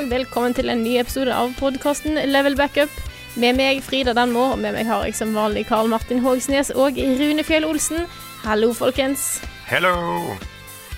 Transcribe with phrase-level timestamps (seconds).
[0.00, 2.92] Og velkommen til en ny episode av podkasten Level Backup.
[3.40, 6.96] Med meg, Frida Danmo, og med meg har jeg som vanlig Karl Martin Hogsnes og
[6.96, 8.06] Rune Fjell Olsen.
[8.46, 9.42] Hallo, folkens.
[9.68, 9.92] Hello!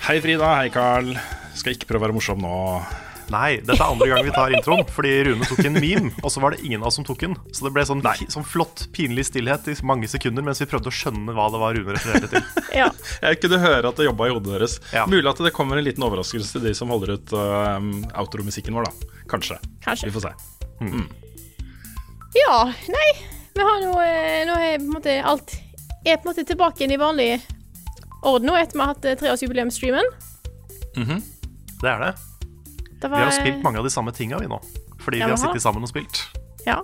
[0.05, 1.11] Hei Frida, hei Karl.
[1.57, 2.55] Skal ikke prøve å være morsom nå.
[3.31, 6.43] Nei, dette er andre gang vi tar introen, fordi Rune tok en meme, og så
[6.43, 7.37] var det ingen av oss som tok den.
[7.55, 10.95] Så det ble sånn, sånn flott, pinlig stillhet i mange sekunder mens vi prøvde å
[10.95, 12.43] skjønne hva det var Rune refererte til.
[12.73, 12.87] Ja,
[13.21, 14.79] Jeg kunne høre at det jobba i hodet deres.
[14.95, 15.03] Ja.
[15.09, 17.77] Mulig at det kommer en liten overraskelse til de som holder ut uh,
[18.23, 19.19] outromusikken vår, da.
[19.29, 19.59] Kanskje.
[19.85, 20.09] Kanskje.
[20.09, 20.33] Vi får se.
[22.41, 22.57] ja
[22.89, 23.09] nei.
[23.53, 25.53] Vi har nå eh, Nå er på en måte alt
[26.03, 27.29] er på en måte tilbake igjen i vanlig
[28.23, 30.09] orden nå etter vi har hatt treårsjubileumsstreamen.
[30.97, 31.21] Mm -hmm.
[31.81, 32.13] Det er det.
[33.03, 34.59] Det Vi har spilt mange av de samme tinga, vi nå.
[35.03, 36.21] Fordi Ja, vi har sittet sammen og spilt.
[36.65, 36.79] Ja.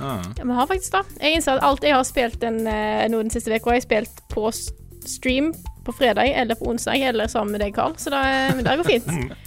[0.00, 0.22] Ah.
[0.36, 1.04] Ja, Vi har faktisk det.
[1.20, 3.88] Jeg innser at alt jeg har spilt den, eh, nå den siste uka, har jeg
[3.88, 4.52] spilt på
[5.08, 5.52] stream
[5.84, 7.96] på fredag eller på onsdag eller sammen med deg, Karl.
[7.96, 8.22] Så det,
[8.56, 9.08] men det går fint.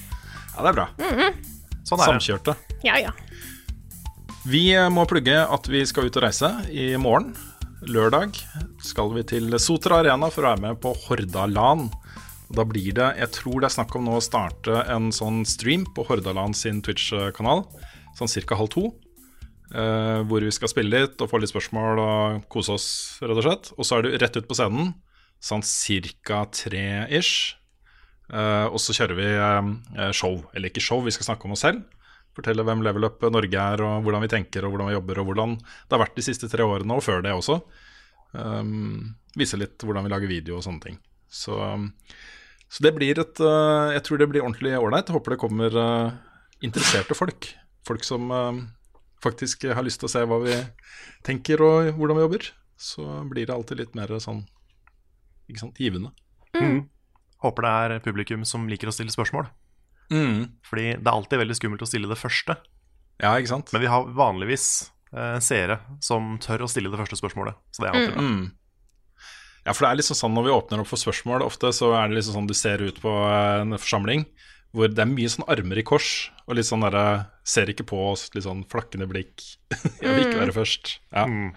[0.51, 0.87] Ja, det er bra.
[1.87, 2.07] Sånn er det.
[2.11, 2.55] Samkjørte.
[2.83, 3.13] Ja, ja.
[4.51, 7.31] Vi eh, må plugge at vi skal ut og reise i morgen.
[7.87, 8.35] Lørdag
[8.83, 11.87] skal vi til Sotra Arena for å være med på Hordaland.
[12.51, 15.85] Da blir det, jeg tror det er snakk om nå å starte en sånn stream
[15.95, 17.63] på Hordaland sin Twitch-kanal,
[18.17, 18.57] sånn ca.
[18.59, 18.89] halv to.
[19.73, 22.89] eh, hvor vi skal spille litt og få litt spørsmål og kose oss,
[23.23, 23.71] rett og slett.
[23.77, 24.93] Og så er du rett ut på scenen,
[25.41, 25.63] sånn
[26.27, 26.43] ca.
[26.51, 27.55] tre-ish.
[28.31, 31.65] Eh, og så kjører vi eh, show, eller ikke show, vi skal snakke om oss
[31.65, 31.83] selv.
[32.35, 35.31] Fortelle hvem Level Up Norge er, og hvordan vi tenker, og hvordan vi jobber, og
[35.31, 37.57] hvordan det har vært de siste tre årene, og før det også.
[38.31, 40.99] Um, vise litt hvordan vi lager video og sånne ting.
[41.27, 41.57] Så,
[42.71, 45.11] så det blir et uh, Jeg tror det blir ordentlig ålreit.
[45.11, 46.13] Håper det kommer uh,
[46.63, 47.49] interesserte folk.
[47.87, 48.61] Folk som um,
[49.23, 50.55] faktisk har lyst til å se hva vi
[51.27, 52.47] tenker og hvordan vi jobber.
[52.79, 54.45] Så blir det alltid litt mer sånn
[55.51, 56.13] ikke sant, givende.
[57.43, 59.49] Håper det er publikum som liker å stille spørsmål.
[60.11, 60.51] Mm.
[60.67, 62.55] Fordi det er alltid veldig skummelt å stille det første.
[63.21, 63.71] Ja, ikke sant?
[63.73, 64.65] Men vi har vanligvis
[65.13, 67.57] eh, seere som tør å stille det første spørsmålet.
[67.73, 68.25] Så det er alltid bra.
[68.25, 68.43] Mm.
[69.61, 72.09] Ja, for det er liksom sånn når vi åpner opp for spørsmål, ofte så er
[72.09, 74.25] det liksom sånn du ser ut på en forsamling
[74.71, 77.97] hvor det er mye sånn armer i kors, og litt sånn derre Ser ikke på
[78.11, 79.41] oss, litt sånn flakkende blikk.
[79.73, 80.91] Jeg vil ikke være først.
[81.09, 81.23] Ja.
[81.25, 81.47] Mm.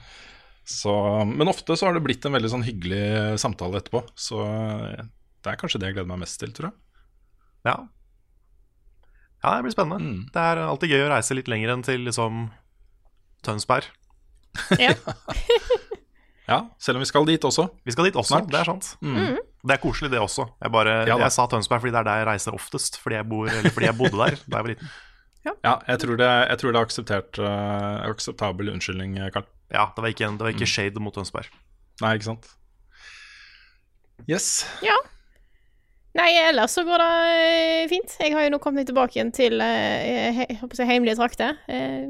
[0.65, 0.95] Så,
[1.29, 4.01] men ofte så har det blitt en veldig sånn hyggelig samtale etterpå.
[4.17, 5.05] Så eh,
[5.45, 7.05] det er kanskje det jeg gleder meg mest til, tror jeg.
[7.69, 7.77] Ja.
[9.45, 10.01] ja, det blir spennende.
[10.01, 10.25] Mm.
[10.33, 12.47] Det er alltid gøy å reise litt lenger enn til liksom
[13.45, 13.93] Tønsberg.
[14.81, 14.97] ja.
[16.49, 17.69] Ja, selv om vi skal dit også.
[17.89, 18.51] Vi skal dit også, Snart.
[18.53, 18.91] det er sant.
[19.01, 19.39] Mm.
[19.65, 20.45] Det er koselig, det også.
[20.61, 22.99] Jeg, bare, Ja jeg sa Tønsberg fordi det er der jeg reiser oftest.
[23.01, 24.91] Fordi jeg, bor, eller fordi jeg bodde der da jeg var liten.
[25.65, 29.45] Ja, jeg tror det, jeg tror det er akseptert, uh, akseptabel unnskyldning, Karl.
[29.73, 30.67] Ja, Det var ikke, det var Mm.
[30.67, 31.49] shade mot Tønsberg.
[32.01, 32.47] Nei, ikke sant?
[34.29, 34.65] Yes.
[34.85, 34.95] ja.
[36.15, 38.13] Nei, ellers så går det eh, fint.
[38.23, 40.87] Jeg har jo nå kommet meg tilbake igjen til eh, he, jeg håper å si
[40.87, 41.57] heimelige trakter.
[41.67, 42.05] Eh,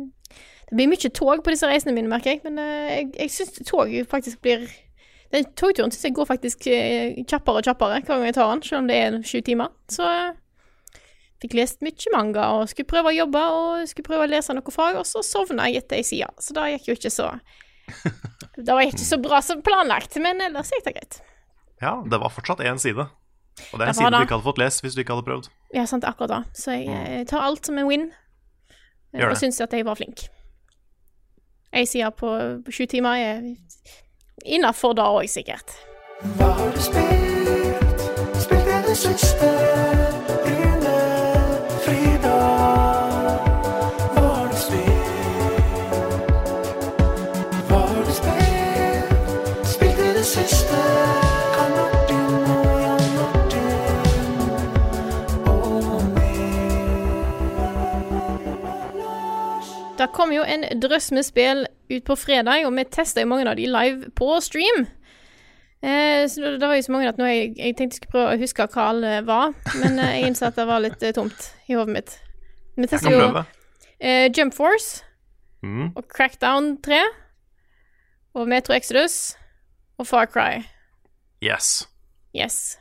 [0.70, 2.40] det blir mye tog på disse reisene mine, merker jeg.
[2.46, 4.64] Men eh, jeg, jeg syns tog faktisk blir
[5.34, 8.62] Den togturen syns jeg går faktisk eh, kjappere og kjappere hver gang jeg tar den,
[8.62, 9.72] selv om det er sju timer.
[9.90, 10.34] Så jeg
[11.42, 14.72] fikk lest mye manga og skulle prøve å jobbe og skulle prøve å lese noe
[14.72, 16.30] fag, og så sovna jeg etter ei side.
[16.40, 17.32] Så det gikk jo ikke så
[18.56, 21.18] Det var ikke så bra som planlagt, men ellers gikk det greit.
[21.82, 23.04] Ja, det var fortsatt én side.
[23.72, 25.50] Og det er en side du ikke hadde fått lest hvis du ikke hadde prøvd.
[25.74, 26.38] Ja, sant, akkurat da.
[26.56, 28.06] Så jeg jeg tar alt som en win.
[29.12, 29.38] Eh, Og det.
[29.42, 30.24] syns at jeg var flink.
[31.74, 32.28] Ei side på
[32.70, 33.40] sju timer er
[34.44, 35.74] innafor da òg, sikkert.
[36.38, 38.08] Hva har du spilt?
[38.44, 39.53] Spilt det siste?
[60.04, 63.46] Det kom jo en drøss med spill ut på fredag, og vi testa jo mange
[63.48, 64.84] av de live på stream.
[65.84, 68.12] Eh, så det, det var jo så mange at nå jeg, jeg tenkte jeg skulle
[68.14, 69.52] prøve å huske hva alle var,
[69.82, 72.14] men eh, jeg innså at det var litt eh, tomt i hodet mitt.
[72.76, 73.26] Vi testa jo
[74.00, 75.02] eh, Jump Force
[75.64, 75.94] Mm.
[75.96, 76.98] og Crackdown 3
[78.36, 79.14] og Metro Exodus
[79.96, 80.58] og Far Cry.
[81.40, 81.86] Yes,
[82.36, 82.76] Yes.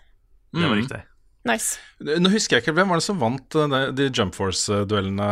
[0.51, 0.81] det var Mm.
[0.81, 0.99] riktig.
[1.43, 1.75] Nice.
[1.99, 5.25] Nå husker jeg ikke, Hvem var det som vant eh, de, Jump Force-duellene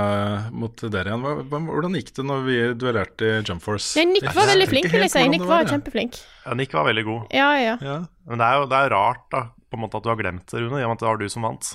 [0.51, 1.23] mot dere igjen?
[1.47, 3.93] Hvordan gikk det når vi duellerte i Jump Force?
[3.95, 5.23] Ja, Nick var veldig flink, vil jeg si.
[5.31, 6.19] Nick var, var kjempeflink.
[6.43, 7.31] Ja, Nick var veldig god.
[7.37, 7.77] Ja, ja.
[7.79, 7.95] Ja.
[8.27, 9.41] Men det er jo det er rart, da,
[9.71, 11.21] på en måte at du har glemt det, Rune, i og med at det var
[11.23, 11.71] du som vant.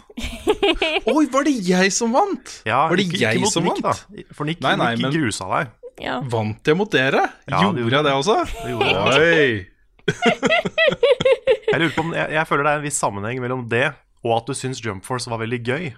[1.16, 2.58] Oi, var det jeg som vant?
[2.68, 4.04] Ja, var det ikke, jeg ikke mot som Nick, vant?
[4.04, 4.26] da.
[4.36, 5.72] For Nick, Nei, nei, Nick men- grusa deg.
[6.04, 6.18] ja.
[6.36, 7.24] Vant jeg mot dere?
[7.48, 8.36] Ja, Gjorde jeg det også?
[8.52, 9.16] Det gjorde.
[9.16, 9.48] Oi!
[11.66, 13.88] Jeg lurer på om, jeg, jeg føler det er en viss sammenheng mellom det
[14.26, 15.90] og at du syns Jump Force var veldig gøy.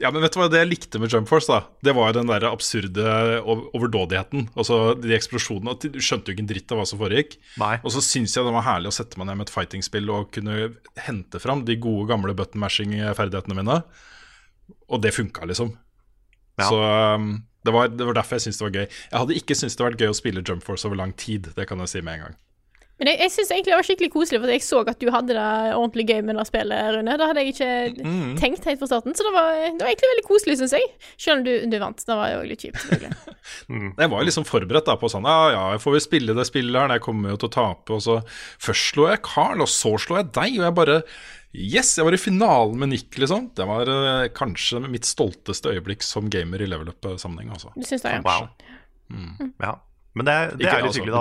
[0.00, 1.46] Ja, men vet du hva det jeg likte med Jump Force?
[1.46, 1.68] da?
[1.84, 3.04] Det var jo den der absurde
[3.44, 4.48] overdådigheten.
[4.58, 5.76] Altså de eksplosjonene.
[5.78, 7.36] Du skjønte jo ikke en dritt av hva som foregikk.
[7.60, 7.76] Nei.
[7.84, 10.32] Og så syns jeg det var herlig å sette meg ned med et fighting-spill og
[10.34, 10.72] kunne
[11.06, 13.78] hente fram de gode, gamle button mashing-ferdighetene mine.
[14.88, 15.74] Og det funka, liksom.
[16.58, 16.66] Ja.
[16.66, 18.86] Så um, det, var, det var derfor jeg syntes det var gøy.
[18.88, 21.52] Jeg hadde ikke syntes det var gøy å spille Jump Force over lang tid.
[21.54, 22.40] Det kan jeg si med en gang.
[23.02, 25.34] Men jeg, jeg syns egentlig det var skikkelig koselig, for jeg så at du hadde
[25.34, 27.16] det ordentlig gøy med det spillet, Rune.
[27.18, 27.70] Det hadde jeg ikke
[28.06, 28.36] Mm.
[28.38, 30.86] tenkt helt fra starten, så det var, det var egentlig veldig koselig, syns jeg.
[31.18, 31.98] Selv om du, du vant.
[32.06, 33.36] Det var jo litt kjipt, selvfølgelig.
[34.04, 36.78] Jeg var liksom forberedt da på sånn Ja, ja, jeg får vel spille det spillet
[36.78, 37.96] her, jeg kommer jo til å tape.
[37.96, 38.20] Og så
[38.62, 40.98] Først slo jeg Carl, og så slo jeg deg, og jeg bare
[41.52, 43.50] Yes, jeg var i finalen med Nick, liksom.
[43.58, 47.68] Det var eh, kanskje mitt stolteste øyeblikk som gamer i level up-sammenheng, altså.
[47.76, 48.22] Du syns det, ja.
[48.24, 48.48] Wow.
[49.60, 49.74] Ja.
[50.18, 51.14] Men det, det Ikke er litt hyggelig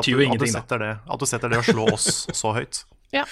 [0.55, 0.83] at, at,
[1.15, 2.09] at du setter det å slå oss
[2.41, 2.83] så høyt.
[3.15, 3.25] ja.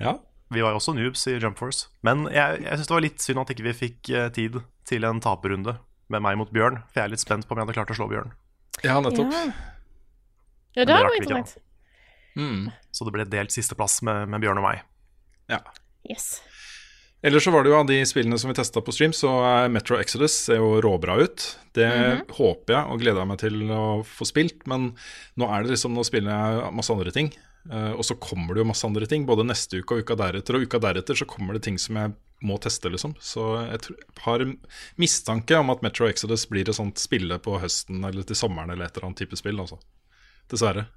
[0.00, 0.18] Ja.
[0.52, 1.86] Vi var jo også noobs i Jump Force.
[2.04, 4.58] Men jeg, jeg syns det var litt synd at ikke vi fikk eh, tid
[4.88, 5.78] til en taperrunde
[6.12, 6.82] med meg mot Bjørn.
[6.90, 8.34] For jeg er litt spent på om jeg hadde klart å slå Bjørn.
[8.84, 9.32] ja, nettopp.
[9.32, 9.44] Ja,
[10.76, 11.54] ja det var interessant.
[12.36, 12.68] Mm.
[12.92, 14.84] Så det ble delt sisteplass med, med Bjørn og meg.
[15.52, 15.62] ja.
[16.10, 16.40] Yes.
[17.22, 19.68] Ellers så var det jo av de spillene som vi testa på stream, så er
[19.70, 21.44] Metro Exodus ser jo råbra ut.
[21.76, 21.86] Det
[22.34, 24.88] håper jeg og gleder jeg meg til å få spilt, men
[25.38, 27.30] nå er det liksom, nå spiller jeg masse andre ting.
[27.70, 30.58] eh, og så kommer det jo masse andre ting, både neste uke og uka deretter.
[30.58, 33.14] Og uka deretter så kommer det ting som jeg må teste, liksom.
[33.22, 34.42] Så jeg tror, har
[34.98, 38.88] mistanke om at Metro Exodus blir et sånt spille på høsten eller til sommeren eller
[38.90, 39.78] et eller annet type spill, altså.
[40.50, 40.88] Dessverre.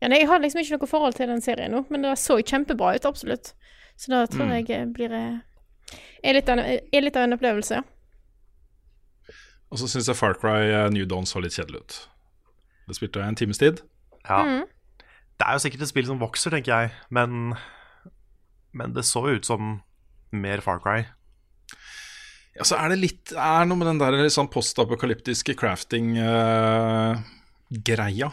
[0.00, 2.38] Ja, nei, jeg har liksom ikke noe forhold til den serien nå, men det så
[2.40, 3.46] kjempebra ut, absolutt.
[4.00, 4.52] Så da tror Mm.
[4.56, 5.38] jeg eh, blir eh,
[6.24, 7.82] er litt, av en, er litt av en opplevelse, ja.
[9.70, 11.98] Og så syns jeg Far Cry eh, New Dawn så litt kjedelig ut.
[12.88, 13.80] Det spilte jeg en times tid.
[14.24, 14.40] Ja.
[14.42, 14.64] Mm.
[15.38, 17.54] Det er jo sikkert et spill som vokser, tenker jeg, men,
[18.76, 19.80] men det så jo ut som
[20.32, 21.04] mer Far Cry.
[22.56, 28.28] Ja, så er det litt er noe med den der litt sånn postapokalyptiske crafting-greia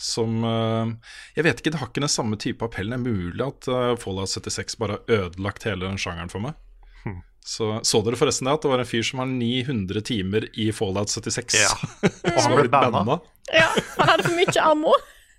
[0.00, 0.92] som eh,
[1.36, 2.88] Jeg vet ikke, det har ikke den samme type appell.
[2.90, 6.56] Det er mulig at eh, Fallout 76 bare har ødelagt hele den sjangeren for meg.
[7.40, 10.66] Så, så dere forresten det, at det var en fyr som har 900 timer i
[10.76, 11.56] Fallout 76?
[11.56, 11.70] Ja.
[12.34, 13.16] Og han ble banna.
[13.48, 14.92] Ja, han hadde for mye ammo.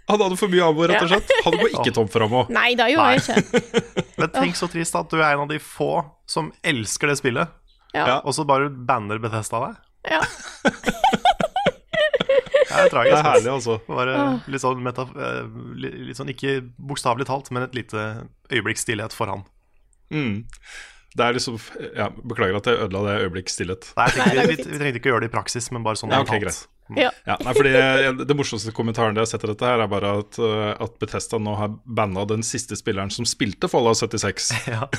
[0.09, 1.29] Han hadde for mye ammo, rett og slett.
[1.45, 2.41] Han går ikke tom for ammo.
[2.51, 3.61] Nei, det gjorde jeg ikke.
[4.23, 5.91] Men tenk så trist at du er en av de få
[6.29, 7.53] som elsker det spillet,
[7.95, 8.17] Ja.
[8.25, 9.79] og så bare banner Bethesda deg.
[10.17, 10.23] Ja.
[12.71, 13.11] Det er tragisk.
[13.11, 13.75] Det er herlig, altså.
[13.87, 14.15] Bare
[14.51, 15.43] litt sånn, meta, eh,
[16.07, 18.05] litt sånn ikke bokstavelig talt, men et lite
[18.51, 19.43] øyeblikk stillhet for han.
[20.11, 20.41] Mm.
[21.11, 21.57] Det er liksom
[21.95, 23.89] ja, Beklager at jeg ødela det øyeblikk stillhet.
[23.99, 26.21] Nei, tenkte, vi, vi trengte ikke å gjøre det i praksis, men bare sånn Ja,
[26.23, 26.61] okay, greit.
[26.95, 27.09] ja.
[27.27, 27.71] Ja, nei, fordi
[28.27, 31.39] Det morsomste kommentaren jeg har sett til dette, her er bare at, uh, at Bethesda
[31.39, 34.51] nå har banna den siste spilleren som spilte Fallout 76.
[34.71, 34.87] Ja.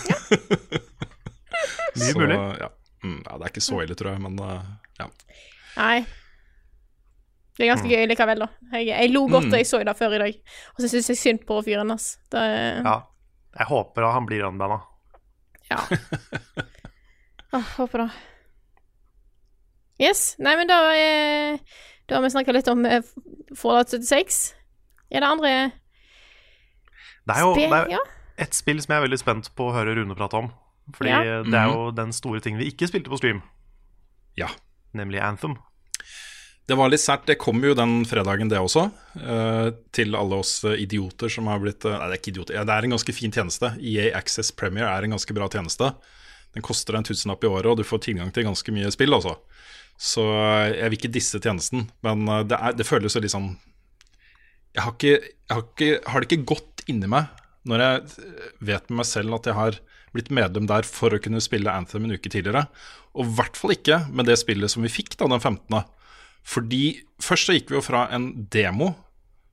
[2.00, 2.36] Mye mulig.
[2.60, 2.68] Ja.
[3.04, 4.60] Mm, ja, det er ikke så ille, tror jeg, men uh,
[5.00, 5.08] ja.
[5.76, 5.98] Nei.
[7.58, 8.46] Det er ganske gøy likevel, da.
[8.72, 9.50] Jeg, jeg lo godt Mm.
[9.52, 10.36] da jeg så det før i dag.
[10.74, 12.18] Og så syns jeg synd på fyren hans.
[12.32, 12.40] Det,
[12.84, 13.02] Ja.
[13.58, 14.78] Jeg håper da han blir unbanna.
[15.70, 15.76] Ja.
[17.52, 18.10] Åh, håper det.
[20.00, 20.36] Yes.
[20.42, 21.58] Nei, men da, er...
[22.08, 23.04] da har vi snakka litt om eh,
[23.54, 24.54] Fallout 76.
[25.12, 25.52] Er det andre
[27.28, 27.70] Det er jo spill?
[27.70, 28.00] det er Ja.
[28.46, 30.48] et spill som jeg er veldig spent på å høre Rune prate om.
[30.96, 31.42] Fordi Ja.
[31.44, 33.42] det er jo den store tingen vi ikke spilte på stream,
[34.36, 34.48] ja.
[34.96, 35.58] nemlig Anthem.
[36.68, 37.26] Det var litt sært.
[37.26, 38.86] Det kom jo den fredagen, det også.
[39.18, 42.60] eh, til alle oss eh, idioter som har blitt eh, Nei, det er ikke idioter.
[42.62, 43.72] Det er en ganske fin tjeneste.
[43.82, 45.90] EA Access Premier er en ganske bra tjeneste.
[46.54, 49.36] Den koster en tusenlapp i året, og du får tilgang til ganske mye spill, altså.
[49.98, 50.22] Så
[50.72, 53.52] jeg vil ikke disse tjenesten, men det, er, det føles jo litt sånn
[54.72, 57.28] jeg har, ikke, jeg har, ikke, har det ikke gått inni meg
[57.68, 58.28] når jeg
[58.64, 59.76] vet med meg selv at jeg har
[60.16, 62.64] blitt medlem der for å kunne spille Anthem en uke tidligere.
[63.12, 65.76] Og i hvert fall ikke med det spillet som vi fikk da den 15.
[66.42, 68.92] Fordi først så gikk vi jo fra en demo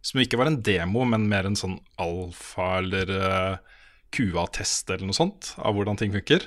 [0.06, 3.80] Som ikke var en demo, men mer en sånn alfa- eller uh,
[4.16, 6.46] QA-test eller noe sånt av hvordan ting funker.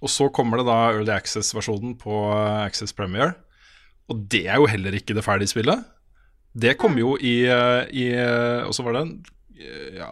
[0.00, 3.36] Og så kommer det da Early Access-versjonen på eh, Access Premiere.
[4.08, 5.84] Og det er jo heller ikke det ferdige spillet.
[6.56, 8.06] Det kom jo i, eh, i
[8.64, 9.14] Og så var det en
[10.00, 10.08] ja,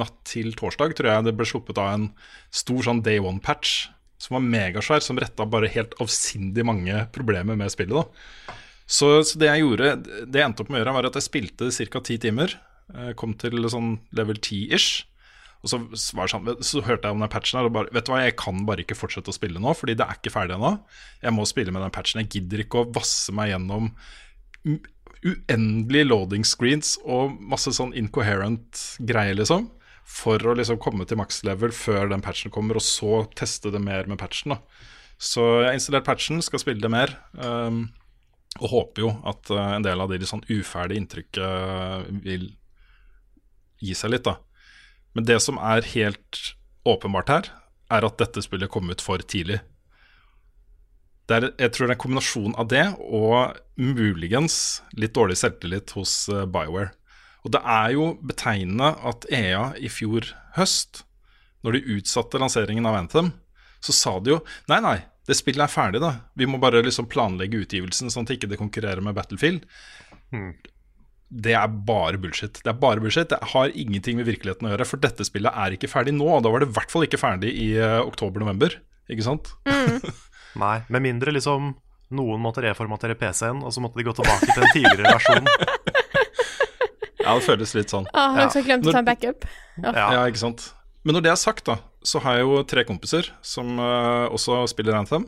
[0.00, 2.08] natt til torsdag, tror jeg det ble sluppet av en
[2.50, 7.72] stor sånn day one-patch som var megasvær, som retta bare helt avsindig mange problemer med
[7.72, 8.00] spillet.
[8.00, 8.58] da
[8.90, 9.92] så, så, det jeg gjorde,
[10.26, 12.02] det jeg endte opp med å gjøre, var at jeg spilte ca.
[12.06, 12.56] ti timer.
[13.20, 15.04] Kom til sånn level 10-ish.
[15.60, 18.22] Og så, sånn, så, hørte jeg om den patchen her og bare Vet du hva,
[18.24, 20.72] jeg kan bare ikke fortsette å spille nå, fordi det er ikke ferdig ennå.
[21.20, 22.22] Jeg må spille med den patchen.
[22.22, 23.92] Jeg gidder ikke å vasse meg gjennom
[25.20, 29.68] uendelige loading screens og masse sånn incoherent greier, liksom.
[30.10, 33.82] For å liksom komme til maks level før den patchen kommer, og så teste det
[33.84, 34.56] mer med patchen.
[34.56, 34.58] da
[35.20, 37.14] Så jeg har installert patchen, skal spille det mer.
[37.36, 37.90] Um,
[38.58, 42.48] og håper jo at uh, en del av de sånn uferdige inntrykket uh, vil
[43.80, 44.40] gi seg litt, da.
[45.14, 46.40] Men det som er helt
[46.88, 47.50] åpenbart her,
[47.90, 49.60] er at dette spillet kom ut for tidlig.
[51.30, 56.24] Er, jeg tror det er en kombinasjon av det og muligens litt dårlig selvtillit hos
[56.32, 56.90] uh, Bioware.
[57.46, 60.26] Og det er jo betegnende at EA i fjor
[60.58, 61.04] høst,
[61.64, 63.30] når de utsatte lanseringen av Anthem,
[63.80, 64.98] så sa de jo nei, nei,
[65.30, 66.12] det spillet er ferdig, da.
[66.38, 69.66] Vi må bare liksom planlegge utgivelsen sånn at det ikke konkurrerer med Battlefield.
[70.34, 70.52] Hmm.
[71.30, 72.58] Det er bare bullshit.
[72.58, 73.30] Det er bare bullshit.
[73.30, 74.86] Det har ingenting med virkeligheten å gjøre.
[74.90, 76.26] For dette spillet er ikke ferdig nå.
[76.26, 78.74] Og da var det i hvert fall ikke ferdig i uh, oktober-november.
[79.10, 79.52] Ikke sant?
[79.70, 80.02] Mm.
[80.64, 81.76] Nei, med mindre liksom
[82.18, 85.46] noen måtte reformatere PC-en, og så måtte de gå tilbake til en tidligere versjon.
[87.22, 88.10] ja, det føles litt sånn.
[88.10, 89.46] Ah, har også glemt å ta en backup.
[89.78, 89.94] Ja.
[89.94, 90.72] ja, ikke sant.
[91.06, 94.62] Men når det er sagt, da, så har jeg jo tre kompiser som uh, også
[94.72, 95.26] spiller Anthem.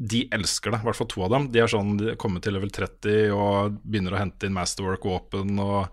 [0.00, 1.48] De elsker det, i hvert fall to av dem.
[1.52, 5.90] De er sånn, de kommer til level 30 og begynner å hente inn masterwork-våpen og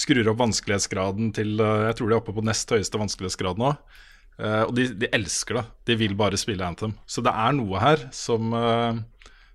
[0.00, 3.74] skrur opp vanskelighetsgraden til uh, Jeg tror de er oppe på nest høyeste vanskelighetsgrad nå.
[4.40, 5.64] Uh, og de, de, elsker det.
[5.90, 6.94] De vil bare spille Anthem.
[7.04, 8.54] Så det er noe her som,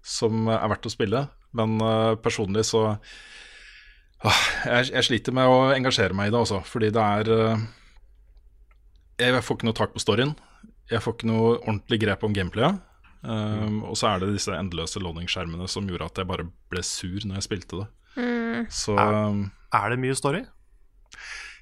[0.05, 1.23] som er verdt å spille.
[1.55, 1.79] Men
[2.21, 2.83] personlig så
[4.25, 7.29] jeg, jeg, sliter med å engasjere meg i det også, fordi det er
[9.21, 10.35] jeg får ikke noe tak på storyen.
[10.91, 12.81] Jeg får ikke noe ordentlig grep om gameplayet.
[13.25, 17.23] Um, og så er det disse endeløse loading-skjermene som gjorde at jeg bare ble sur
[17.25, 17.87] når jeg spilte det.
[18.15, 18.65] Mm.
[18.71, 19.39] Så er,
[19.73, 20.43] er, det mye story?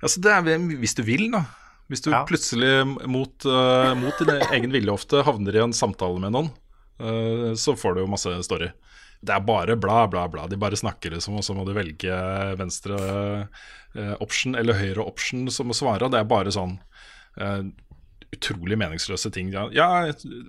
[0.04, 1.46] Altså det er, hvis du vil, da.
[1.92, 2.24] Hvis du ja.
[2.28, 2.74] plutselig
[3.08, 6.52] mot, uh, mot din egen vilje ofte havner i en samtale med noen,
[7.00, 8.74] uh, så får du jo masse story.
[9.24, 10.50] Det er bare bla, bla, bla.
[10.52, 12.18] De bare snakker liksom, og så må du velge
[12.60, 12.98] venstre
[13.48, 16.12] uh, option eller høyre option som å svare.
[16.12, 16.76] Det er bare sånn
[17.40, 17.72] Uh,
[18.34, 19.52] utrolig meningsløse ting.
[19.54, 19.88] Ja, ja,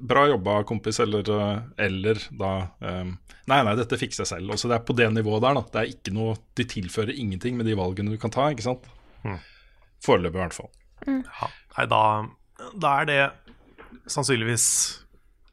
[0.08, 4.54] bra jobba, kompis, eller, eh, eller da um, Nei, nei, dette fikser jeg selv.
[4.54, 5.58] Også det er på det nivået der.
[5.58, 5.62] Da.
[5.72, 8.46] Det er ikke noe, De tilfører ingenting med de valgene du kan ta.
[8.48, 8.86] ikke sant?
[9.20, 9.36] Mm.
[10.04, 10.70] Foreløpig, i hvert fall.
[11.04, 11.20] Mm.
[11.26, 12.00] Ja, nei, da,
[12.72, 13.18] da, er det
[14.08, 14.66] sannsynligvis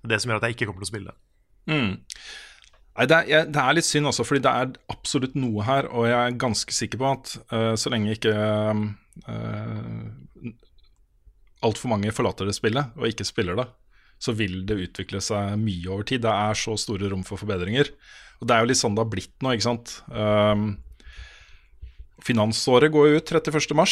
[0.07, 1.17] det som gjør at jeg ikke kommer til å spille.
[1.67, 1.91] Mm.
[2.95, 6.07] Nei, det er, det er, litt synd også, fordi det er absolutt noe her, og
[6.07, 8.33] jeg er ganske sikker på at uh, så lenge ikke
[9.27, 10.01] uh,
[11.65, 13.67] altfor mange forlater det spillet og ikke spiller det,
[14.21, 16.23] så vil det utvikle seg mye over tid.
[16.25, 17.89] Det er så store rom for forbedringer.
[18.41, 19.95] Og det er jo litt sånn det har blitt nå, ikke sant.
[20.13, 20.75] Um,
[22.25, 23.87] finansåret går jo ut 31.3.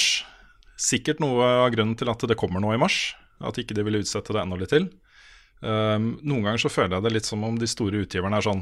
[0.79, 3.15] Sikkert noe av grunnen til at det kommer nå i mars.
[3.41, 4.89] At ikke de vil utsette det enda litt til.
[5.61, 8.61] Um, noen ganger så føler jeg det litt som om de store utgiverne er sånn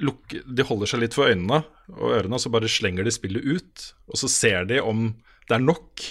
[0.00, 1.58] De holder seg litt for øynene
[1.92, 3.88] og ørene, og så bare slenger de spillet ut.
[4.10, 5.10] Og så ser de om
[5.48, 6.06] det er nok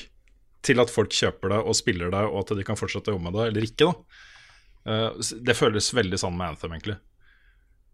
[0.63, 3.27] til at folk kjøper det og spiller det, og at de kan fortsette å jobbe
[3.29, 3.89] med det, eller ikke.
[3.89, 4.21] da.
[4.83, 6.97] Eh, det føles veldig sånn med Anthem, egentlig.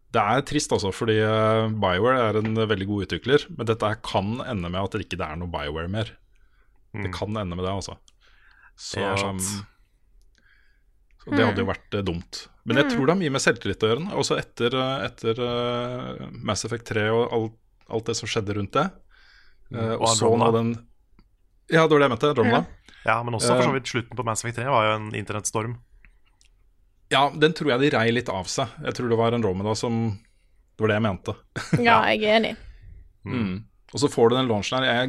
[0.09, 4.39] Det er trist, altså, fordi eh, Bioware er en veldig god utvikler, men dette kan
[4.45, 6.13] ende med at det ikke er noe Bioware mer.
[6.95, 7.03] Mm.
[7.05, 7.99] Det kan ende med det, altså.
[8.79, 9.41] Så, det, um,
[11.19, 12.45] så det hadde jo vært uh, dumt.
[12.65, 12.93] Men jeg mm.
[12.93, 14.05] tror det har mye med selvtillit å gjøre.
[14.21, 17.57] Også etter, etter uh, Mass Effect 3 og alt,
[17.89, 18.87] alt, det som skjedde rundt det.
[19.69, 20.71] Uh, og, og så nå den
[21.69, 22.31] ja, det var det jeg mente.
[22.33, 22.63] Andromeda.
[23.05, 23.77] Ja, men også for så eh.
[23.77, 25.77] vidt slutten på Mass Effect 3 var jo en internettstorm.
[27.09, 28.73] Ja, den tror jeg de rei litt av seg.
[28.85, 30.11] Jeg tror det var en Romeda som
[30.75, 31.35] Det var det jeg mente.
[31.87, 32.53] ja, jeg er enig.
[33.27, 33.55] Mm.
[33.89, 35.07] Og så får du den launchen her.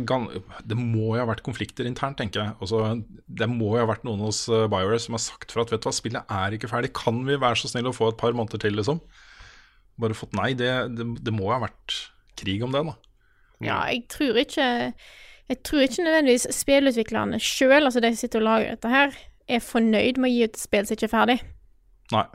[0.65, 2.55] det må jo ha vært konflikter internt, tenker jeg.
[2.65, 5.73] Også, det må jo ha vært noen hos uh, BioWare som har sagt for at
[5.73, 6.95] vet du hva, spillet er ikke ferdig.
[6.97, 9.03] Kan vi være så snill å få et par måneder til, liksom?
[10.01, 10.55] Bare fått nei.
[10.57, 11.99] Det, det, det må ha vært
[12.41, 12.97] krig om det, da.
[13.61, 14.67] Ja, jeg tror ikke
[15.51, 19.17] jeg tror ikke nødvendigvis spillutviklerne sjøl, altså de som sitter og lager dette her,
[19.51, 21.37] er fornøyd med å gi ut et spill som ikke er ferdig.
[22.15, 22.27] Nei.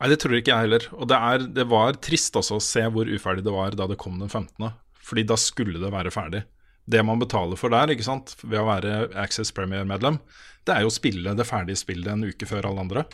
[0.00, 0.86] Nei, det tror ikke jeg heller.
[0.96, 3.98] Og det, er, det var trist også å se hvor uferdig det var da det
[4.00, 4.72] kom den 15.
[5.06, 6.42] Fordi da skulle det være ferdig.
[6.90, 10.18] Det man betaler for der, ikke sant, ved å være Access Premier-medlem,
[10.66, 13.04] det er jo å spille det ferdige spillet en uke før alle andre.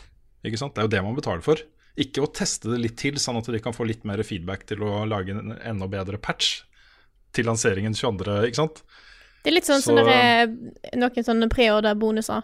[0.47, 0.73] Ikke sant?
[0.73, 1.61] Det er jo det man betaler for.
[2.01, 4.81] Ikke å teste det litt til, sånn at de kan få litt mer feedback til
[4.85, 6.63] å lage en enda bedre patch
[7.37, 8.81] til lanseringen 22., ikke sant.
[9.43, 10.49] Det er litt sånn Så- som det er
[10.97, 12.43] noen sånne preorder-bonuser,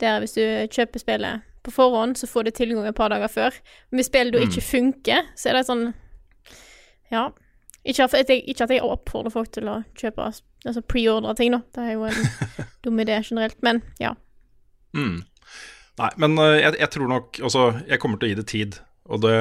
[0.00, 0.42] der hvis du
[0.72, 3.52] kjøper spillet på forhånd, så får du tilgang et par dager før.
[3.90, 5.90] Men hvis spillet da ikke funker, så er det sånn
[7.12, 7.30] Ja.
[7.84, 10.26] Ikke at jeg, ikke at jeg oppfordrer folk til å kjøpe
[10.66, 11.62] altså preordre ting, da.
[11.72, 12.14] Det er jo en
[12.84, 13.56] dum idé generelt.
[13.64, 14.12] Men ja.
[14.94, 15.22] Mm.
[16.00, 18.78] Nei, men eh, jeg, jeg tror nok Altså, jeg kommer til å gi det tid.
[19.10, 19.34] Og det,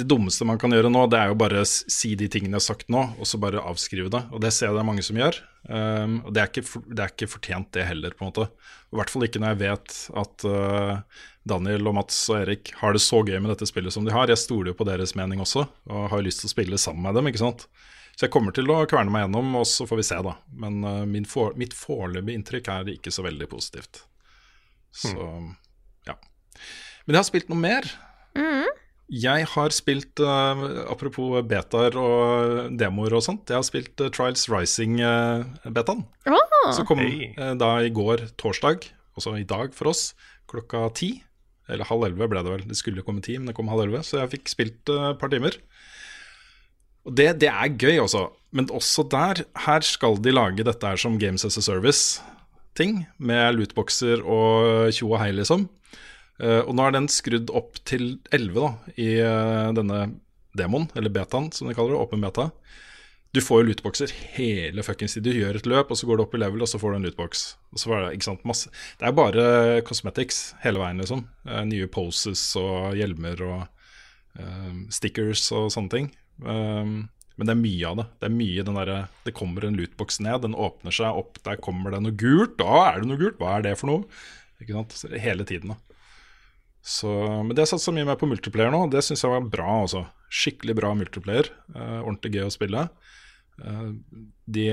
[0.00, 2.66] det dummeste man kan gjøre nå, det er jo bare si de tingene jeg har
[2.70, 4.22] sagt nå, og så bare avskrive det.
[4.32, 5.38] Og det ser jeg det er mange som gjør.
[5.68, 8.46] Um, og det er, ikke, for- det er ikke fortjent, det heller, på en måte.
[8.90, 12.96] I hvert fall ikke når jeg vet at uh, Daniel og Mats og Erik har
[12.96, 14.32] det så gøy med dette spillet som de har.
[14.32, 17.20] Jeg stoler jo på deres mening også, og har lyst til å spille sammen med
[17.20, 17.68] dem, ikke sant.
[18.16, 20.34] Så jeg kommer til å kverne meg gjennom, og så får vi se, da.
[20.64, 24.02] Men uh, min for, mitt foreløpige inntrykk er ikke så veldig positivt.
[24.90, 25.14] Så
[26.08, 26.16] ja.
[27.06, 27.86] Men jeg har spilt noe mer.
[29.10, 34.46] Jeg har spilt, eh, apropos betaer og demoer og sånt, jeg har spilt eh, Trials
[34.46, 36.04] Rising-betaen.
[36.30, 37.32] Ah, som kom hey.
[37.34, 38.86] eh, da i går torsdag,
[39.18, 40.12] også i dag for oss,
[40.50, 41.10] klokka ti.
[41.70, 42.62] Eller halv elleve ble det vel.
[42.70, 44.02] Det skulle komme ti, men det kom halv elleve.
[44.06, 45.58] Så jeg fikk spilt eh, et par timer.
[47.06, 48.28] Og det, det er gøy, altså.
[48.54, 53.04] Men også der, her skal de lage dette her som Games as a Service-ting.
[53.18, 55.66] Med lootboxer og tjo og hei, liksom.
[56.40, 60.04] Eh, og nå er den skrudd opp til 11 da, i eh, denne
[60.56, 62.02] demoen, eller betaen, som de kaller det.
[62.02, 62.50] Åpen beta.
[63.30, 65.28] Du får jo lootboxer hele fuckings tid.
[65.28, 66.98] Du gjør et løp, og så går du opp i level, og så får du
[66.98, 67.44] en lootbox.
[67.70, 69.44] Og så var det, ikke sant, masse Det er bare
[69.86, 71.22] cosmetics hele veien, liksom.
[71.46, 73.60] Eh, nye poses og hjelmer og
[74.40, 76.10] eh, stickers og sånne ting.
[76.40, 78.06] Um, men det er mye av det.
[78.18, 78.92] Det er mye den der,
[79.28, 82.58] Det kommer en lootbox ned, den åpner seg opp, der kommer det noe gult.
[82.58, 84.02] Da er det noe gult, hva er det for noe?
[85.22, 85.89] Hele tiden, da.
[86.80, 87.10] Så,
[87.44, 89.82] men det satsa mye mer på multiplayer nå, og det syns jeg var bra.
[89.84, 90.04] Også.
[90.32, 91.50] Skikkelig bra multiplayer.
[91.74, 92.86] Eh, ordentlig gøy å spille.
[93.60, 93.88] Eh,
[94.48, 94.68] de,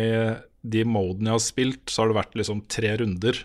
[0.63, 3.43] de modene jeg har spilt, så har det vært liksom tre runder,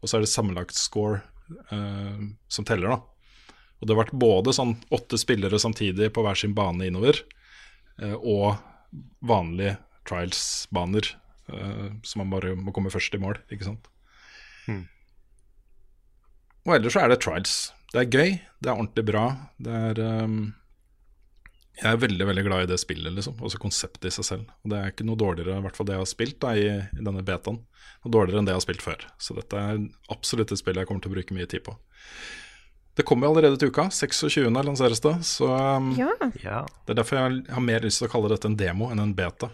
[0.00, 1.20] og så er det sammenlagt score
[1.74, 3.52] eh, som teller, da.
[3.78, 7.20] Og det har vært både sånn åtte spillere samtidig på hver sin bane innover,
[8.00, 8.56] eh, og
[9.20, 9.76] vanlige
[10.08, 11.12] trials-baner,
[11.52, 13.92] eh, så man bare må komme først i mål, ikke sant.
[16.68, 17.52] Og ellers så er det trials.
[17.92, 19.24] Det er gøy, det er ordentlig bra.
[19.56, 20.40] Det er um,
[21.78, 23.38] Jeg er veldig veldig glad i det spillet, liksom.
[23.40, 24.50] Også konseptet i seg selv.
[24.64, 26.66] Og det er ikke noe dårligere, i hvert fall det jeg har spilt da, i,
[26.98, 27.62] i denne betaen.
[28.04, 29.06] Noe dårligere enn det jeg har spilt før.
[29.22, 29.80] Så dette er
[30.12, 31.78] absolutt et spill jeg kommer til å bruke mye tid på.
[32.98, 33.86] Det kommer jo allerede til uka.
[33.94, 34.50] 26.
[34.50, 35.14] lanseres det.
[35.24, 35.46] Så
[35.94, 36.08] ja.
[36.42, 36.64] Ja.
[36.84, 39.14] det er derfor jeg har mer lyst til å kalle dette en demo enn en
[39.14, 39.52] beta.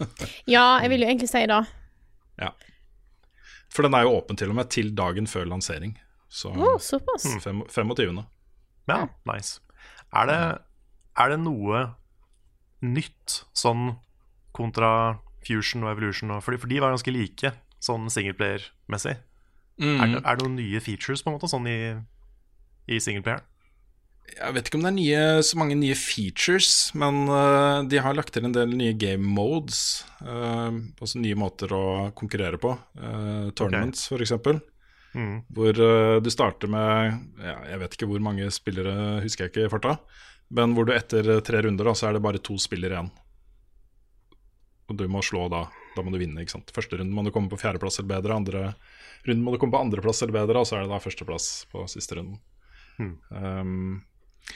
[0.54, 1.60] ja, jeg vil jo egentlig si det.
[2.40, 2.54] Ja.
[3.68, 5.92] For den er jo åpen til og med til dagen før lansering.
[6.28, 7.26] Så oh, såpass.
[7.42, 8.22] fem, 25.
[8.88, 9.60] ja, nice.
[10.14, 10.40] Er det,
[11.18, 11.84] er det noe
[12.84, 13.96] nytt sånn
[14.56, 16.34] kontra Fusion og Evolution?
[16.34, 19.16] Og, for de var ganske like sånn singleplayer-messig.
[19.76, 19.98] Mm.
[20.00, 21.78] Er, det, er det noen nye features på en måte sånn i,
[22.90, 23.44] i singleplayeren?
[24.26, 28.16] Jeg vet ikke om det er nye, så mange nye features, men uh, de har
[28.16, 30.02] lagt til en del nye game modes.
[30.18, 31.84] Uh, altså nye måter å
[32.18, 32.72] konkurrere på.
[32.98, 34.34] Uh, tournaments, for f.eks.
[35.16, 35.36] Mm.
[35.56, 39.64] Hvor uh, du starter med ja, Jeg vet ikke hvor mange spillere, husker jeg ikke
[39.64, 39.94] i farta.
[40.52, 43.08] Men hvor du etter tre runder, da, så er det bare to spillere igjen.
[44.86, 45.64] Og du må slå da.
[45.96, 46.44] Da må du vinne.
[46.44, 46.68] ikke sant?
[46.76, 48.36] Første runde må du komme på fjerdeplass eller bedre.
[48.36, 48.60] Andre
[49.26, 51.82] runde må du komme på andreplass eller bedre, og så er det da førsteplass på
[51.90, 52.38] siste runden.
[53.32, 54.04] Um,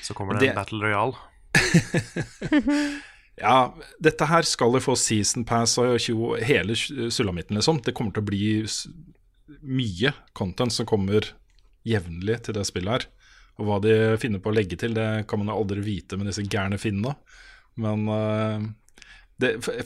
[0.04, 1.16] Så kommer det, Det- en Battle Royale.
[3.40, 5.94] Ja, dette her skal jo få season pass og
[6.44, 7.78] hele sulamitten, liksom.
[7.80, 8.42] Det kommer til å bli
[9.60, 11.32] mye content som kommer
[11.86, 13.08] jevnlig til det spillet her.
[13.60, 16.44] Og hva de finner på å legge til, det kan man aldri vite med disse
[16.48, 17.12] gærne finnene.
[17.80, 18.64] Men uh,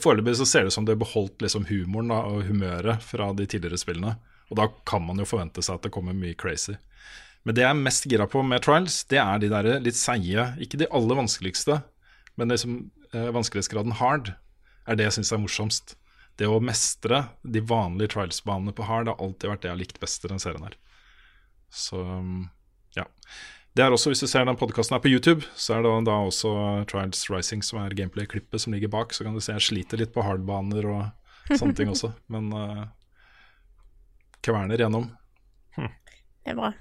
[0.01, 3.31] foreløpig så ser det ut som det har beholdt liksom humoren da, og humøret fra
[3.35, 4.15] de tidligere spillene.
[4.51, 6.77] Og da kan man jo forvente seg at det kommer mye crazy.
[7.45, 10.47] Men det jeg er mest gira på med Trials, det er de der litt seige
[10.61, 11.77] Ikke de aller vanskeligste,
[12.39, 12.79] men det som
[13.13, 14.31] eh, vanskelighetsgraden hard
[14.85, 15.93] er det jeg syns er morsomst.
[16.39, 20.01] Det å mestre de vanlige trials-banene på hard har alltid vært det jeg har likt
[20.01, 20.75] best i den serien her.
[21.71, 22.01] Så
[22.95, 23.05] ja.
[23.75, 26.51] Det er også, Hvis du ser den podkasten på YouTube, så er det da også
[26.87, 29.11] Trials Rising som er gameplay-klippet som ligger bak.
[29.11, 32.13] Så kan du se jeg sliter litt på hardbaner og sånne ting også.
[32.31, 32.85] Men uh,
[34.45, 35.09] kverner gjennom.
[35.75, 36.71] Det er bra.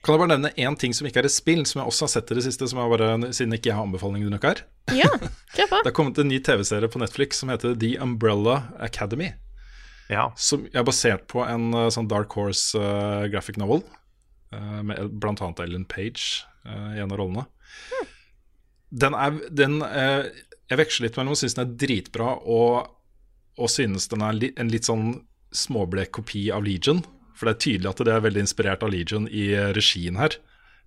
[0.00, 2.12] Kan jeg bare nevne én ting som ikke er et spill, som jeg også har
[2.14, 4.62] sett i det siste, som jeg bare, siden ikke jeg har anbefaling du nok er?
[4.96, 5.10] Ja,
[5.56, 5.80] kjør på.
[5.82, 9.34] Det har kommet en ny TV-serie på Netflix som heter The Umbrella Academy.
[10.10, 10.30] Ja.
[10.40, 13.84] Som er basert på en eh, sånn Dark Horse uh, graphic novel.
[14.54, 17.46] uh, med blant annet Ellen Page uh, i en av rollene.
[18.90, 20.26] Den er den, eh,
[20.70, 22.90] Jeg veksler litt mellom å synes den er dritbra og,
[23.58, 25.12] og synes den er li, en litt sånn
[25.54, 27.04] småblek kopi av Legion.
[27.36, 30.36] For det er tydelig at det er veldig inspirert av Legion i eh, regien her,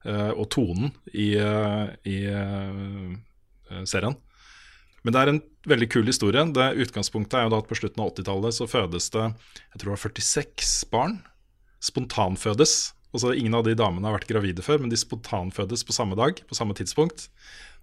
[0.06, 2.18] eh, og tonen i, eh, i
[3.90, 4.18] serien.
[5.04, 6.44] Men det er en veldig kul historie.
[6.56, 9.90] Det Utgangspunktet er jo da at på slutten av 80-tallet så fødes det jeg tror
[9.90, 11.18] det var 46 barn.
[11.84, 12.94] Spontanfødes.
[13.14, 16.40] Altså Ingen av de damene har vært gravide før, men de spontanfødes på samme dag,
[16.48, 17.28] på samme tidspunkt.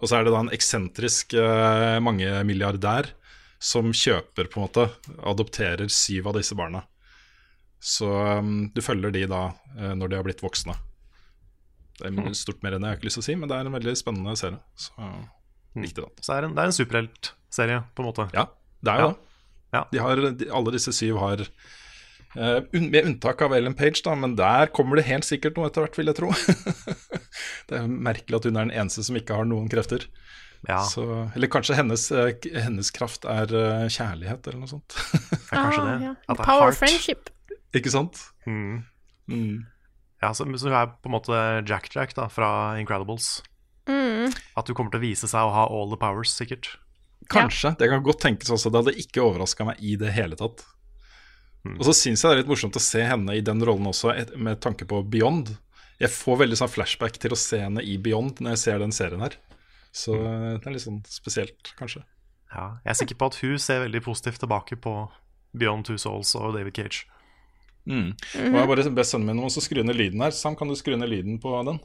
[0.01, 3.13] Og så er det da en eksentrisk eh, mangemilliardær
[3.61, 4.87] som kjøper, på en måte,
[5.29, 6.83] adopterer syv av disse barna.
[7.81, 9.43] Så um, du følger de da
[9.79, 10.75] uh, når de har blitt voksne.
[12.01, 13.69] Det er stort mer enn jeg har ikke lyst til å si, men det er
[13.69, 14.61] en veldig spennende serie.
[14.81, 14.95] Så
[15.77, 16.13] likte den.
[16.21, 18.27] Så det er en, det er en superheltserie, på en måte.
[18.37, 18.47] Ja,
[18.85, 19.13] det er jo Ja.
[19.13, 19.27] det.
[19.71, 19.83] Ja.
[19.93, 21.45] De har, de, alle disse syv har
[22.39, 25.67] Uh, un, Med unntak av Ellen Page, da, men der kommer det helt sikkert noe
[25.67, 26.29] etter hvert, vil jeg tro.
[27.69, 30.05] det er merkelig at hun er den eneste som ikke har noen krefter.
[30.69, 31.03] Ja, Så,
[31.35, 33.51] eller kanskje hennes, eh, hennes kraft er
[33.91, 34.95] kjærlighet, eller noe sånt.
[34.95, 35.97] det er kanskje det.
[35.97, 36.15] Ah, ja.
[36.29, 36.77] At er Power heart.
[36.77, 37.33] of friendship.
[37.77, 38.19] Ikke sant?
[38.47, 38.83] Mm.
[39.31, 39.67] Mm.
[40.23, 41.37] Ja, så, så hun er på en måte
[41.69, 43.43] Jack-Jack da, fra Incredibles.
[43.89, 44.33] Mm.
[44.59, 46.75] At hun kommer til å vise seg å ha all the powers, sikkert.
[47.31, 47.75] Kanskje.
[47.79, 48.71] Det kan godt tenkes også.
[48.73, 50.65] Det hadde ikke overraska meg i det hele tatt.
[51.65, 51.77] Mm.
[51.79, 54.15] Og så syns jeg det er litt morsomt å se henne i den rollen også,
[54.41, 55.53] med tanke på Beyond.
[56.01, 58.95] Jeg får veldig sånn flashback til å se henne i Beyond når jeg ser den
[58.97, 59.37] serien her.
[59.93, 60.59] Så Mm.
[60.61, 62.05] det er litt sånn spesielt, kanskje.
[62.51, 64.95] Ja, jeg er sikker på at hun ser veldig positivt tilbake på
[65.55, 67.05] Beyond Two Souls og David Cage.
[67.89, 68.11] Mm.
[68.13, 70.35] Og jeg bare bedt sønnen min om å skru ned lyden her.
[70.37, 71.81] Sam, kan du skru ned lyden på den?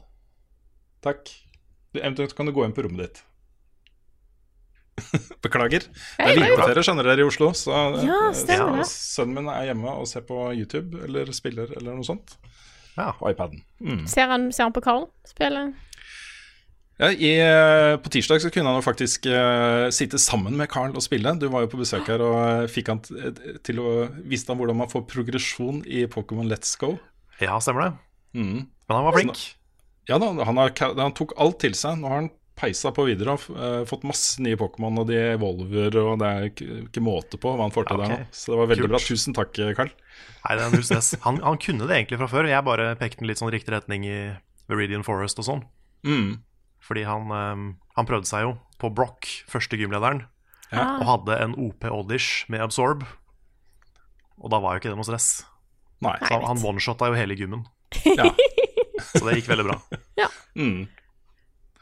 [1.04, 1.30] Takk.
[1.94, 3.22] Du, eventuelt kan du gå inn på rommet ditt.
[5.44, 5.84] Beklager.
[6.16, 7.50] Det er vinterferie, skjønner dere, i Oslo.
[7.56, 8.86] Så Ja, eh, stemmer ja.
[8.88, 12.36] sønnen min er hjemme og ser på YouTube eller spiller eller noe sånt
[12.96, 13.10] Ja.
[13.18, 13.60] på iPaden.
[13.80, 14.06] Mm.
[14.08, 15.66] Ser han, ser han på Carl spille?
[16.96, 20.94] Ja, i, eh, på tirsdag så kunne han jo faktisk uh, sitte sammen med Carl
[20.96, 21.34] og spille.
[21.36, 23.90] Du var jo på besøk her og eh, fikk han til å
[24.24, 26.94] vise ham hvordan man får progresjon i Pokémon Let's Go.
[27.42, 27.92] Ja, stemmer det.
[28.40, 28.64] Mm.
[28.64, 29.44] Men han var flink.
[30.08, 32.00] Ja da, han, har, han tok alt til seg.
[32.00, 36.00] Nå har han peisa på videre og uh, fått masse nye Pokémon, og de evolver,
[36.00, 38.30] og det er ikke, måte på hva han får til Ja, der nå.
[38.32, 38.94] Så det var veldig Kult.
[38.96, 39.04] bra.
[39.04, 39.92] Tusen takk, Carl.
[40.46, 41.12] Nei, det er null stress.
[41.28, 42.48] Han, han kunne det egentlig fra før.
[42.48, 44.18] Jeg bare pekte den litt sånn riktig retning i
[44.70, 45.66] Viridian Forest og sånn.
[46.06, 46.38] Mm.
[46.86, 47.68] Fordi han, ehm,
[47.98, 50.24] han prøvde seg jo på Brock, første gymlederen,
[50.70, 50.84] ja.
[51.00, 53.06] og hadde en OP Oddish med Absorb.
[54.36, 55.30] Og da var jo ikke det noe stress.
[56.04, 56.16] Nei.
[56.20, 57.64] Så han, han one-shotta jo hele gymmen.
[58.04, 58.28] Ja.
[59.06, 59.80] Så det gikk veldig bra.
[60.56, 60.86] Mm.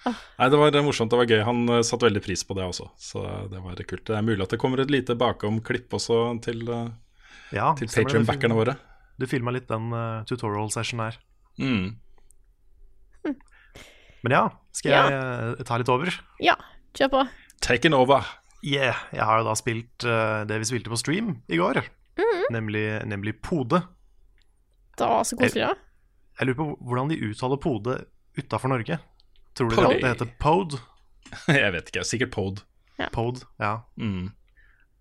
[0.04, 1.40] Nei, det var det morsomt, det var gøy.
[1.46, 4.04] Han uh, satte veldig pris på det også, så det var kult.
[4.10, 6.90] Det er mulig at det kommer et lite bakom-klipp også til, uh,
[7.54, 8.76] ja, til Patrion-backerne våre.
[9.20, 11.20] Du filma litt den uh, tutorial-sessionen her.
[11.62, 11.94] Mm.
[14.24, 16.08] Men ja, skal jeg eh, ta litt over?
[16.40, 16.56] Ja,
[16.96, 17.24] kjør på.
[17.64, 18.24] Taken over.
[18.64, 21.82] Yeah, jeg har jo da spilt uh, det vi spilte på stream i går.
[22.54, 23.82] Nemlig, nemlig Pode.
[24.96, 25.74] Det var så koselig, da.
[26.38, 27.98] Jeg lurer på hvordan de uttaler Pode
[28.38, 28.98] utafor Norge.
[29.54, 30.80] Tror du det, det heter Pode?
[31.60, 32.64] Jeg vet ikke, sikkert Pod.
[33.12, 33.76] Pode, ja.
[34.00, 34.30] Mm.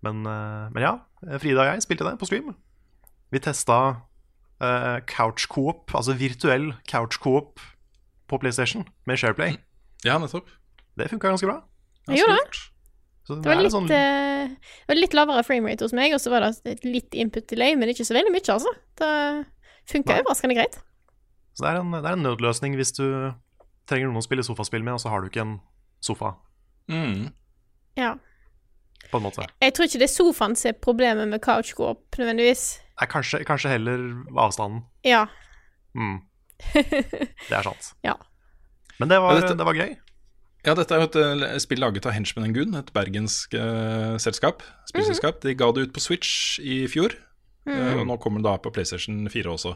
[0.04, 0.98] Men, uh, men ja,
[1.40, 2.50] Frida og jeg spilte det på stream.
[3.32, 3.78] Vi testa
[4.60, 7.62] uh, couch coop, altså virtuell couch coop
[8.28, 9.56] på PlayStation med Shareplay.
[10.04, 10.48] Ja, nettopp.
[10.96, 11.62] Det funka ganske bra.
[12.08, 12.60] Jeg gjorde det.
[13.24, 16.40] Det var litt, sånn- eh, det var litt lavere framerate hos meg, og så var
[16.44, 18.68] det et litt input delay, men ikke så veldig mye, altså.
[19.00, 19.46] Det
[19.88, 20.76] funka overraskende greit.
[21.54, 23.32] Så det er, en, det er en nødløsning hvis du
[23.88, 25.60] trenger noen å spille sofaspill med, og så har du ikke en
[26.04, 26.34] sofa,
[26.88, 27.32] Mm.
[27.96, 28.14] Ja.
[29.10, 29.46] på en måte.
[29.62, 32.80] Jeg tror ikke det er sofaen som er problemet med couch co-op, nødvendigvis.
[33.00, 33.98] Nei, kanskje, kanskje heller
[34.36, 34.84] avstanden.
[35.04, 35.26] Ja.
[35.96, 36.20] Mm.
[37.48, 37.92] Det er sant.
[38.06, 38.14] Ja.
[39.00, 39.94] Men det var, Ja, dette- det var gøy.
[40.64, 44.62] Ja, dette er jo et eh, spill laget av Henchman Goon, et bergensk uh, selskap,
[44.88, 45.42] spillselskap.
[45.44, 47.12] De ga det ut på Switch i fjor,
[47.68, 49.74] eh, og nå kommer det da på PlayStation 4 også.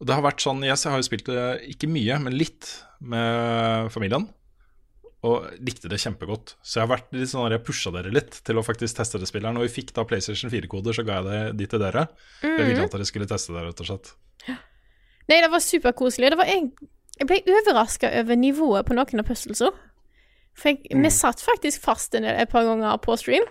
[0.00, 1.42] Og det har vært sånn, Jeg har jo spilt det
[1.74, 2.70] ikke mye, men litt
[3.04, 4.30] med familien.
[5.28, 6.54] Og likte det kjempegodt.
[6.64, 9.28] Så jeg har vært litt sånn, jeg pusha dere litt til å faktisk teste det
[9.28, 9.58] spilleren.
[9.58, 12.06] Når vi fikk da PlayStation 4-koder, så ga jeg det de til dere.
[12.40, 14.14] Jeg ville at dere skulle teste det, rett og slett.
[15.30, 16.32] Nei, det var superkoselig.
[16.32, 16.66] Det var jeg,
[17.20, 19.70] jeg ble overraska over nivået på noen av puzzlesa.
[20.58, 23.46] For jeg, vi satt faktisk fast en et par ganger på stream.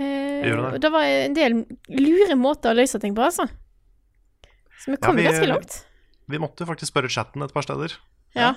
[0.00, 0.80] Eh, det?
[0.82, 1.58] det var en del
[1.92, 3.46] lure måter å løse ting på, altså.
[4.82, 5.84] Så vi kom vi- ganske langt.
[6.32, 7.94] vi måtte faktisk spørre chatten et par steder.
[8.34, 8.54] Ja.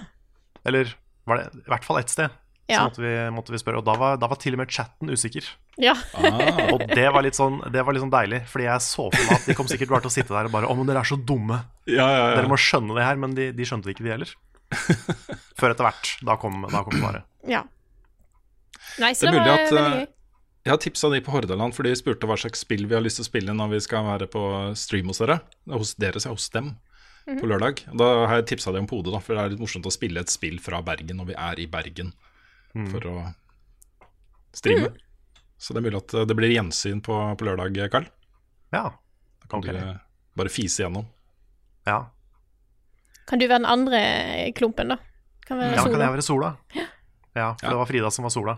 [0.65, 0.95] Eller
[1.27, 2.29] var det i hvert fall ett sted.
[2.67, 2.79] Ja.
[2.79, 5.11] Så måtte vi, måtte vi spørre, og da var, da var til og med chatten
[5.13, 5.45] usikker.
[5.77, 5.93] ja.
[6.17, 9.21] Ah, Og det var litt sånn, det var litt sånn deilig, fordi jeg så for
[9.27, 11.03] meg at de kom sikkert bare til å sitte der og bare Å, men dere
[11.03, 11.59] er så dumme.
[11.85, 13.15] ja, ja, Dere må skjønne det her.
[13.21, 14.33] Men de, de skjønte det ikke, de heller.
[15.59, 16.11] Før etter hvert.
[16.25, 17.23] Da kom, da kom svaret.
[17.47, 17.61] ja.
[19.01, 20.11] Nei, så Det det, er mulig var at, veldig eh, gøy.
[20.65, 23.19] Jeg har tipsa de på Hordaland, for de spurte hva slags spill vi har lyst
[23.19, 24.41] til å spille når vi skal være på
[24.79, 25.39] stream hos dere.
[25.69, 26.73] Hos dere, så hos dem,
[27.27, 27.39] Mhm.
[27.41, 27.79] på lørdag.
[27.97, 30.19] Da har jeg tipsa dem om Pode, da, for det er litt morsomt å spille
[30.21, 32.11] et spill fra Bergen når vi er i Bergen
[32.91, 33.15] for å
[34.55, 34.91] streame.
[34.91, 35.01] Mm.
[35.57, 38.07] Så det er mulig at eh, det blir gjensyn på, på lørdag, Karl.
[38.75, 38.89] Ja.
[39.41, 39.73] Da kan okay.
[39.73, 39.97] du eh,
[40.37, 41.07] bare fise gjennom.
[41.87, 42.03] ja.
[43.25, 43.99] Kan du være den andre
[44.53, 44.99] klumpen, da?
[45.47, 46.51] Kan være ja kan jeg være Sola?
[46.75, 47.71] Ja, for Ja.
[47.71, 48.53] det var Frida som var Sola.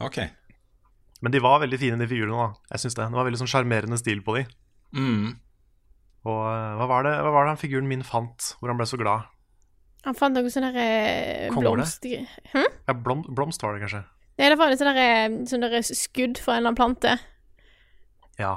[0.00, 0.16] Ok.
[1.20, 2.36] Men de var veldig fine, de figurene.
[2.36, 4.46] da Jeg synes Det Det var veldig sånn sjarmerende stil på de.
[4.96, 5.36] Mm.
[6.24, 8.86] Og eh, hva var, det, hva var det han figuren min fant, hvor han ble
[8.88, 9.28] så glad?
[10.04, 12.04] Han fant noe sånn derre blomst...
[12.04, 12.36] blomst...
[12.86, 14.04] Ja, blom, blomst var det kanskje?
[14.36, 17.14] Nei, det var litt sånn derre sånn derre skudd fra en eller annen plante.
[18.38, 18.52] Ja.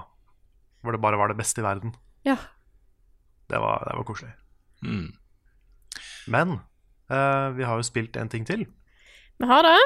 [0.84, 1.96] Hvor det bare var det beste i verden.
[2.28, 2.36] Ja.
[3.50, 4.34] Det var, det var koselig.
[4.84, 5.08] Mm.
[6.30, 6.60] Men
[7.10, 8.68] uh, vi har jo spilt en ting til.
[9.40, 9.78] Vi har det.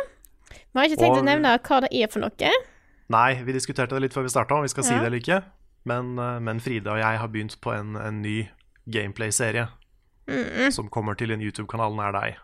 [0.49, 2.53] Vi har ikke tenkt Og- å nevne hva det er for noe.
[3.13, 5.39] Nei, vi diskuterte det litt før vi starta, om vi skal si det eller ikke.
[5.85, 8.47] Men, eh, men Frida og jeg har begynt på en, en ny
[8.89, 9.67] gameplay-serie
[10.27, 10.71] Mm.
[10.71, 12.37] som kommer til en YouTube-kanal nær deg.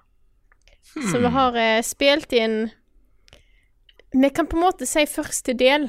[1.12, 2.72] Så vi har eh, spilt inn
[4.12, 5.86] Vi kan på en måte si første del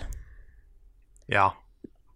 [1.32, 1.48] Ja.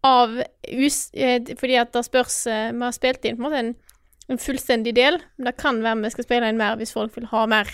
[0.05, 0.37] av
[0.69, 1.11] us...
[1.15, 3.75] Eh, fordi at det spørs eh, Vi har spilt inn på en måte en,
[4.29, 7.27] en fullstendig del, men det kan være vi skal spille inn mer hvis folk vil
[7.33, 7.71] ha mer.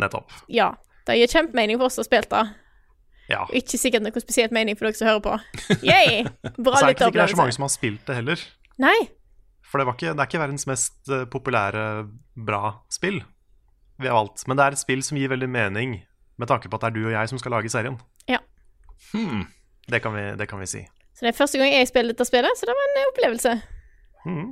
[0.00, 0.30] Nettopp.
[0.48, 0.74] Ja.
[1.06, 2.44] Det gir kjempemening for oss som har spilt det.
[3.30, 3.44] Ja.
[3.46, 5.34] Og ikke sikkert noe spesielt mening for dere som hører på.
[5.86, 6.24] Yay!
[6.64, 8.44] Bra Så er det ikke sikkert det er så mange som har spilt det heller.
[8.82, 8.96] Nei.
[9.70, 11.84] For det, var ikke, det er ikke verdens mest eh, populære
[12.34, 13.20] bra spill
[14.00, 14.46] vi har valgt.
[14.48, 15.98] Men det er et spill som gir veldig mening,
[16.40, 17.98] med tanke på at det er du og jeg som skal lage serien.
[18.30, 18.40] Ja.
[19.12, 19.44] Hmm.
[19.90, 20.80] Det kan vi, det kan vi si.
[21.12, 23.54] Så det er første gang jeg spiller dette spillet, så det var en opplevelse.
[24.24, 24.50] Mm.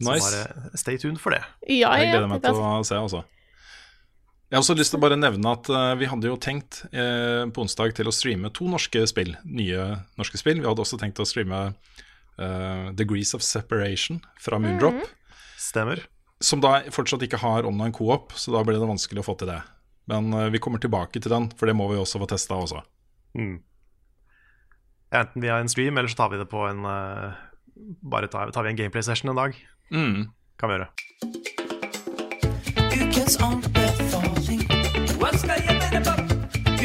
[0.00, 0.30] Så Nice.
[0.32, 1.42] bare stay tuned for det.
[1.68, 2.26] Ja, Jeg ja.
[2.26, 3.24] meg til å se, altså.
[4.50, 7.46] Jeg har også lyst til å bare nevne at uh, vi hadde jo tenkt uh,
[7.52, 9.36] på onsdag til å streame to norske spill.
[9.44, 9.84] Nye
[10.18, 10.58] norske spill.
[10.58, 11.68] Vi hadde også tenkt å streame
[12.40, 15.02] eh, Degrees of Separation fra Moondrop.
[15.60, 16.02] Stemmer.
[16.40, 19.52] Som da fortsatt ikke har online co-op, så da ble det vanskelig å få til
[19.52, 19.60] det.
[20.10, 22.80] Men uh, vi kommer tilbake til den, for det må vi også få testa også.
[23.36, 23.60] Mm.
[25.20, 27.38] Enten via en stream, eller så tar vi det på en uh,
[28.02, 29.54] Bare tar, tar vi en gameplay session en dag.
[29.90, 30.28] Mm.
[30.60, 30.88] Kan vi gjøre.
[33.00, 34.66] Ukens anbefaling.
[35.20, 36.14] Hva skal jeg finne på?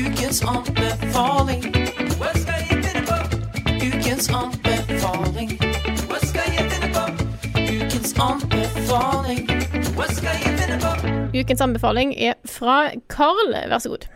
[0.05, 1.67] Ukens anbefaling.
[2.15, 3.19] Hva skal jeg finne på?
[3.81, 4.74] Ukens anbefaling.
[11.35, 12.13] Ukens anbefaling.
[12.17, 14.07] Er fra Carl, vær så god.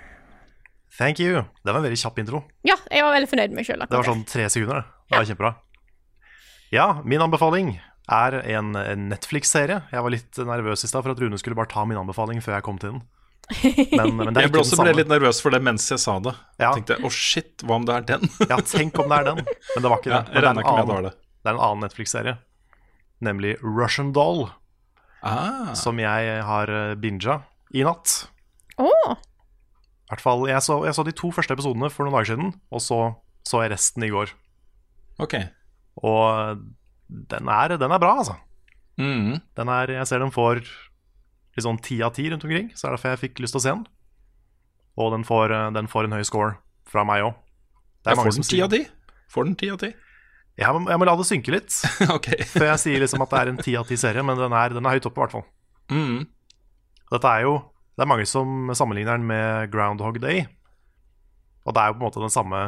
[1.00, 1.44] Thank you.
[1.64, 2.42] Det var en veldig kjapp intro.
[2.68, 3.84] Ja, jeg var veldig fornøyd med meg sjøl.
[3.86, 4.82] Det var sånn tre sekunder.
[4.82, 5.06] det.
[5.12, 5.52] Det var kjempebra.
[6.76, 7.76] Ja, min anbefaling
[8.10, 9.82] er en, en Netflix-serie.
[9.94, 12.58] Jeg var litt nervøs i stad for at Rune skulle bare ta min anbefaling før
[12.58, 13.02] jeg kom til den.
[13.98, 15.88] Men, men det er Jeg ikke ble den også ble litt nervøs for det mens
[15.90, 16.36] jeg sa det.
[16.60, 16.70] Ja.
[16.70, 18.28] Jeg tenkte å shit, hva om det er den?
[18.52, 19.42] Ja, tenk om det er den.
[19.48, 20.36] Men det var ikke Ja, det.
[20.36, 21.16] jeg det, er regner en med det var annen, det.
[21.40, 22.36] det er en annen Netflix-serie,
[23.22, 24.50] nemlig Russian Doll,
[25.22, 27.42] Ah, som jeg har eh, binga
[27.76, 28.30] i natt.
[28.80, 29.18] Oh.
[30.08, 32.54] I hvert fall, jeg så, jeg så de to første episodene for noen dager siden,
[32.72, 33.00] og så
[33.48, 34.32] så jeg resten i går.
[35.20, 35.36] ok.
[36.00, 36.60] Og
[37.10, 38.36] den er, den er bra, altså.
[39.00, 39.40] Mm.
[39.58, 42.92] Den er, jeg ser den får litt sånn ti av ti rundt omkring, så er
[42.92, 43.86] det derfor jeg fikk lyst til å se den.
[45.00, 47.36] Og den får, eh, den får en høy score fra meg òg.
[48.08, 48.86] Jeg får den ti av ti.
[49.30, 49.92] Får den ti av ti.
[50.60, 51.72] Jeg må, jeg må la det synke litt
[52.18, 52.28] ok.
[52.52, 54.76] før jeg sier liksom at det er en ti av ti serie, men den er,
[54.76, 55.46] den er høyt oppe, i hvert fall.
[55.94, 56.28] Mm.
[57.10, 57.54] Dette er jo
[57.98, 60.46] Det er mange som sammenligner den med Groundhog Day.
[61.68, 62.60] Og det er jo på en måte den samme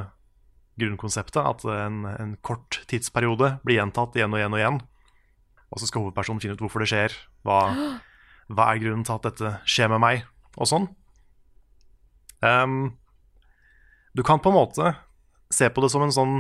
[0.82, 4.80] grunnkonseptet, at en, en kort tidsperiode blir gjentatt igjen og igjen og igjen.
[5.72, 7.16] Og så skal hovedpersonen finne ut hvorfor det skjer,
[7.48, 7.62] hva,
[8.52, 10.26] hva er grunnen til at dette skjer med meg,
[10.58, 10.90] og sånn.
[12.44, 12.98] Um,
[14.12, 14.96] du kan på en måte
[15.54, 16.36] se på det som en sånn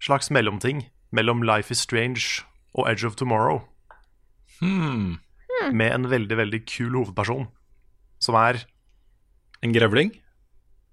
[0.00, 2.42] slags mellomting mellom Life is Strange
[2.74, 3.62] og Edge of Tomorrow
[4.60, 5.18] Hmm.
[5.72, 7.48] med en veldig, veldig kul hovedperson.
[8.20, 8.64] Som er
[9.62, 10.10] En grevling?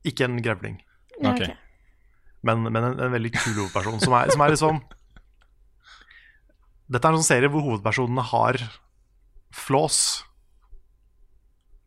[0.05, 0.81] Ikke en grevling,
[1.21, 1.41] Ja, Ok.
[1.41, 1.55] ok.
[2.43, 3.99] men, men en, en veldig kul hovedperson.
[3.99, 4.81] Som er, som er liksom
[6.89, 8.57] Dette er en sånn serie hvor hovedpersonene har
[9.51, 10.23] flås.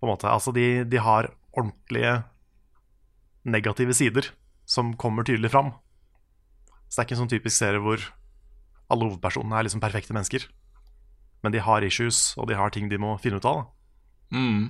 [0.00, 0.28] På en måte.
[0.28, 2.22] Altså, de, de har ordentlige
[3.44, 4.28] negative sider
[4.68, 5.72] som kommer tydelig fram.
[6.90, 8.03] Så det er ikke en sånn typisk serie hvor
[8.90, 10.48] Alle hovedpersonene er liksom perfekte mennesker.
[11.46, 13.61] Men de har issues, og de har ting de må finne ut av.
[13.61, 14.40] da.
[14.40, 14.64] Mm.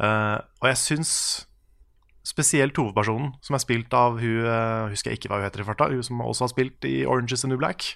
[0.00, 1.12] Uh, og jeg syns
[2.24, 5.66] spesielt hovedpersonen, som er spilt av hun uh, Husker jeg ikke hva hun heter i
[5.66, 7.94] farta, hun som også har spilt i Orange is the New Black.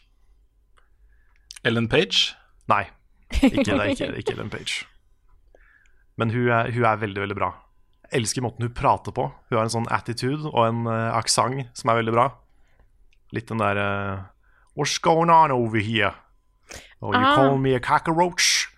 [1.64, 2.34] Ellen Page.
[2.68, 2.86] Nei,
[3.40, 4.86] ikke, det er ikke, ikke Ellen Page.
[6.20, 7.50] Men hun er, hun er veldig, veldig bra.
[8.04, 9.28] Jeg elsker måten hun prater på.
[9.50, 12.28] Hun har en sånn attitude og en uh, aksent som er veldig bra.
[13.34, 14.22] Litt den der eh,
[14.78, 16.12] What's going on over here?
[17.00, 17.34] Oh, you Ah.
[17.36, 18.68] call me a cockroach?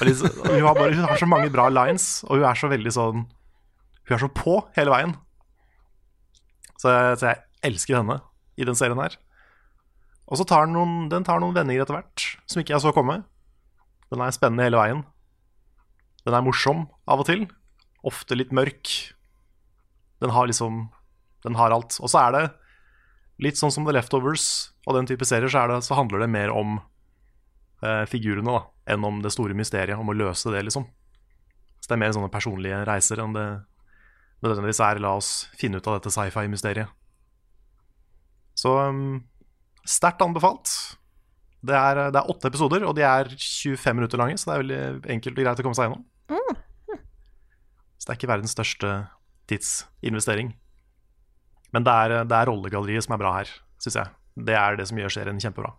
[0.00, 2.92] Liksom, hun, har bare, hun har så mange bra lines, og hun er så veldig
[2.96, 3.18] sånn
[4.08, 5.12] Hun er så på hele veien.
[6.80, 8.18] Så så jeg elsker henne
[8.60, 9.14] i den serien her.
[10.28, 12.92] Og så tar den noen, den tar noen vendinger etter hvert som ikke jeg så
[12.96, 13.22] komme.
[14.12, 15.00] Den er spennende hele veien.
[16.24, 17.46] Den er morsom av og til.
[18.04, 18.92] Ofte litt mørk.
[20.20, 20.90] Den har liksom
[21.44, 21.98] Den har alt.
[22.00, 22.44] Og så er det
[23.42, 24.46] litt sånn som The Leftovers
[24.86, 26.78] og den type serier, så, det, så handler det mer om
[27.82, 30.86] eh, figurene da, enn om det store mysteriet, om å løse det, liksom.
[31.80, 33.48] Så det er mer sånne personlige reiser enn det
[34.44, 36.90] nødvendigvis er la oss finne ut av dette sci-fi-mysteriet.
[38.54, 39.22] Så um,
[39.88, 40.70] sterkt anbefalt.
[41.64, 44.64] Det er, det er åtte episoder, og de er 25 minutter lange, så det er
[44.64, 46.04] veldig enkelt og greit å komme seg gjennom.
[47.96, 48.88] Så det er ikke verdens største
[49.48, 50.50] tidsinvestering.
[51.74, 53.50] Men det er, det er rollegalleriet som er bra her,
[53.82, 54.14] syns jeg.
[54.46, 55.72] Det er det som gjør serien kjempebra.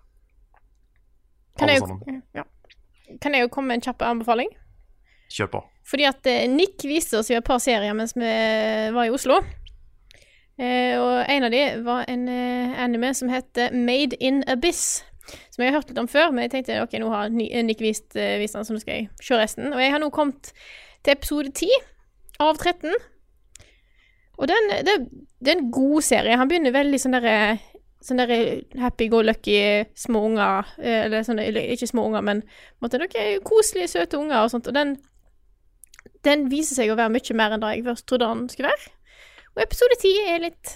[1.59, 2.21] Kan jeg, sammen.
[2.35, 2.43] ja.
[3.23, 4.49] kan jeg jo komme med en kjapp anbefaling?
[5.31, 5.61] Kjør på.
[5.87, 8.33] Fordi at eh, Nick viste oss jo et par serier mens vi
[8.95, 9.39] var i Oslo.
[10.55, 15.03] Eh, og en av de var en eh, anime som heter Made in Abyss.
[15.51, 18.11] Som jeg har hørt litt om før, men jeg tenkte ok, nå har Nick vist,
[18.19, 19.71] eh, vist den, så nå skal jeg se resten.
[19.73, 20.51] Og jeg har nå kommet
[21.05, 21.71] til episode 10
[22.45, 22.93] av 13.
[24.35, 24.97] Og den, det,
[25.39, 26.37] det er en god serie.
[26.37, 27.37] Han begynner veldig sånn derre
[28.05, 28.29] Sånn der
[28.77, 30.67] happy-go-lucky små unger.
[30.77, 32.43] eh, Eller sånne, ikke små unger, men
[32.83, 34.67] måtte, en noen koselige, søte unger og sånt.
[34.69, 34.91] Og den
[36.25, 38.93] den viser seg å være mye mer enn det jeg først trodde den skulle være.
[39.55, 40.71] Og episode ti er litt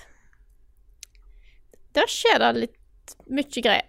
[1.97, 3.87] Der skjer det litt mye greier.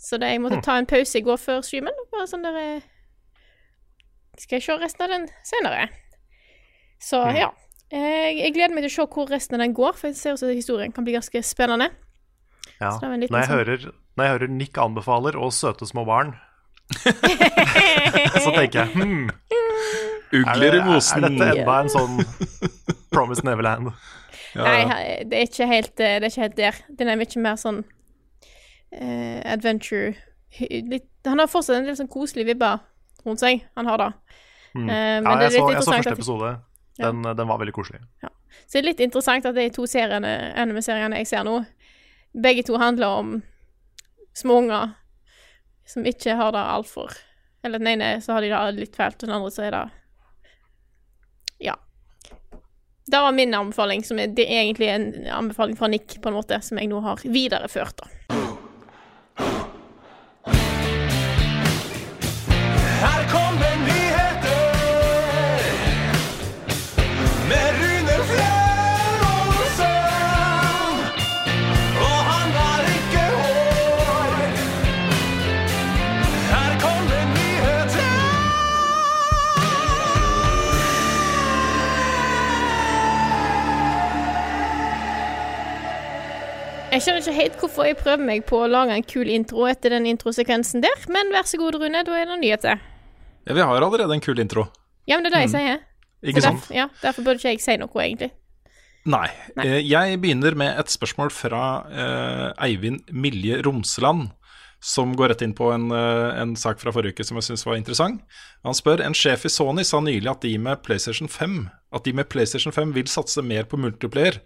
[0.00, 1.96] Så det, jeg måtte ta en pause i går før streamen.
[2.12, 2.86] Bare sånn der eh,
[4.40, 5.88] Skal jeg se resten av den senere?
[7.00, 7.50] Så ja.
[7.90, 10.36] Jeg, jeg gleder meg til å se hvor resten av den går, for jeg ser
[10.36, 11.90] også at historien kan bli ganske spennende.
[12.80, 12.92] Ja.
[12.94, 15.88] Så det en liten Når, jeg sånn- hører, når jeg hører Nick anbefaler og søte
[15.90, 16.34] små barn,
[18.40, 21.24] så tenker jeg hmm, er, Ugler i er, mosen.
[21.24, 22.16] er dette enda en sånn
[23.14, 23.90] Promised Neverland?
[24.56, 24.86] Ja, ja.
[24.90, 26.78] Nei, det er ikke helt, eh, det er ikke helt der.
[26.98, 30.16] Den er mye mer sånn uh, adventure
[30.58, 32.80] litt, Han har fortsatt en del sånn koselig vibber
[33.26, 33.62] rundt seg.
[33.78, 34.08] Han har det.
[34.74, 34.88] Mm.
[34.88, 36.50] Uh, men Ja, det er jeg så, jeg så første at- episode.
[36.98, 38.00] Den, den var veldig koselig.
[38.66, 41.60] Så det er litt interessant at de to seriene, anime-seriene jeg ser nå,
[42.34, 43.36] begge to handler om
[44.36, 44.92] små unger
[45.90, 47.16] som ikke har det altfor
[47.66, 49.82] Eller den ene så har de det litt fælt, og den andre så er det
[51.66, 51.74] Ja.
[53.10, 56.38] Det var min anbefaling, som er, det er egentlig en anbefaling fra Nick, på en
[56.38, 58.06] måte, som jeg nå har videreført, da.
[87.00, 89.94] Jeg skjønner ikke helt hvorfor jeg prøver meg på å lage en kul intro etter
[89.94, 92.82] den introsekvensen der, men vær så god, Rune, da er det nyheter.
[93.48, 94.66] Ja, vi har allerede en kul intro.
[95.08, 95.78] Ja, men det er det jeg sier.
[96.20, 96.58] Ikke sant?
[96.60, 98.28] Derfor, ja, derfor burde ikke jeg si noe, egentlig.
[99.08, 99.30] Nei.
[99.56, 99.64] Nei.
[99.64, 104.28] Eh, Jeg begynner med et spørsmål fra uh, Eivind Milje Romsland,
[104.84, 107.64] som går rett inn på en, eh, en sak fra forrige uke som jeg syns
[107.64, 108.20] var interessant.
[108.64, 112.12] Han spør en sjef i Sony sa nylig at de med PlayStation 5 At de
[112.16, 114.38] med PlayStation 5 vil satse mer på multiplayer.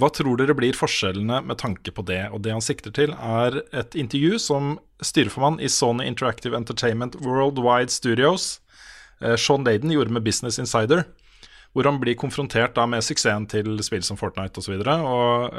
[0.00, 2.24] Hva tror dere blir forskjellene med tanke på det?
[2.32, 7.92] Og det han sikter til, er et intervju som styreformann i Sony Interactive Entertainment Worldwide
[7.92, 8.60] Studios,
[9.20, 11.04] eh, Sean Laden, gjorde med Business Insider
[11.72, 14.96] hvor han blir konfrontert da med suksessen til spill som Fortnite osv., og, så videre,
[15.08, 15.54] og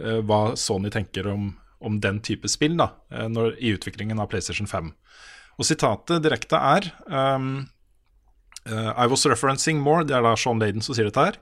[0.00, 1.50] øh, hva Sony tenker om,
[1.84, 2.86] om den type spill da,
[3.28, 4.88] når, i utviklingen av PlayStation 5.
[5.60, 7.66] Og sitatet direkte er um,
[8.64, 11.36] uh, I was referencing more Det er da Sean Laden som sier dette her.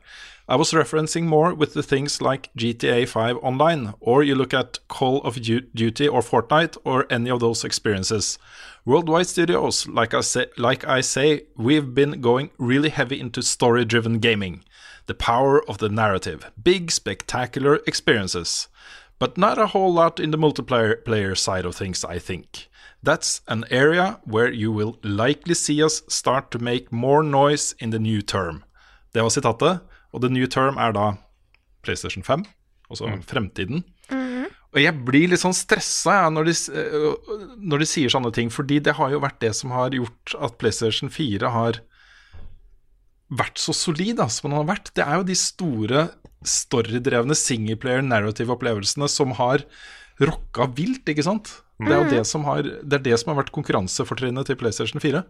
[0.51, 4.78] I was referencing more with the things like GTA 5 online, or you look at
[4.88, 8.38] Call of Duty or Fortnite or any of those experiences.
[8.86, 13.84] Worldwide Studios, like I say, like I say we've been going really heavy into story
[13.84, 14.64] driven gaming.
[15.05, 16.51] The power of the narrative.
[16.62, 18.68] Big, spectacular experiences.
[19.18, 22.70] But not a whole lot in the multiplayer player side of things, I think.
[23.03, 27.90] That's an area where you will likely see us start to make more noise in
[27.90, 28.64] the new term.
[29.12, 29.80] Det var sitatet,
[30.12, 31.11] og the new term er da
[31.86, 32.44] PlayStation 5,
[32.90, 33.84] altså fremtiden.
[34.68, 38.50] Og jeg blir litt sånn stressa ja, når, de, øh, når de sier sånne ting,
[38.52, 41.80] fordi det har jo vært det som har gjort at PlayStation 4 har
[43.28, 44.90] vært så solid da, som den har vært.
[44.96, 46.09] Det er jo de store
[46.46, 49.64] storydrevne singleplayer narrative opplevelsene som har
[50.20, 51.56] rocka vilt, ikke sant?
[51.78, 55.02] Det er jo det som har, det er det som har vært konkurransefortrinnet til PlayStation
[55.02, 55.22] 4.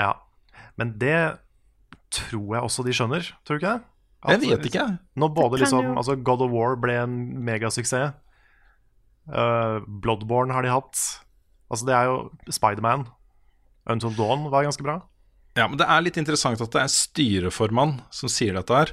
[0.00, 0.14] Ja.
[0.80, 1.38] Men det
[2.10, 3.89] tror jeg også de skjønner, tror du ikke det?
[4.28, 4.98] Jeg vet ikke.
[5.16, 7.14] Når både liksom, jo- altså God of War ble en
[7.46, 8.12] megasuksess,
[9.32, 11.00] uh, Bloodborne har de hatt
[11.70, 12.16] Altså Det er jo
[12.50, 13.04] Spiderman.
[13.86, 14.96] Until Dawn var ganske bra.
[15.56, 18.90] Ja, men det er litt interessant at det er styreformann som sier dette her.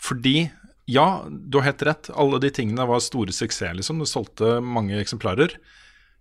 [0.00, 0.50] Fordi,
[0.88, 4.00] ja, du har helt rett, alle de tingene var store suksesser, liksom.
[4.00, 5.58] Du solgte mange eksemplarer.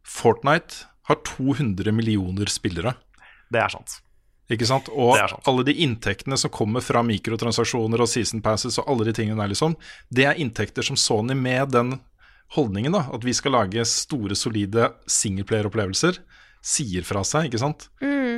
[0.04, 2.96] Fortnite har 200 millioner spillere.
[3.52, 4.02] Det er sant.
[4.52, 4.92] Ikke sant?
[4.94, 9.40] Og alle de inntektene som kommer fra mikrotransaksjoner og season passes og alle de tingene
[9.42, 9.74] der, liksom,
[10.14, 11.96] det er inntekter som Sony med den
[12.54, 16.20] holdningen, da, at vi skal lage store, solide singleplayer-opplevelser,
[16.66, 17.88] sier fra seg, ikke sant?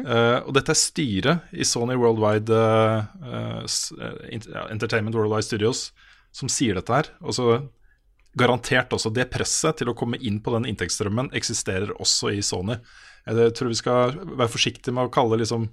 [0.07, 2.57] Eh, og dette er styret i Sony Worldwide
[3.23, 5.89] uh, ja, Entertainment Worldwide Studios
[6.35, 7.11] som sier dette her.
[7.23, 7.57] Og så
[8.37, 12.77] garantert også det presset til å komme inn på den inntektsstrømmen eksisterer også i Sony.
[13.27, 15.67] Jeg tror vi skal være forsiktige med å kalle liksom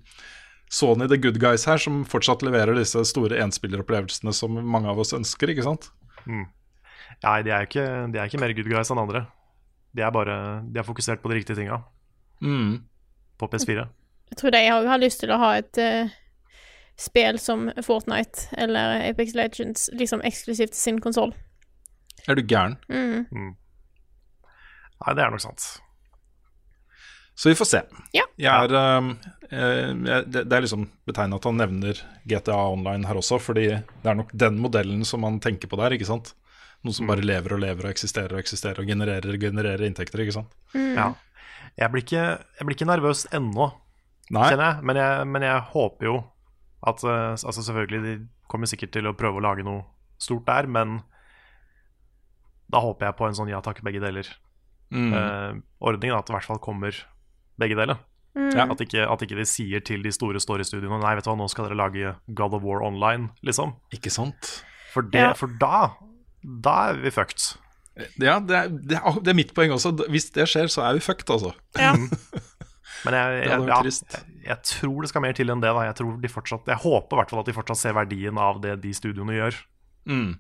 [0.75, 5.13] Sony the good guys her, som fortsatt leverer disse store enspilleropplevelsene som mange av oss
[5.15, 5.91] ønsker, ikke sant?
[6.27, 9.27] Nei, de er ikke, de er ikke mer good guys enn andre.
[9.95, 11.83] De er bare De er fokusert på de riktige tinga
[12.43, 12.81] Mm.
[13.39, 13.85] på PS4.
[14.33, 16.11] Jeg tror de òg har lyst til å ha et uh,
[16.99, 21.33] spill som Fortnite eller Apex Legends liksom eksklusivt til sin konsoll.
[22.27, 22.77] Er du gæren?
[22.89, 23.55] Mm.
[25.05, 25.65] Nei, det er nok sant.
[27.35, 27.81] Så vi får se.
[28.15, 28.23] Ja.
[28.39, 29.09] Jeg er, um,
[29.51, 31.99] eh, jeg- det, er liksom betegnet at han nevner
[32.31, 35.91] GTA Online her også, fordi det er nok den modellen som man tenker på der,
[35.97, 36.35] ikke sant?
[36.85, 40.21] Noe som bare lever og lever og eksisterer og eksisterer og genererer og genererer inntekter,
[40.23, 40.53] ikke sant?
[40.75, 41.15] Ja.
[41.77, 42.25] Jeg blir ikke,
[42.59, 43.73] jeg blir ikke nervøs ennå,
[44.31, 44.85] Nei, kjenner jeg.
[44.85, 45.27] Men, jeg.
[45.27, 46.25] men jeg håper jo
[46.87, 49.83] at eh, Altså selvfølgelig, de kommer sikkert til å prøve å lage noe
[50.23, 51.01] stort der, men
[52.71, 54.29] da håper jeg på en sånn ja takk, begge deler.
[54.93, 56.95] mm, Eh, ordningen at det i hvert fall kommer
[57.61, 58.01] begge deler.
[58.35, 58.51] Mm.
[58.51, 61.47] At, ikke, at ikke de sier til de store storystudioene Nei, vet du hva, nå
[61.53, 63.77] skal dere lage God of War online, liksom.
[63.95, 64.49] ikke sant?
[64.91, 65.29] For, det, Ja.
[65.39, 65.93] for da
[66.43, 67.55] Da er vi fucked.
[68.19, 69.93] Ja, det er, det, er, det er mitt poeng også.
[70.11, 71.55] Hvis det skjer, så er vi fucked, altså.
[71.79, 71.95] Ja.
[73.05, 75.71] Men jeg, jeg, ja, jeg, jeg tror det skal mer til enn det.
[75.77, 75.85] Da.
[75.87, 78.59] Jeg, tror de fortsatt, jeg håper i hvert fall at de fortsatt ser verdien av
[78.65, 79.59] det de studioene gjør.
[80.11, 80.31] Mm.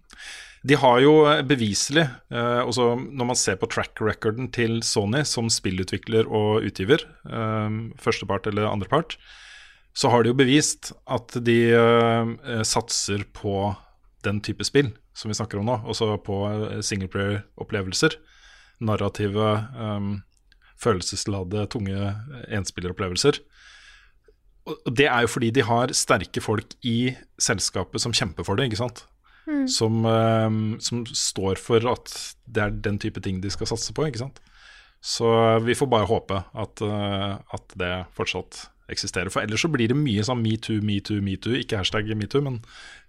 [0.64, 5.20] De har jo eh, beviselig, eh, også når man ser på track recorden til Sony
[5.28, 9.18] som spillutvikler og utgiver, eh, førstepart eller andrepart,
[9.94, 11.58] så har de jo bevist at de
[12.66, 13.76] satser på
[14.26, 16.38] den type spill som vi snakker om nå, også på
[16.82, 18.16] singleplayer-opplevelser.
[18.82, 19.52] Narrative,
[20.82, 22.10] følelsesladde, tunge
[22.58, 23.38] enspilleropplevelser.
[24.66, 28.66] Og det er jo fordi de har sterke folk i selskapet som kjemper for det,
[28.66, 29.04] ikke sant?
[29.68, 34.06] Som, eh, som står for at det er den type ting de skal satse på,
[34.08, 34.40] ikke sant?
[35.04, 35.26] Så
[35.64, 39.30] vi får bare håpe at, eh, at det fortsatt eksisterer.
[39.32, 41.52] For ellers så blir det mye sånn metoo, metoo, metoo.
[41.56, 42.62] Ikke hashtag metoo, men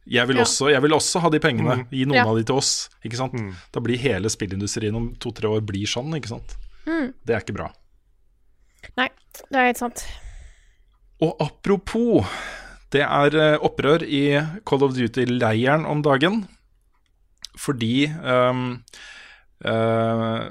[0.08, 0.44] jeg vil, Ja.
[0.44, 1.88] også, jeg vil også ha de pengene.
[1.90, 2.28] Gi noen Ja.
[2.28, 2.90] av de til oss.
[3.04, 3.34] Ikke sant?
[3.72, 6.56] Da blir hele spillindustrien om to-tre år blir sånn, ikke sant?
[6.86, 7.72] Det er ikke bra.
[8.98, 9.10] Nei,
[9.50, 10.06] det er helt sant.
[11.22, 12.26] Og apropos,
[12.96, 14.24] det er eh, opprør i
[14.68, 16.46] Call of Duty-leiren om dagen.
[17.60, 18.66] Fordi um,
[19.64, 20.42] uh,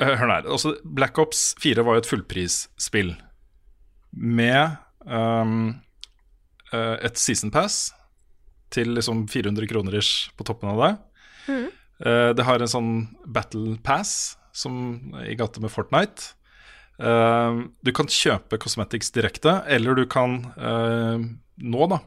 [0.00, 0.46] Hør her.
[0.48, 3.12] Altså, Black Ops 4 var jo et fullprisspill
[4.14, 5.74] med um,
[6.74, 7.92] et season pass
[8.74, 10.92] til liksom 400 kroner ish på toppen av det.
[12.02, 12.94] Eh, det har en sånn
[13.26, 14.74] battle pass som
[15.24, 16.34] i gate med Fortnite.
[16.94, 20.36] Uh, du kan kjøpe cosmetics direkte, eller du kan
[21.62, 21.98] nå, da,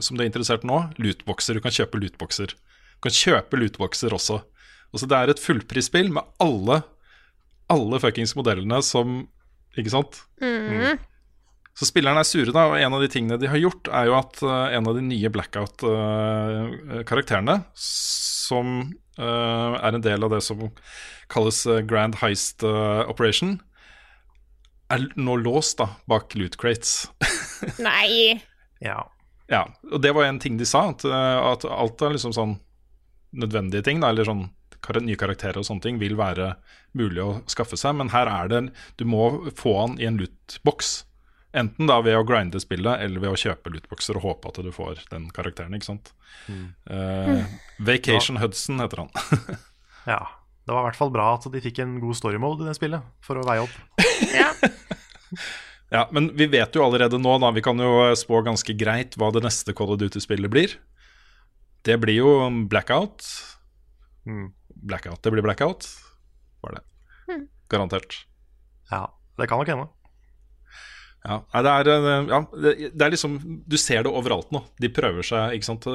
[0.00, 1.54] som du er interessert nå, lootboxer.
[1.56, 2.48] Du kan kjøpe lootboxer.
[2.52, 4.36] Du kan kjøpe lootboxer også.
[4.92, 6.76] Altså, det er et fullprisspill med alle,
[7.72, 9.06] alle fuckings modellene som
[9.80, 10.14] Ikke sant?
[11.72, 14.12] Så spillerne er sure, da, og en av de tingene de har gjort, er jo
[14.18, 20.60] at uh, en av de nye Blackout-karakterene, som uh, er en del av det som
[21.32, 23.60] kalles eh, Grand Heist eh, Operation,
[24.92, 27.06] er nå låst da, bak loot crates.
[27.86, 28.42] Nei.
[28.82, 28.98] Ja.
[29.52, 32.56] ja, og det var en ting de sa, at, eh, at alt er liksom sånn
[33.32, 34.48] nødvendige ting, da, eller sånn
[35.06, 36.56] nye karakterer og sånne ting vil være
[36.98, 38.62] mulig å skaffe seg, men her er det
[38.98, 41.04] Du må få han i en lootbox.
[41.54, 44.72] Enten da ved å grinde spillet eller ved å kjøpe lootboxer og håpe at du
[44.74, 45.74] får den karakteren.
[45.76, 46.12] ikke sant?
[46.90, 47.44] Eh,
[47.78, 49.12] Vacation Hudson heter han.
[50.06, 50.26] Ja.
[50.62, 52.76] Det var i hvert fall bra at de fikk en god story mode i det
[52.78, 53.74] spillet, for å veie opp.
[54.32, 54.50] Ja.
[55.92, 59.28] Ja, Men vi vet jo allerede nå, da, vi kan jo spå ganske greit hva
[59.34, 60.76] det neste Call of Duty-spillet blir.
[61.84, 62.30] Det blir jo
[62.70, 63.26] Blackout.
[64.24, 64.52] Mm.
[64.88, 65.88] Blackout, Det blir Blackout,
[66.62, 66.84] var det.
[67.68, 68.22] Garantert.
[68.90, 69.88] Ja, det kan nok hende.
[71.22, 73.36] Ja, nei, det er, eh, ja, det, det er liksom
[73.70, 74.64] Du ser det overalt nå.
[74.82, 75.86] De prøver seg, ikke sant.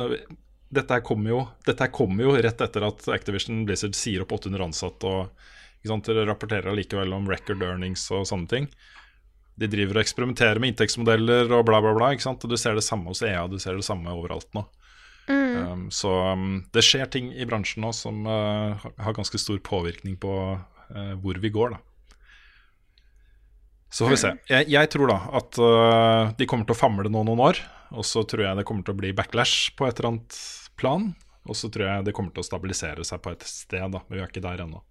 [0.69, 4.35] Dette her kommer jo, dette her kommer jo rett etter at Activision Blizzard sier opp
[4.35, 5.33] 800 ansatte og
[5.79, 8.69] ikke sant, rapporterer allikevel om record earnings og sånne ting.
[9.57, 12.11] De driver og eksperimenterer med inntektsmodeller og bla, bla, bla.
[12.13, 12.43] ikke sant?
[12.45, 14.65] Og du ser det samme hos EA, du ser det samme overalt nå.
[15.27, 20.15] Um, så um, det skjer ting i bransjen nå som uh, har- ganske stor påvirkning
[20.21, 21.81] på uh, hvor vi går, da.
[23.89, 24.31] Så får vi se.
[24.51, 27.59] Jeg, jeg tror da at uh, de kommer til å famle nå noen år.
[27.95, 30.39] Og så tror jeg det kommer til å bli backlash på et eller annet
[30.79, 31.09] plan.
[31.47, 34.01] Og så tror jeg det kommer til å stabilisere seg på et sted, da.
[34.07, 34.81] Men vi er ikke der ennå.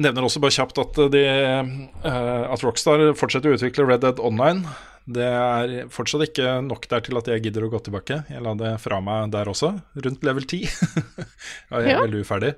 [0.00, 4.64] Nevner også bare kjapt at, de, eh, at Rockstar fortsetter å utvikle Red Dead Online.
[5.10, 8.22] Det er fortsatt ikke nok der til at jeg gidder å gå tilbake.
[8.30, 9.74] Jeg la det fra meg der også,
[10.06, 10.64] rundt level 10.
[10.64, 12.00] ja, jeg er Ja.
[12.04, 12.54] veldig uferdig.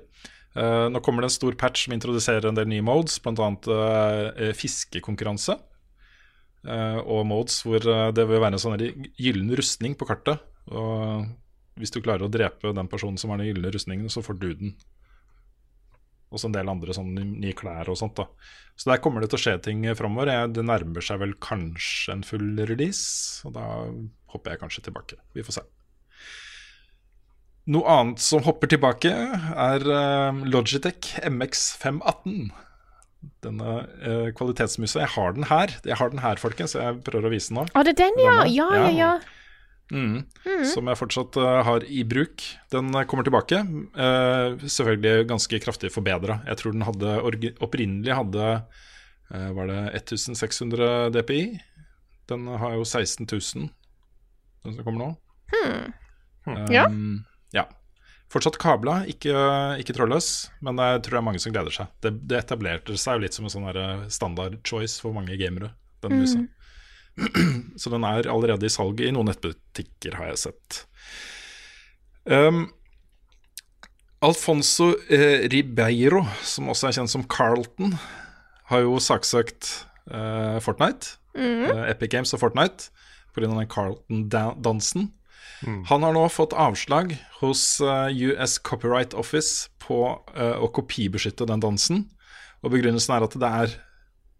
[0.53, 3.47] Uh, nå kommer det en stor patch som introduserer en del nye modes, bl.a.
[3.65, 5.55] Uh, fiskekonkurranse.
[6.63, 8.79] Uh, og modes hvor eh, det vil være en sånn
[9.19, 10.39] gyllen rustning på kartet.
[10.71, 11.25] Og
[11.75, 14.47] hvis du klarer å drepe den personen som har den gylne rustningen, så får du
[14.53, 14.75] den.
[16.33, 18.17] Og så en del andre sånne nye klær og sånt.
[18.17, 18.25] da
[18.75, 20.33] Så der kommer det til å skje ting framover.
[20.49, 23.67] Det nærmer seg vel kanskje en full release, og da
[24.33, 25.21] hopper jeg kanskje tilbake.
[25.37, 25.65] Vi får se.
[27.73, 32.49] Noe annet som hopper tilbake, er eh, Logitech MX518.
[33.39, 34.99] Denne uh, kvalitetsmusa.
[34.99, 36.73] Jeg har den her, Jeg har den her, folkens.
[36.75, 37.63] Jeg prøver å vise den nå.
[37.71, 38.33] Å, det er den, ja.
[38.51, 39.11] Ja, ja, ja.
[39.91, 40.23] Mm.
[40.69, 42.43] Som jeg fortsatt eh, har i bruk.
[42.71, 43.59] Den eh, kommer tilbake.
[43.59, 46.39] eh, selvfølgelig ganske kraftig forbedra.
[46.47, 47.19] Jeg tror den hadde
[47.63, 48.47] opprinnelig hadde
[49.33, 51.45] Var det 1600 DPI?
[52.29, 53.69] Den har jo 16 000,
[54.63, 55.07] den som kommer nå.
[56.69, 56.85] Ja.
[56.85, 57.23] Um,
[57.55, 57.63] ja.
[58.29, 59.33] Fortsatt kabla, ikke,
[59.81, 61.89] ikke trådløs, men jeg tror det er mange som gleder seg.
[62.03, 65.71] Det, det etablerte seg jo litt som en sånn standard choice for mange gamere,
[66.05, 66.43] den musa.
[67.81, 70.83] Så den er allerede i salg i noen nettbutikker, har jeg sett.
[72.23, 72.67] Um,
[74.23, 77.97] Alfonso eh, Ribeiro, som også er kjent som Carlton,
[78.71, 79.67] har jo saksøkt
[80.07, 82.87] eh, Fortnite, eh, Epic Games og Fortnite,
[83.35, 83.49] pga.
[83.49, 85.11] den Carlton-dansen.
[85.87, 89.99] Han har nå fått avslag hos eh, US Copyright Office på
[90.35, 92.05] eh, å kopibeskytte den dansen.
[92.63, 93.75] Og begrunnelsen er at det er,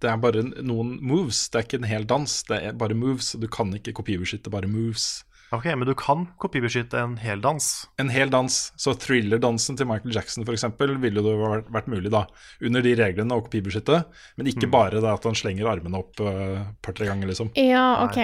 [0.03, 3.33] det er bare noen moves, det er ikke en hel dans, det er bare moves.
[3.39, 5.23] Du kan ikke kopibeskytte bare moves.
[5.53, 7.65] Ok, Men du kan kopibeskytte en hel dans.
[8.01, 10.65] En hel dans, så thriller-dansen til Michael Jackson f.eks.
[10.79, 12.23] ville det vært, vært mulig, da,
[12.65, 13.99] under de reglene å kopibeskytte,
[14.39, 17.51] men ikke bare det at han slenger armene opp et uh, par-tre ganger, liksom.
[17.59, 18.17] Ja, OK.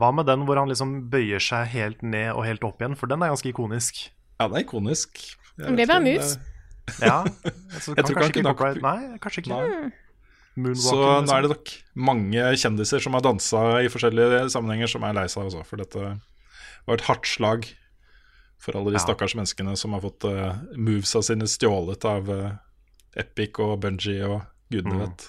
[0.00, 2.96] Hva med den hvor han liksom bøyer seg helt ned og helt opp igjen?
[2.96, 4.06] For den er ganske ikonisk.
[4.40, 5.20] Ja, det er ikonisk.
[5.60, 6.16] Jeg det er bare mus.
[6.16, 6.38] moves.
[7.04, 7.18] Ja,
[7.76, 9.60] altså, Jeg tror ikke han kunne copyright- Nei, kanskje ikke.
[9.60, 9.92] Nei.
[10.54, 11.42] Så nå er liksom.
[11.42, 15.62] det nok mange kjendiser som har dansa i forskjellige sammenhenger, som er lei seg også,
[15.64, 16.02] for dette
[16.86, 17.68] var et hardt slag
[18.60, 19.04] for alle de Ja.
[19.06, 22.52] stakkars menneskene som har fått uh, movesa sine stjålet av uh,
[23.16, 25.00] Epic og Bungee og gudene Mm.
[25.06, 25.24] vet.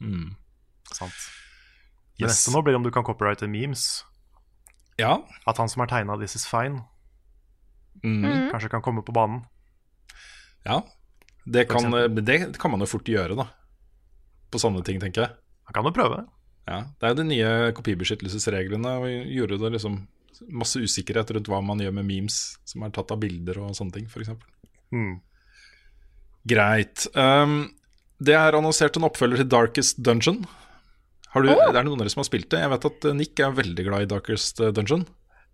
[0.00, 0.36] Mm.
[0.92, 1.12] Sant.
[2.18, 4.04] Det neste nå blir om du kan copyrighte memes.
[4.98, 5.18] Ja.
[5.46, 6.84] At han som har tegna This Is Fine,
[8.04, 8.50] Mm.
[8.52, 9.44] kanskje kan komme på banen.
[10.64, 10.82] ja.
[11.50, 13.46] Det kan, eh, det kan man jo fort gjøre, da.
[14.48, 15.36] På sånne ting, tenker jeg.
[15.68, 16.22] Han kan jo prøve.
[16.68, 18.94] Ja, Det er jo de nye kopibeskyttelsesreglene.
[19.00, 19.98] Og gjorde det liksom
[20.54, 22.36] masse usikkerhet rundt hva man gjør med memes
[22.68, 24.30] som er tatt av bilder og sånne ting, f.eks.
[24.94, 25.18] Mm.
[26.48, 27.08] Greit.
[27.18, 27.60] Um,
[28.22, 30.44] det er annonsert en oppfølger til Darkest Dungeon.
[31.34, 32.62] Har du, Er det noen av dere som har spilt det?
[32.62, 35.04] Jeg vet at eh, Nick er veldig glad i Darkest eh, Dungeon.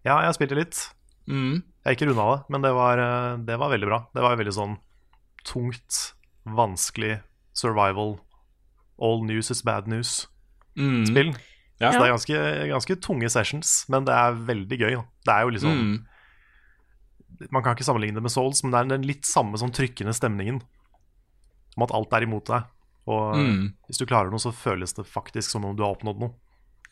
[0.07, 0.83] Ja, jeg har spilt det litt.
[1.27, 1.65] Mm.
[1.65, 3.99] Jeg har ikke runda det, men det var, eh, det var veldig bra.
[4.15, 4.77] Det var veldig sånn
[5.45, 5.99] tungt,
[6.47, 7.19] vanskelig
[7.57, 8.15] survival.
[9.01, 11.33] All news is bad news-spill.
[11.33, 11.37] Mm.
[11.81, 11.91] Ja.
[11.93, 14.95] Så det er ganske, ganske tunge sessions, men det er veldig gøy.
[15.27, 15.95] Det er jo liksom Mm.
[17.51, 20.15] Man kan ikke sammenligne det med Souls, men det er den litt samme sånn trykkende
[20.15, 20.61] stemningen.
[21.77, 22.63] Om at alt er imot deg.
[23.11, 23.75] Og Mm.
[23.89, 26.33] hvis du klarer noe, så føles det faktisk som om du har oppnådd noe.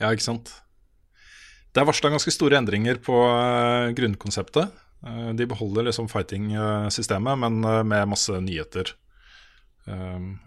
[0.00, 0.50] Ja, ikke sant.
[1.72, 4.72] Det er varsla ganske store endringer på eh, grunnkonseptet.
[5.06, 8.92] Eh, de beholder liksom fighting-systemet, men eh, med masse nyheter.
[9.86, 10.40] Um.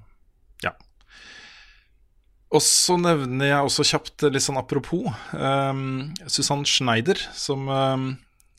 [2.56, 5.04] Og så nevner jeg også kjapt, eh, litt sånn apropos,
[5.36, 8.06] um, Susann Schneider, som um,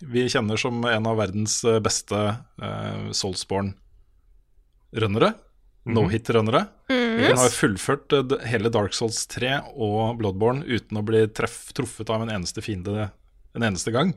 [0.05, 5.33] vi kjenner som en av verdens eh, beste uh, Soulsborne-rønnere.
[5.87, 6.67] No-hit-rønnere.
[6.91, 12.11] Hun har fullført uh, hele Dark Souls 3 og Bloodborne uten å bli treff, truffet
[12.13, 13.11] av en eneste fiende
[13.57, 14.13] en eneste gang.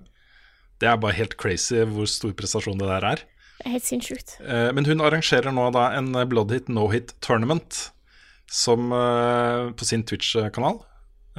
[0.80, 3.24] Det er bare helt crazy hvor stor prestasjon det der er.
[3.60, 4.38] Det er helt sinnssykt.
[4.40, 7.90] Uh, Men hun arrangerer nå da en eh, Bloodhit no-hit tournament
[8.50, 10.80] som eh, på sin Twitch-kanal.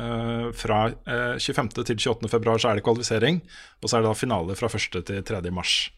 [0.00, 1.72] Eh, fra eh, 25.
[1.84, 2.30] til 28.
[2.32, 3.40] februar så er det kvalifisering,
[3.82, 5.00] og så er det da finale fra 1.
[5.04, 5.40] til 3.
[5.52, 5.90] mars.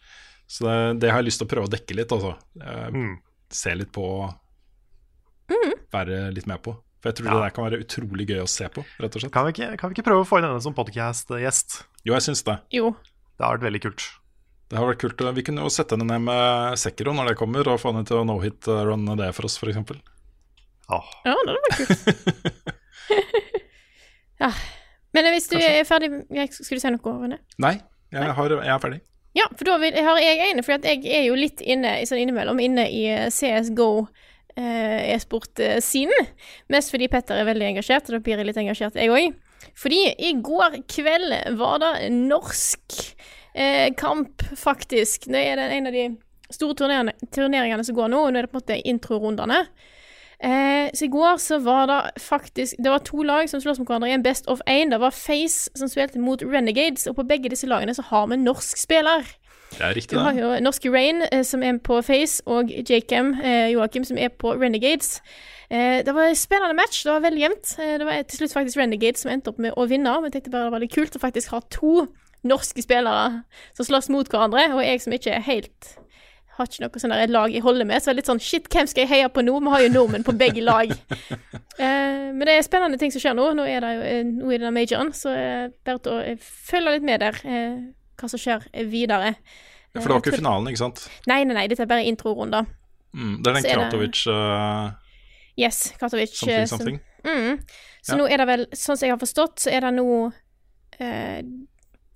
[0.51, 2.35] Så det, det har jeg lyst til å prøve å dekke litt, altså.
[2.61, 3.19] Eh, Mm.
[3.53, 4.07] Se litt på
[5.93, 6.73] Være litt med på.
[7.03, 7.35] For jeg tror Ja.
[7.35, 9.33] det der kan være utrolig gøy å se på, rett og slett.
[9.35, 11.83] Kan vi ikke, kan vi ikke prøve å få inn henne som podcast-gjest?
[12.07, 12.55] Jo, jeg syns det.
[12.73, 12.95] Jo.
[13.37, 14.05] Det har vært veldig kult.
[14.71, 15.21] Det har vært kult.
[15.35, 18.23] Vi kunne jo sette henne ned med Sekiro når det kommer, og få henne til
[18.23, 20.01] å no-hit-runne det for oss, f.eks.
[20.93, 21.11] Åh.
[21.25, 22.71] Ja, det var kult.
[24.45, 24.53] ja.
[25.13, 26.09] Men hvis du er ferdig
[26.49, 27.39] Skal du si noe, Rune?
[27.61, 27.75] Nei,
[28.15, 29.01] jeg, har, jeg er ferdig.
[29.37, 32.61] Ja, for da vil, har jeg en, for jeg er jo litt inne sånn innimellom
[32.61, 34.07] inne i eh, CSGO
[34.61, 36.29] eh, e-sport-scenen.
[36.73, 39.39] Mest fordi Petter er veldig engasjert, og da blir jeg litt engasjert, jeg òg.
[39.79, 42.99] Fordi i går kveld var det norsk
[43.55, 45.31] eh, kamp, faktisk.
[45.33, 46.07] Det er det en av de
[46.53, 49.63] store turneringene, turneringene som går nå, og nå er det på en måte introrundene.
[49.65, 49.92] Eh,
[50.43, 54.09] så i går så var det faktisk Det var to lag som sloss mot hverandre
[54.11, 54.91] i en Best of 1.
[54.91, 58.37] Det var Face som spilte mot Renegades, og på begge disse lagene så har vi
[58.37, 59.23] norsk spiller.
[59.73, 63.35] Det er riktig, Du har jo norske Rain, eh, som er på Face, og Jakem,
[63.41, 65.23] eh, Joakim, som er på Renegades.
[65.71, 67.05] Eh, det var en spennende match.
[67.05, 67.79] Det var veldig jevnt.
[67.79, 70.13] Eh, det var til slutt faktisk Renegades som endte opp med å vinne.
[70.21, 72.09] Men jeg tenkte bare det var litt kult å faktisk ha to
[72.45, 75.97] norske spillere som slåss mot hverandre, og jeg som ikke er helt
[76.57, 78.87] har ikke noe sånn lag jeg holder med, så det er litt sånn Shit, hvem
[78.91, 79.55] skal jeg heie på nå?
[79.65, 80.93] Vi har jo nordmenn på begge lag.
[81.83, 83.47] Eh, men det er spennende ting som skjer nå.
[83.57, 86.37] Nå er det jo eh, nå er det majoren, så eh, bare å eh,
[86.69, 87.39] følge litt med der.
[87.49, 87.79] Eh,
[88.21, 89.33] hva som skjer videre.
[89.33, 89.33] videre.
[89.97, 91.01] For det var ikke finalen, ikke sant?
[91.33, 92.69] Nei, nei, nei, dette er bare introrunder.
[93.17, 94.93] Mm, det er den det- Kratovic uh,
[95.59, 96.37] Yes, Kratovic.
[96.37, 97.59] Something, something som- Mm.
[98.03, 98.19] Så Ja.
[98.19, 100.33] nå er det vel, sånn som jeg har forstått, så er det nå
[101.01, 101.43] eh,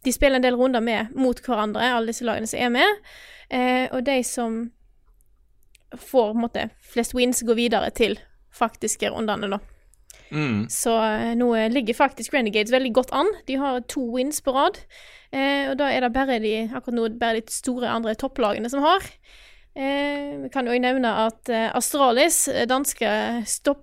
[0.07, 3.07] De spiller en del runder med mot hverandre, alle disse lagene som er med.
[3.51, 4.61] Eh, og de som
[5.97, 8.19] får måte flest wins, går videre til
[8.55, 9.61] faktiske rundene, da.
[10.31, 10.67] Mm.
[10.73, 13.31] Så eh, nå eh, ligger faktisk Renegades veldig godt an.
[13.47, 14.81] De har to wins på rad.
[15.31, 18.85] Eh, og da er det bare de akkurat nå bare de store andre topplagene som
[18.85, 19.07] har.
[19.77, 23.11] Eh, vi kan jo nevne at eh, Astralis, danske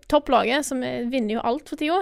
[0.09, 2.01] topplaget, som vinner jo alt for tida,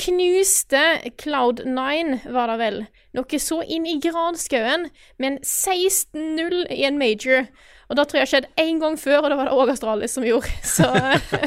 [0.00, 0.82] knuste
[1.20, 2.82] Cloud9, var det vel.
[3.16, 4.88] Noe så inn i granskauen,
[5.18, 7.48] en 16-0 i en major.
[7.90, 10.14] Og det tror jeg har skjedd én gang før, og det var det òg Astralis
[10.14, 10.52] som gjorde.
[10.76, 10.86] Så,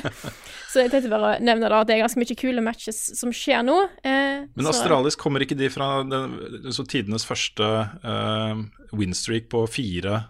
[0.74, 3.32] så jeg tenkte bare å nevne da at det er ganske mye kule matches som
[3.32, 3.78] skjer nå.
[4.04, 6.36] Eh, Men Astralis kommer ikke de fra den,
[6.76, 7.70] så tidenes første
[8.04, 10.26] eh, winstreak på fire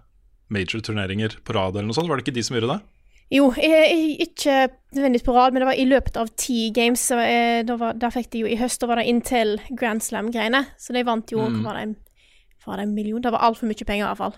[0.53, 2.11] major-turneringer på rad, eller noe sånt?
[2.11, 2.92] Var det ikke de som gjorde det?
[3.33, 7.01] Jo, eh, ikke nødvendigvis på rad, men det var i løpet av ti games.
[7.09, 10.67] Så, eh, var, der fikk de jo I høst da var det Intel Grand Slam-greiene,
[10.77, 11.63] så de vant jo Mm.
[11.65, 11.95] var det,
[12.67, 13.21] var det en million?
[13.21, 14.35] Det var altfor mye penger, i hvert fall.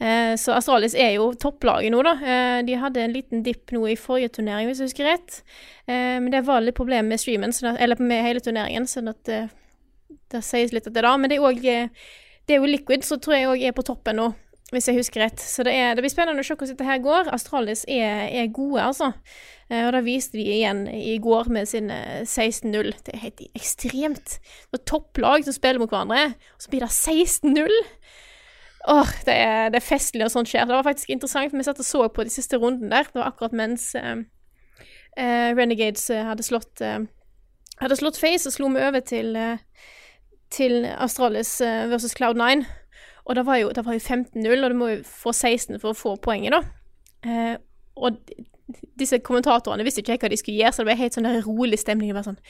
[0.00, 2.14] Eh, så Astralis er jo topplaget nå, da.
[2.18, 5.42] Eh, de hadde en liten dipp nå i forrige turnering, hvis jeg husker rett.
[5.86, 9.22] Eh, men det var litt problem med streamen, at, eller med hele turneringen, sånn at
[9.30, 9.50] det,
[10.34, 11.16] det sies litt at det da.
[11.16, 11.88] Men det er, også, eh,
[12.48, 14.32] det er jo Liquid, så tror jeg òg er på toppen nå,
[14.74, 15.40] hvis jeg husker rett.
[15.40, 17.30] Så det, er, det blir spennende å se hvordan dette her går.
[17.34, 19.12] Astralis er, er gode, altså.
[19.70, 22.92] Eh, og det viste de igjen i går med sin eh, 16-0.
[23.06, 24.36] Det er helt ekstremt.
[24.68, 27.80] Det er topplag som spiller mot hverandre, og så blir det 16-0.
[28.92, 30.68] Åh, det er, det er festlig når sånt skjer.
[30.68, 33.08] Det var faktisk interessant, vi satt og så på de siste rundene der.
[33.08, 34.18] Det var akkurat mens uh,
[35.16, 37.00] uh, Renegades eh, hadde slått uh,
[37.82, 39.58] hadde slått Face, og slo vi over til, eh,
[40.54, 42.64] til Astralis eh, versus Cloud9.
[43.24, 45.92] Og det var jo, det var jo 15-0, og du må jo få 16 for
[45.92, 46.60] å få poenget, da.
[47.24, 47.54] Eh,
[47.96, 48.18] og
[48.98, 51.80] disse kommentatorene visste ikke hva de skulle gjøre, så det ble helt sånn der rolig
[51.80, 52.12] stemning.
[52.16, 52.40] Var sånn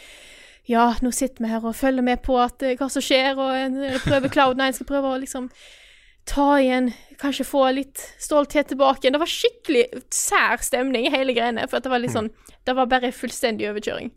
[0.67, 3.55] Ja, nå sitter vi her og følger med på at, eh, hva som skjer, og
[3.55, 5.51] eh, prøver Cloud9 skal prøve å liksom
[6.25, 6.89] ta igjen,
[7.21, 9.11] kanskje få litt stolthet tilbake.
[9.13, 12.33] Det var skikkelig sær stemning i hele greiene, for det var litt sånn
[12.65, 14.09] Det var bare fullstendig overkjøring.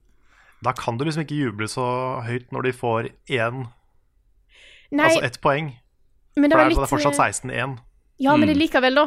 [0.63, 1.83] Da kan du liksom ikke juble så
[2.23, 3.65] høyt når de får én,
[4.87, 5.73] Nei, altså ett poeng.
[6.37, 7.77] Men det var er, For det er fortsatt eh, 16-1.
[8.19, 8.57] Ja, men det Mm.
[8.57, 9.05] er likevel, da.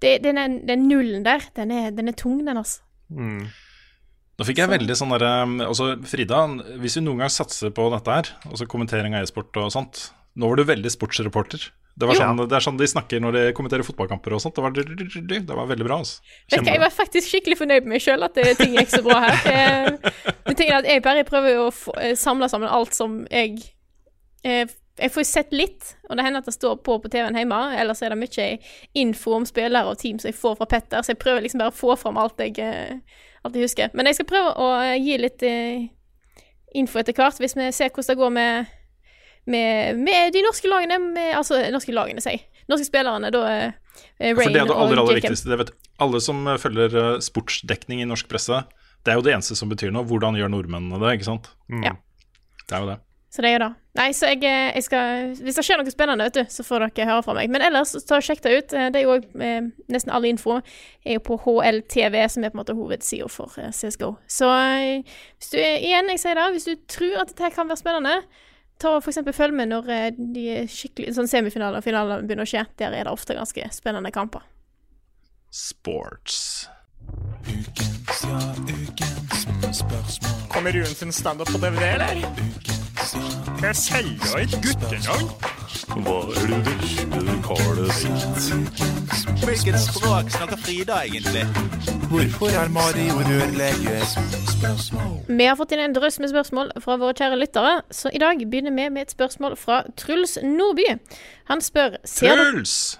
[0.00, 2.80] Det, den, er- den nullen der, den er, den er tung, den, altså.
[3.10, 3.46] Mm.
[4.40, 5.30] Nå fikk jeg veldig sånn derre
[5.66, 6.44] Altså, Frida,
[6.80, 10.06] hvis du noen gang satser på dette her, altså kommentering av e-sport og sånt
[10.38, 11.64] Nå var du veldig sportsreporter.
[11.98, 14.54] Det, var sånn, det er sånn de snakker når de kommenterer fotballkamper og sånt.
[14.56, 15.98] Det var, det var veldig bra.
[16.00, 16.22] Altså.
[16.48, 19.02] Vet du Jeg var faktisk skikkelig fornøyd med meg sjøl at det, ting gikk så
[19.04, 19.98] bra her.
[20.46, 23.58] Jeg, at jeg bare prøver å få, eh, samle sammen alt som jeg
[24.46, 24.70] eh,
[25.00, 27.58] Jeg får sett litt, og det hender at det står på på TV-en hjemme.
[27.80, 28.48] Ellers er det mye
[29.00, 31.72] info om spillere og team som jeg får fra Petter, så jeg prøver liksom bare
[31.72, 33.94] å få fram alt jeg, eh, alt jeg husker.
[33.96, 35.88] Men jeg skal prøve å eh, gi litt eh,
[36.76, 38.76] info etter hvert, hvis vi ser hvordan det går med
[39.50, 42.44] med, med de norske lagene, med, altså norske lagene, sier jeg.
[42.70, 45.48] Norske spillerne, da eh, For det er det aller, aller viktigste.
[45.50, 45.72] Det vet
[46.04, 48.60] alle som følger sportsdekning i norsk presse.
[49.02, 50.04] Det er jo det eneste som betyr noe.
[50.06, 51.50] Hvordan gjør nordmennene det, ikke sant?
[51.72, 51.96] Ja.
[52.68, 52.98] Det er jo det.
[53.32, 53.72] Så det er jo det.
[53.98, 56.84] Nei, så jeg, eh, jeg skal Hvis det skjer noe spennende, vet du, så får
[56.86, 57.50] dere høre fra meg.
[57.50, 58.74] Men ellers, ta og sjekk det ut.
[58.78, 62.58] Eh, Det er jo eh, Nesten all info er jo på HLTV, som er på
[62.58, 64.12] en måte hovedsida for eh, CSGO.
[64.30, 68.14] Så hvis du igjen, jeg sier det, hvis du tror at dette kan være spennende,
[68.80, 72.62] ta og eksempel følg med når de skikkelig sånn semifinaler og finaler begynner å skje.
[72.80, 74.46] Der er det ofte ganske spennende kamper.
[75.50, 76.68] Sports.
[80.48, 83.39] Kommer Ruen sin standup på DVD, eller?
[83.60, 85.26] Jeg selger et guttenavn.
[86.04, 88.46] Hva er det vesle karet sitt?
[89.44, 91.42] Hvilket språk snakker Frida egentlig?
[92.08, 93.98] Hvorfor er Mario rørlege?
[95.28, 98.40] Vi har fått inn en drøss med spørsmål fra våre kjære lyttere, så i dag
[98.40, 100.88] begynner vi med et spørsmål fra Truls Nordby.
[101.52, 102.96] Han spør Truls!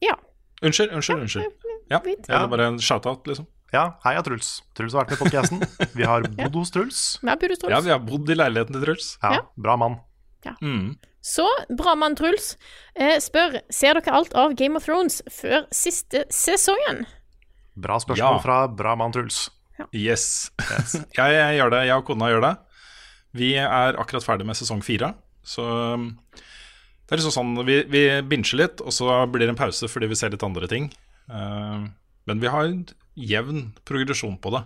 [0.00, 0.16] Ja.
[0.62, 1.20] Unnskyld, unnskyld.
[1.20, 1.44] unnskyld.
[1.90, 3.46] Ja, ja, det er bare en shout-out, liksom.
[3.72, 4.62] Ja, heia Truls.
[4.76, 5.90] Truls har vært med i podkasten.
[5.98, 7.00] Vi har bodd hos Truls.
[7.20, 7.72] Vi har Budus Truls.
[7.74, 9.10] Ja, vi har bodd i leiligheten til Truls.
[9.22, 9.42] Ja, Ja.
[9.60, 9.98] Bra mann.
[10.64, 10.94] Mm.
[11.20, 11.44] Så
[11.76, 12.54] bra mann Truls
[12.96, 17.02] eh, spør ser dere alt av Game of Thrones før siste sesongen.
[17.76, 18.42] Bra spørsmål Ja.
[18.44, 19.48] fra bra mann Truls.
[19.92, 20.50] Yes.
[21.18, 21.82] jeg, jeg gjør det.
[21.90, 22.54] Jeg og kona gjør det.
[23.36, 25.12] Vi er akkurat ferdig med sesong fire.
[25.44, 26.08] Så um,
[26.38, 30.08] det er liksom sånn Vi, vi binsjer litt, og så blir det en pause fordi
[30.10, 30.88] vi ser litt andre ting.
[31.28, 31.84] Uh,
[32.28, 32.72] men vi har
[33.18, 34.62] jevn progresjon på det.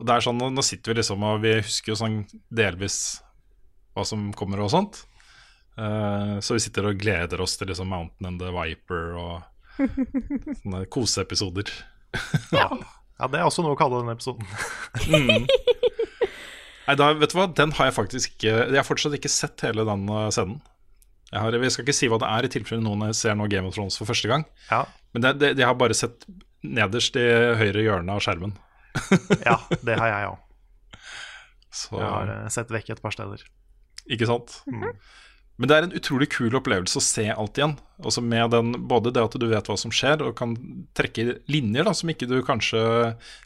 [0.00, 3.20] Og det er sånn, Nå sitter vi liksom og vi husker jo sånn delvis
[3.96, 5.02] hva som kommer og sånt.
[5.80, 9.80] Uh, så vi sitter og gleder oss til liksom Mountain and the Viper og
[10.62, 11.72] sånne koseepisoder.
[12.50, 12.66] Ja.
[12.74, 14.42] ja, det er også noe å kalle denne episoden.
[15.06, 15.44] Mm.
[16.88, 19.62] Nei, da, vet du hva, den har jeg faktisk ikke Jeg har fortsatt ikke sett
[19.62, 20.58] hele den uh, scenen.
[21.30, 23.70] Jeg, har, jeg skal ikke si hva det er, i tilfelle noen ser nå Game
[23.70, 24.42] of Thrones for første gang.
[24.72, 24.82] Ja,
[25.14, 26.26] Men det, det, jeg har bare sett
[26.66, 27.26] nederst i
[27.60, 28.54] høyre hjørne av skjermen.
[29.48, 29.56] ja
[29.86, 30.46] det har jeg òg.
[31.70, 33.42] Jeg har eh, sett vekk et par steder.
[34.10, 34.62] Ikke sant?
[35.60, 37.76] Men det er en utrolig kul opplevelse å se alt igjen.
[38.00, 40.54] Også med den, både det at du vet hva som skjer, og kan
[40.96, 42.80] trekke linjer da, som ikke du kanskje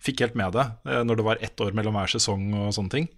[0.04, 2.94] fikk helt med deg eh, når det var ett år mellom hver sesong og sånne
[2.94, 3.10] ting.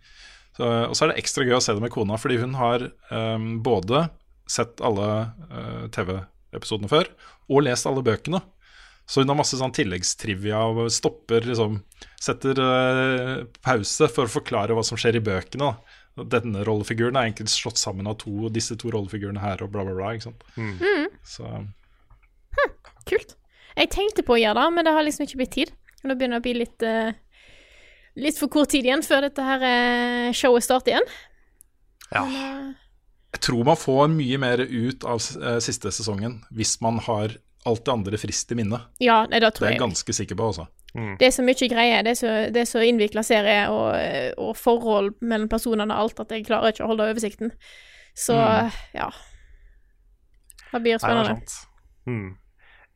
[0.57, 2.87] Så, og så er det ekstra gøy å se det med kona, fordi hun har
[3.13, 4.07] um, både
[4.49, 5.09] sett alle
[5.53, 7.11] uh, TV-episodene før,
[7.53, 8.41] og lest alle bøkene.
[9.07, 11.81] Så hun har masse sånn tilleggstrivia og stopper liksom
[12.27, 15.69] Setter uh, pause for å forklare hva som skjer i bøkene.
[15.69, 16.25] da.
[16.33, 19.95] Denne rollefiguren er egentlig slått sammen av to, disse to rollefigurene her og bla, bla,
[19.95, 20.15] bla.
[20.17, 20.47] ikke sant?
[20.57, 21.13] Mm.
[21.29, 21.47] Så
[23.07, 23.37] Kult.
[23.77, 25.71] Jeg tenkte på å gjøre det, men det har liksom ikke blitt tid.
[26.01, 27.13] Og Nå begynner det å bli litt uh,
[28.17, 31.11] Litt for kort tid igjen før dette her eh, showet starter igjen.
[32.09, 32.23] Ja.
[32.25, 32.71] Men,
[33.37, 37.35] jeg tror man får mye mer ut av siste sesongen hvis man har
[37.67, 38.79] alt det andre frist i minne.
[39.03, 39.79] ja, nei, det Det tror er jeg.
[39.81, 40.67] jeg ganske sikker på, altså.
[41.21, 42.03] Det er så mye greier.
[42.07, 46.21] Det er så, det er så innvikla serie og, og forhold mellom personene og alt
[46.25, 47.51] at jeg klarer ikke å holde oversikten.
[48.17, 48.33] Så
[48.97, 49.11] ja.
[50.73, 51.37] Det blir Nei, det spennende.
[52.07, 52.31] Mm.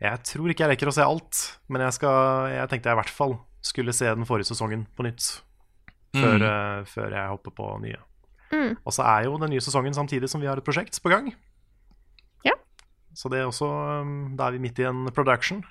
[0.00, 3.00] Jeg tror ikke jeg rekker å se alt, men jeg, skal, jeg tenkte jeg i
[3.02, 5.42] hvert fall skulle se den forrige sesongen på nytt.
[6.16, 6.42] Før, Mm.
[6.42, 8.00] eh, før jeg hopper på nye.
[8.50, 8.72] Mm.
[8.82, 11.28] Og så er jo den nye sesongen samtidig som vi har et prosjekt på gang.
[13.14, 15.64] Så det er også um, Da er vi midt i en production.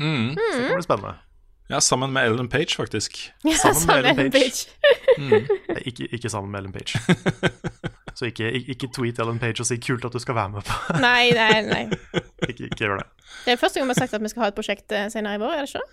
[0.00, 0.32] Mm.
[0.34, 1.14] Så det kan bli spennende.
[1.70, 3.32] Ja, sammen med Ellen Page, faktisk.
[3.44, 4.32] Ja, Sammen med Ellen Page.
[4.32, 4.66] Page.
[5.18, 5.46] Mm.
[5.86, 6.98] Ikke, ikke sammen med Ellen Page.
[8.14, 11.00] Så ikke, ikke, tweet Ellen Page og si 'kult at du skal være med på'.
[11.06, 11.84] Nei, nei, nei.
[12.50, 13.06] ikke, ikke gjør det.
[13.44, 15.34] Det er første gang vi har sagt at vi skal ha et prosjekt eh, senere
[15.34, 15.86] i vår, er det ikke?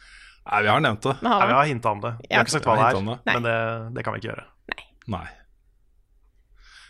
[0.52, 1.16] Nei, vi har nevnt det.
[1.22, 2.12] Vi har Nei, vi har hinta om det.
[2.20, 2.36] Vi Ja.
[2.38, 3.34] har ikke sagt hva det er, det.
[3.34, 3.58] men det,
[3.96, 4.46] det kan vi ikke gjøre.
[4.74, 4.84] Nei.
[5.18, 5.28] Nei.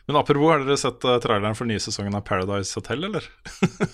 [0.10, 3.26] Men apropos, har dere sett eh, traileren for nye sesongen av Paradise Hotel, eller?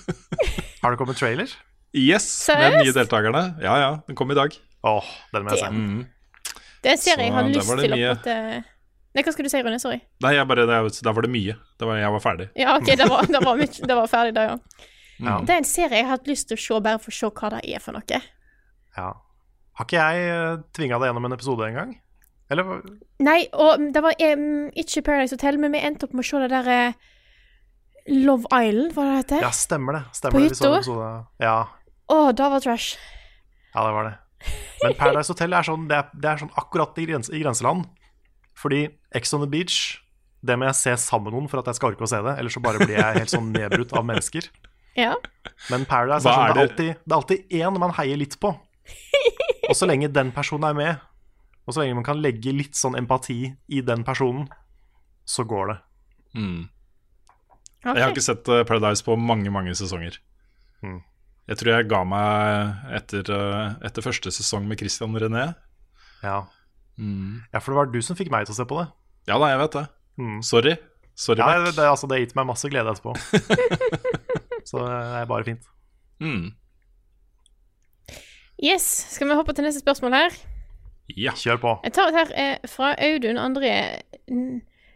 [0.81, 1.51] Har det kommet trailer?
[1.91, 3.41] Yes, med de nye deltakerne.
[3.59, 4.55] Ja, ja, den kom i dag.
[4.87, 5.71] Åh, den må jeg se.
[5.75, 6.05] Mm.
[6.79, 8.39] Det er en serie jeg Så har lyst til å
[9.15, 9.81] Nei, hva skal du si, Rune?
[9.83, 9.99] Sorry.
[10.23, 11.57] Nei, jeg bare, det, der var det mye.
[11.75, 12.47] Det var, jeg var ferdig.
[12.63, 14.87] Ja, OK, det var, det var, mye, det var ferdig da, ja.
[15.19, 15.35] Ja.
[15.43, 17.33] Det er en serie jeg har hatt lyst til å se, bare for å se
[17.41, 18.23] hva det er for noe.
[18.95, 19.11] Ja.
[19.75, 21.91] Har ikke jeg tvinga deg gjennom en episode engang?
[22.53, 22.81] Eller
[23.25, 26.41] Nei, og det var um, ikke Paradise Hotel, men vi endte opp med å se
[26.43, 26.79] det derre
[28.11, 29.41] Love Island, hva det heter?
[29.47, 30.03] Ja, stemmer det.
[30.11, 30.51] På Stemmer det.
[30.51, 31.09] Vi så en hytta?
[31.41, 31.57] Ja,
[32.13, 32.99] Å, da var trash.
[33.73, 34.15] ja, det var det.
[34.83, 37.87] Men Paradise Hotel er sånn, det er, det er sånn akkurat i, grens, i grenseland.
[38.55, 38.83] Fordi
[39.17, 39.79] Ex on the Beach,
[40.45, 42.35] det må jeg se sammen med noen for at jeg skal orke å se det.
[42.37, 44.51] Ellers så bare blir jeg helt sånn nedbrutt av mennesker.
[44.95, 45.15] Ja.
[45.73, 48.37] Men Paradise er sånn, er det, er alltid, det er alltid én man heier litt
[48.39, 48.53] på.
[49.65, 51.03] Og så lenge den personen er med,
[51.65, 53.39] og så lenge man kan legge litt sånn empati
[53.73, 54.47] i den personen,
[55.25, 55.77] så går det.
[56.37, 56.63] Mm.
[57.85, 57.95] Okay.
[57.99, 60.17] Jeg har ikke sett eh, Paradise på mange, mange sesonger.
[60.85, 60.99] Mm.
[61.49, 65.51] Jeg tror jeg ga meg etter, eh, etter første sesong med Christian René.
[66.23, 66.43] Ja.
[66.97, 67.43] Mm.
[67.51, 68.87] ja, for det var du som fikk meg til å se på det.
[69.29, 69.85] Ja da, jeg vet det.
[70.21, 70.37] Mm.
[70.45, 70.75] Sorry.
[71.15, 71.75] Sorry, Ja, Mac.
[71.75, 73.13] det, altså, det har gitt meg masse glede etterpå.
[74.69, 75.69] så det er bare fint.
[76.23, 76.49] Mm.
[78.63, 80.37] Yes, skal vi hoppe til neste spørsmål her?
[81.13, 81.35] Ja.
[81.37, 81.73] Kjør på.
[81.85, 83.75] Jeg tar et her eh, fra Audun André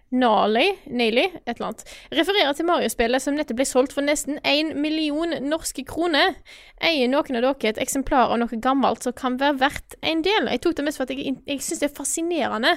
[0.10, 1.84] Nali, Nali, et eller annet.
[2.18, 6.34] Refererer til Mario-spillet som nettopp ble solgt for nesten én million norske kroner.
[6.82, 10.50] Eier noen av dere et eksemplar av noe gammelt som kan være verdt en del?
[10.50, 12.74] Jeg tok det mest for at jeg, jeg syns det er fascinerende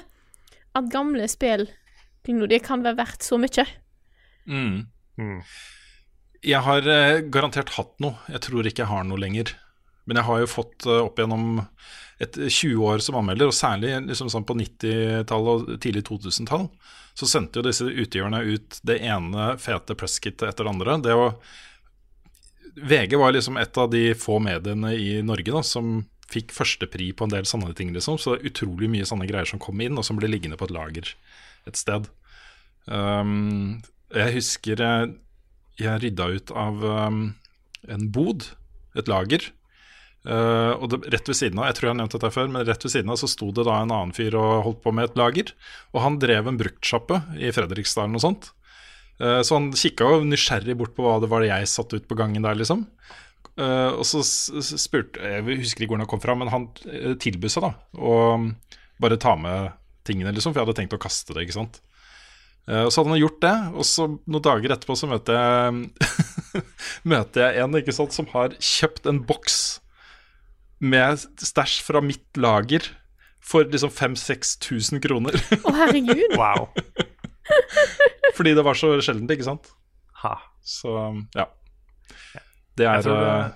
[0.77, 1.71] at gamle spill
[2.23, 3.65] kan være verdt så mye.
[4.47, 4.85] Mm.
[5.19, 5.41] Mm.
[6.43, 8.15] Jeg har eh, garantert hatt noe.
[8.29, 9.57] Jeg tror ikke jeg har noe lenger.
[10.05, 11.63] Men jeg har jo fått eh, opp gjennom
[12.23, 16.69] et 20 år som anmelder, og særlig liksom sånn på 90-tallet og tidlig 2000-tall,
[17.19, 20.97] så sendte jo disse utgiverne ut det ene fete presskittet etter det andre.
[21.03, 21.27] Det å
[22.73, 25.99] VG var liksom et av de få mediene i Norge da, som
[26.33, 27.93] fikk førstepri på en del sånne ting.
[27.93, 30.57] liksom, Så det er utrolig mye sånne greier som kom inn, og som ble liggende
[30.57, 31.13] på et lager
[31.69, 32.09] et sted.
[32.87, 33.83] Um,
[34.13, 35.13] jeg husker jeg,
[35.81, 37.21] jeg rydda ut av um,
[37.89, 38.49] en bod,
[38.97, 39.53] et lager.
[40.23, 42.67] Uh, og det, rett ved siden av jeg tror jeg har nevnt dette før, men
[42.67, 45.11] rett ved siden av så sto det da en annen fyr og holdt på med
[45.11, 45.51] et lager.
[45.93, 48.53] Og han drev en bruktsjappe i Fredrikstad og sånt.
[49.19, 52.09] Uh, så han kikka jo nysgjerrig bort på hva det var det jeg satte ut
[52.11, 52.87] på gangen der, liksom.
[53.59, 56.71] Uh, og så spurte Jeg husker ikke hvor han kom fra, men han
[57.21, 58.53] tilbød seg da å um,
[59.03, 59.75] bare ta med
[60.07, 61.83] tingene, liksom, for jeg hadde tenkt å kaste det, ikke sant.
[62.63, 66.61] Og så hadde han gjort det, og så noen dager etterpå så møter jeg
[67.11, 69.57] Møter jeg en ikke sant, som har kjøpt en boks
[70.83, 72.83] med stæsj fra mitt lager
[73.43, 75.33] for liksom 5000-6000 kroner.
[75.63, 76.37] Å, herregud.
[76.39, 76.69] Wow.
[78.37, 79.65] Fordi det var så sjeldent, ikke sant.
[80.23, 80.35] Ha.
[80.63, 80.91] Så
[81.35, 81.47] ja.
[82.79, 83.49] Det er det, eh,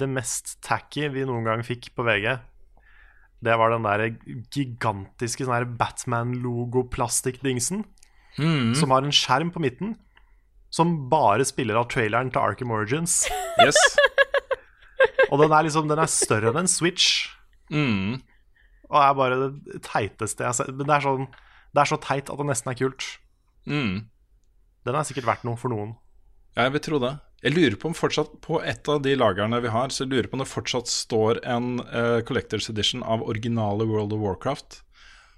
[0.00, 2.26] det mest tacky vi noen gang fikk på VG,
[3.44, 4.00] det var den der
[4.54, 7.78] gigantiske sånn her Batman-logo-plastikkdingsen.
[8.38, 9.96] mm, Som har en skjerm på midten
[10.70, 13.26] som bare spiller av traileren til Arkham Origins.
[13.62, 13.76] Yes.
[15.30, 17.28] Og den er liksom Den er større enn en Switch.
[17.72, 18.20] Mm,
[18.86, 20.70] Og er bare det teiteste jeg har sett.
[20.70, 21.24] Men det er, sånn,
[21.74, 23.06] det er så teit at det nesten er kult.
[23.66, 23.94] mm.
[24.86, 25.96] Den er sikkert verdt noe for noen.
[26.54, 27.16] Ja, jeg vil tro det.
[27.42, 30.28] Jeg lurer på om fortsatt på et av de lagrene vi har, så jeg lurer
[30.30, 34.78] på om det fortsatt står en uh, Collectors Edition av originale World of Warcraft.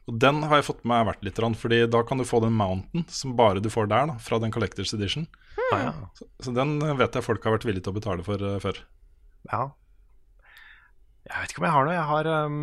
[0.09, 2.54] Og Den har jeg fått med meg verdt litt, fordi da kan du få den
[2.61, 5.26] Mountain som bare du får der, da, fra den Collectors Edition.
[5.72, 5.92] Ah, ja.
[6.20, 8.84] Så, så den vet jeg folk har vært villige til å betale for uh, før.
[9.47, 9.62] Ja.
[11.28, 11.95] Jeg vet ikke om jeg har noe.
[11.97, 12.59] Jeg har um,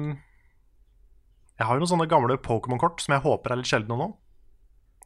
[1.56, 4.10] Jeg har jo noen sånne gamle Pokémon-kort som jeg håper er litt sjeldne nå.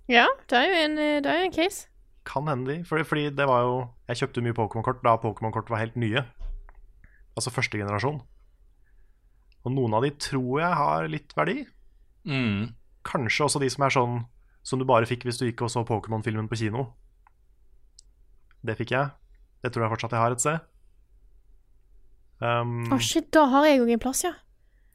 [0.10, 1.86] Ja, det er jo en, eh, det er en case.
[2.26, 2.80] Kan hende de.
[2.88, 3.76] Fordi, fordi det var jo
[4.10, 6.26] Jeg kjøpte mye Pokémon-kort da Pokémon-kort var helt nye.
[7.38, 8.22] Altså første generasjon.
[9.68, 11.68] Og noen av de tror jeg har litt verdi.
[12.26, 12.74] Mm.
[13.06, 14.20] Kanskje også de som er sånn
[14.64, 16.90] som du bare fikk hvis du gikk og så Pokémon-filmen på kino.
[18.66, 19.14] Det fikk jeg.
[19.64, 20.66] Det tror jeg fortsatt jeg har et sted.
[22.40, 24.34] Um, oh, shit, da har jeg òg en plass, ja.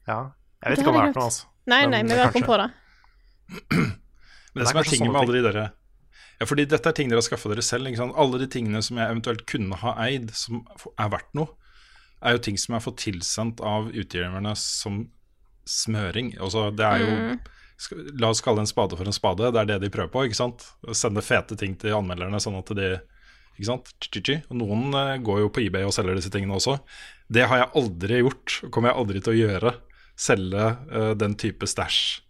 [0.09, 0.19] ja.
[0.63, 1.47] Jeg vet ikke om det har er noe, altså.
[1.69, 2.69] Nei, nei, men vi kommet på det.
[4.55, 5.63] Men det, er som er tingen med alle de dere
[6.39, 7.89] Ja, fordi dette er ting dere har skaffa dere selv.
[7.89, 8.15] Ikke sant?
[8.15, 10.61] Alle de tingene som jeg eventuelt kunne ha eid, som
[10.95, 11.51] er verdt noe,
[12.23, 15.01] er jo ting som jeg har fått tilsendt av utgiverne som
[15.67, 16.31] smøring.
[16.39, 17.43] Altså, det er jo Mm.
[18.21, 19.49] La oss kalle en spade for en spade.
[19.51, 20.23] Det er det de prøver på.
[20.23, 20.63] ikke sant?
[20.87, 22.93] Å Sende fete ting til anmelderne sånn at de
[23.55, 23.91] ikke sant?
[24.49, 26.77] Og noen eh, går jo på eBay og selger disse tingene også.
[27.31, 29.71] Det har jeg aldri gjort, og kommer jeg aldri til å gjøre.
[30.15, 32.21] Selge uh, den type stæsj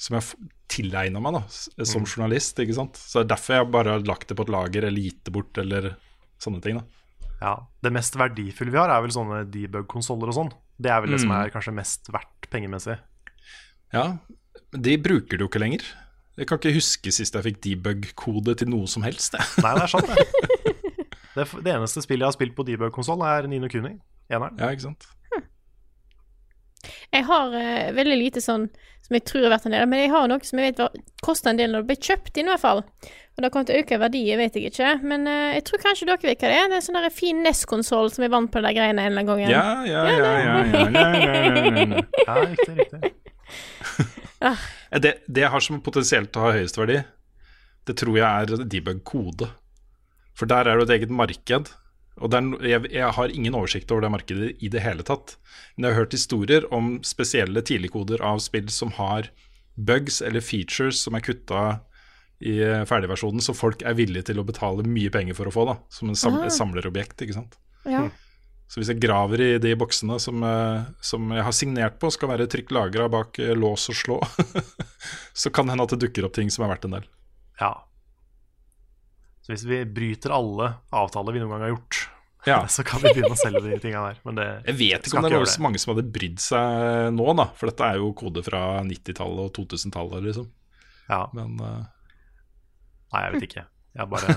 [0.00, 1.42] som jeg tilegna meg da,
[1.84, 2.56] som journalist.
[2.62, 2.96] ikke sant?
[2.96, 5.34] Så det er derfor jeg bare har lagt det på et lager eller gitt det
[5.34, 5.90] bort, eller
[6.40, 6.78] sånne ting.
[6.80, 6.84] da.
[7.42, 7.52] Ja,
[7.84, 10.52] Det mest verdifulle vi har, er vel sånne debug-konsoller og sånn.
[10.80, 11.36] Det er vel det som Mm.
[11.44, 12.96] er kanskje mest verdt pengemessig.
[13.92, 14.18] Ja,
[14.72, 15.84] men de bruker det jo ikke lenger.
[16.38, 19.34] Jeg kan ikke huske sist jeg fikk debug-kode til noe som helst.
[19.60, 20.16] Nei, det er sant, det.
[21.36, 23.96] Det, det, eneste spillet jeg har spilt på Debug-konsoll, er Nino Kuni.
[24.30, 24.58] Eneren.
[24.58, 25.06] Ja, ikke sant?
[25.30, 25.46] Hm.
[27.14, 28.68] Jeg har uh, veldig lite sånn
[29.06, 30.98] som jeg tror har vært en del, men jeg har noe som jeg vet var,
[31.24, 32.82] kosta en del når det ble kjøpt inn, i hvert fall.
[33.38, 34.90] Og det kom til å øke verdi, vet jeg ikke.
[35.06, 36.68] Men uh, jeg tror kanskje dere vet hva det er.
[36.70, 39.30] Det er sånn der fin NES-konsoll som jeg vant på de greiene en eller annen
[39.30, 39.44] gang.
[39.46, 40.18] Ja, ja, ja.
[40.18, 41.06] ja, ja, ja,
[41.94, 43.16] ja, ja, riktig, riktig.
[44.40, 44.56] Ah.
[44.96, 46.94] det, det har som potensielt å ha høyeste verdi,
[47.84, 49.50] det tror jeg er debug-kode.
[50.38, 51.70] For der er det et eget marked.
[52.20, 55.36] Og det er, jeg, jeg har ingen oversikt over det markedet i det hele tatt.
[55.76, 59.30] Men jeg har hørt historier om spesielle tidligkoder av spill som har
[59.80, 61.62] bugs eller features som er kutta
[62.40, 65.64] i eh, ferdigversjonen, så folk er villige til å betale mye penger for å få,
[65.68, 65.74] da.
[65.92, 66.48] Som en sam Ah.
[66.48, 67.56] samlerobjekt, ikke sant.
[67.84, 68.06] Ja.
[68.70, 72.30] Så hvis jeg graver i de boksene som, eh, som jeg har signert på, skal
[72.32, 74.18] være trygt lagra bak eh, lås og slå,
[75.34, 77.08] så kan det hende at det dukker opp ting som er verdt en del.
[77.60, 77.72] Ja.
[79.50, 81.96] Så hvis vi bryter alle avtaler vi noen gang har gjort,
[82.46, 82.58] Ja.
[82.72, 84.20] så kan vi begynne å selge de tinga der.
[84.24, 87.26] Men det Jeg vet ikke om det er så mange som hadde brydd seg nå,
[87.34, 87.48] da.
[87.58, 90.46] For dette er jo kode fra 90-tallet og 2000-tallet, liksom.
[91.10, 91.24] Ja.
[91.34, 91.82] Men uh...
[93.10, 93.64] Nei, jeg vet ikke.
[93.98, 94.36] Jeg bare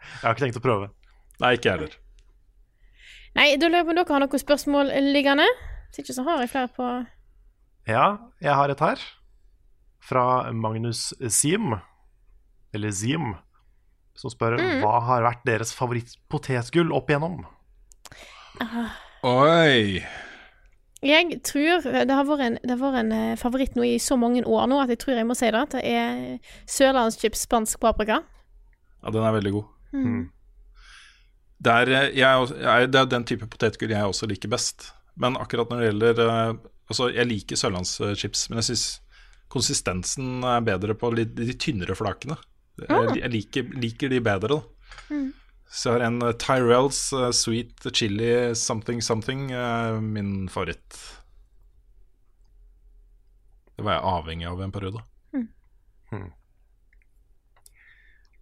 [0.00, 0.88] Jeg har ikke tenkt å prøve.
[1.44, 1.98] Nei, ikke jeg heller.
[3.36, 5.46] Nei, da lurer jeg på om dere har noen spørsmål liggende.
[5.90, 6.88] Hvis ikke så har jeg flere på
[7.92, 8.06] Ja,
[8.40, 9.04] jeg har et her.
[10.00, 10.24] Fra
[10.56, 11.76] Magnus Sim,
[12.72, 13.34] eller Zim,
[14.20, 14.80] som spør Mm.
[14.84, 17.40] hva har vært deres favorittpotetgull opp igjennom?
[19.24, 20.02] Oi!
[21.00, 24.18] Jeg tror det har vært en, det har vært en eh, favoritt nå i så
[24.20, 25.62] mange år nå at jeg tror jeg må si det.
[25.62, 26.18] At det er
[26.68, 28.18] sørlandschips spansk paprika.
[29.00, 29.70] Ja, den er veldig god.
[29.96, 30.26] Mm.
[31.60, 34.90] Det er, eh, jeg, jeg, det er den type potetgull jeg også liker best.
[35.20, 36.52] Men akkurat når det gjelder eh,
[36.90, 38.84] Altså, jeg liker sørlandschips, men jeg syns
[39.54, 42.34] konsistensen er bedre på de, de tynnere flakene.
[42.88, 44.96] Jeg, jeg liker, liker de bedre, da.
[45.10, 45.28] Mm.
[45.70, 50.98] Så jeg har en eh, Tyrells uh, sweet chili something something, uh, min favoritt.
[53.76, 55.04] Det var jeg avhengig av i en periode.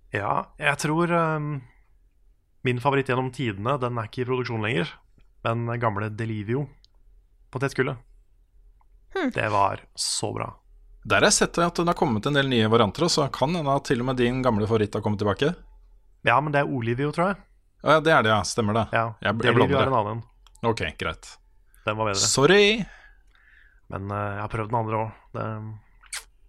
[0.09, 1.51] Ja, jeg tror um,
[2.64, 4.89] min favoritt gjennom tidene, den er ikke i produksjon lenger.
[5.45, 6.64] Den gamle Delivio
[7.53, 8.01] potetgullet.
[9.14, 9.30] Hmm.
[9.36, 10.49] Det var så bra.
[11.05, 13.75] Der har jeg sett at det har kommet en del nye varianter, så kan hende
[13.75, 15.53] at til og med din gamle favoritt har kommet tilbake.
[16.27, 17.43] Ja, men det er Olivio, tror jeg.
[17.83, 18.41] Ja, det er det, ja.
[18.45, 18.87] Stemmer det.
[18.93, 19.83] Ja, jeg, jeg blander.
[19.85, 20.23] er en annen.
[20.67, 21.31] Ok, greit.
[21.87, 22.21] Den var bedre.
[22.21, 22.65] Sorry.
[23.89, 25.21] Men uh, jeg har prøvd den andre òg.
[25.37, 25.47] Det,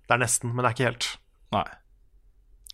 [0.10, 1.12] det er nesten, men det er ikke helt.
[1.56, 1.68] Nei.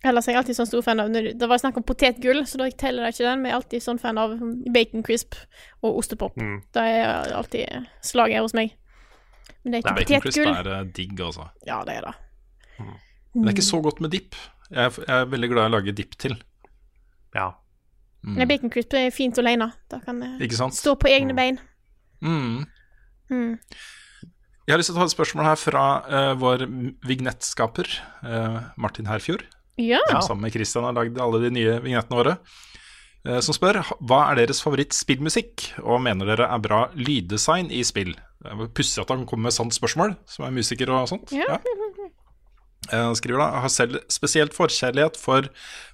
[0.06, 2.66] Ellers er jeg alltid sånn stor fan av Det var snakk om potetgull, så da
[2.78, 4.34] teller jeg ikke den, men jeg er alltid sånn fan av
[4.74, 5.38] bacon crisp
[5.82, 6.36] og ostepop.
[6.38, 6.58] Mm.
[6.76, 8.74] Det er alltid slaget hos meg.
[9.66, 10.46] Men det er ikke potetgull.
[10.46, 11.48] Baconcrisp er eh, digg, altså.
[11.66, 12.14] Ja, det er det.
[13.34, 14.36] Men det er ikke så godt med dipp.
[14.70, 16.36] Jeg, er- jeg er veldig glad i å lage dipp til.
[17.34, 17.50] Ja.
[18.24, 18.36] Mm.
[18.40, 19.68] Men bacon crisp er fint alene.
[19.92, 21.58] Da kan det stå på egne bein.
[22.24, 22.64] Mm.
[23.30, 23.58] Mm.
[24.66, 26.64] Jeg har lyst til å ta et spørsmål her fra uh, vår
[27.06, 27.90] vignettskaper,
[28.26, 29.44] uh, Martin Herfjord.
[29.78, 30.00] Ja.
[30.10, 32.38] Som sammen med Christian har lagd alle de nye vignettene våre.
[33.26, 38.14] Eh, Som spør hva er deres favoritt-spillmusikk, og mener dere er bra lyddesign i spill?
[38.42, 41.34] Det er Pussig at han kommer med sånt spørsmål, som er musiker og sånt.
[41.34, 41.58] Ja.
[41.58, 42.10] ja.
[42.92, 45.48] Han skriver da har selv spesielt forkjærlighet for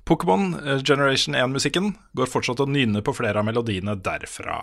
[0.09, 1.95] Pokémon eh, Generation 1-musikken.
[2.18, 4.61] Går fortsatt å nynne på flere av melodiene derfra.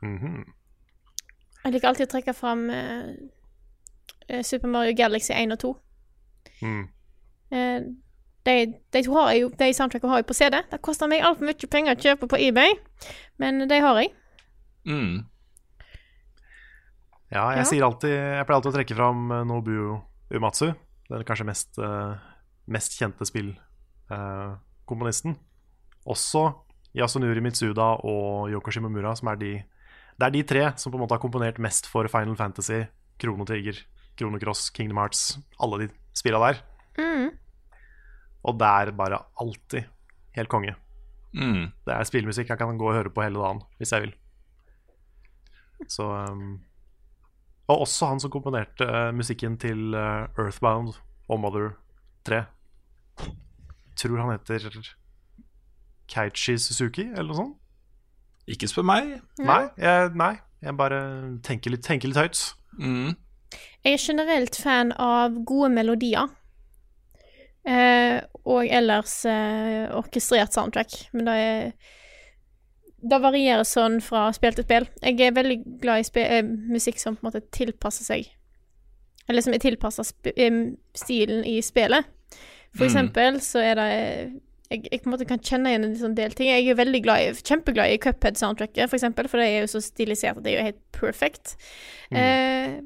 [0.00, 3.10] Jeg liker alltid å trekke fram eh,
[4.28, 5.72] eh, Super Mario Galaxy 1 og 2.
[6.60, 6.84] Mm.
[7.50, 7.76] Eh,
[8.46, 8.54] de,
[8.92, 10.56] de to har jeg jo, de soundtrackene har jeg på CD.
[10.70, 12.70] Det koster meg altfor mye penger å kjøpe på eBay,
[13.42, 14.08] men de har jeg.
[14.88, 15.16] Mm.
[17.30, 17.68] Ja, jeg Ja.
[17.68, 20.00] sier alltid Jeg pleier alltid å trekke fram Nobu Nobuo
[20.32, 20.72] Uematsu.
[21.10, 22.14] Den kanskje mest, uh,
[22.66, 25.36] mest kjente spillkomponisten.
[26.08, 26.42] Også
[26.96, 29.52] Yasunuri Mitsuda og Yoko Shimomura, som er de
[30.18, 32.84] Det er de tre som på en måte har komponert mest for Final Fantasy,
[33.18, 33.76] Krono Trigger,
[34.18, 36.54] Krono Cross, Kingdom Hearts, alle de spilla der.
[36.98, 37.30] Mm.
[38.42, 39.88] Og det er bare alltid
[40.36, 40.74] helt konge.
[41.34, 41.70] Mm.
[41.86, 44.14] Det er spillmusikk jeg kan gå og høre på hele dagen hvis jeg vil.
[45.88, 46.60] Så um,
[47.68, 50.94] Og også han som komponerte uh, musikken til uh, Earthbound
[51.28, 51.70] og Mother
[52.26, 52.42] 3.
[53.96, 54.80] Tror han heter
[56.10, 57.56] Keiichi Suzuki, eller noe sånt.
[58.50, 59.12] Ikke spør meg.
[59.38, 60.32] Nei, jeg, nei,
[60.64, 61.00] jeg bare
[61.46, 62.40] tenker litt, tenker litt høyt.
[62.80, 63.12] Mm.
[63.84, 66.26] Jeg er generelt fan av gode melodier.
[67.68, 70.94] Eh, og ellers eh, orkestrert soundtrack.
[71.12, 71.72] Men det er
[73.00, 74.86] Det varierer sånn fra spill til spill.
[75.02, 78.26] Jeg er veldig glad i eh, musikk som på en måte tilpasser seg
[79.28, 80.04] Eller som er tilpassa
[80.36, 80.58] eh,
[80.94, 82.04] stilen i spillet.
[82.76, 82.90] For Mm.
[82.90, 83.88] eksempel så er det
[84.70, 86.46] jeg, jeg på en måte kan kjenne igjen en sånn del ting.
[86.52, 89.80] Jeg er veldig glad i, kjempeglad i Cuphead-soundtracket, for eksempel, for det er jo så
[89.82, 91.56] stilisert at det er jo helt perfect.
[92.12, 92.76] Eh,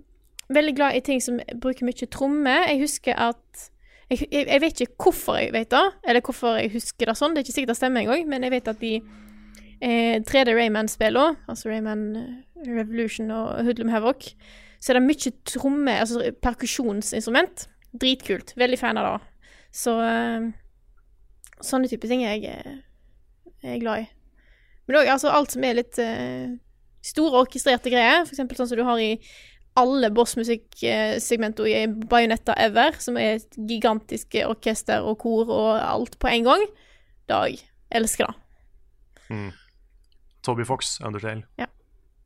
[0.48, 2.64] veldig glad i ting som bruker mye trommer.
[2.70, 3.66] Jeg husker at
[4.10, 7.34] jeg, jeg, jeg vet ikke hvorfor jeg vet det, eller hvorfor jeg husker det sånn.
[7.34, 11.38] Det er ikke sikkert det stemmer engang, men jeg vet at de eh, 3D Rayman-spillene,
[11.48, 12.32] altså Rayman eh,
[12.68, 14.32] Revolution og Hoodlum Havoc,
[14.80, 17.68] så er det mye tromme, altså perkusjonsinstrument.
[17.94, 18.52] Dritkult.
[18.58, 19.48] Veldig fan av det.
[19.74, 20.50] Så eh,
[21.64, 24.10] sånne type ting er jeg, eh, er glad i.
[24.84, 26.52] Men òg altså, alt som er litt eh,
[27.04, 29.14] store orkestrerte greier, eksempel sånn som du har i
[29.80, 36.30] alle bossmusikksegmenter i Bajonetta Ever, som er et gigantisk orkester og kor og alt på
[36.30, 36.66] en gang.
[37.30, 37.62] Da jeg
[37.94, 38.36] elsker det.
[39.34, 39.52] Mm.
[40.44, 41.66] Toby Fox, Undertale, Ja.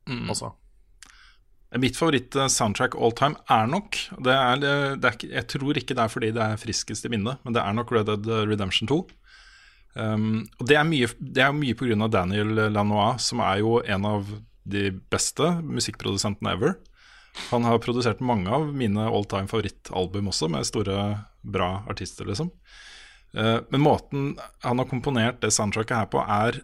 [0.09, 0.29] Mm.
[0.29, 0.51] også.
[1.77, 3.93] Mitt favoritt-soundtrack all time er nok
[4.25, 4.55] det er,
[4.97, 7.61] det er, Jeg tror ikke det er fordi det er friskest i minnet, men det
[7.61, 9.07] er nok Red Dead Redemption 2.
[9.95, 12.07] Um, og det er mye, det er mye pga.
[12.09, 14.25] Daniel Lanois, som er jo en av
[14.65, 16.75] de beste musikkprodusentene ever.
[17.49, 20.97] Han har produsert mange av mine all time favorittalbum også, med store,
[21.41, 22.51] bra artister, liksom.
[23.37, 24.33] Eh, men måten
[24.65, 26.61] han har komponert det soundtracket her på, er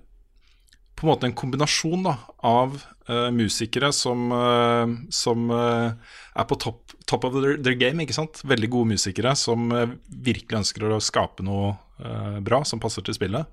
[0.96, 2.14] på en måte en kombinasjon da,
[2.48, 2.78] av
[3.10, 5.92] uh, musikere som, uh, som uh,
[6.32, 8.00] er på top, top of their, their game.
[8.04, 8.40] ikke sant?
[8.48, 9.68] Veldig gode musikere som
[10.08, 11.76] virkelig ønsker å skape noe
[12.44, 13.48] bra som passer til spillet.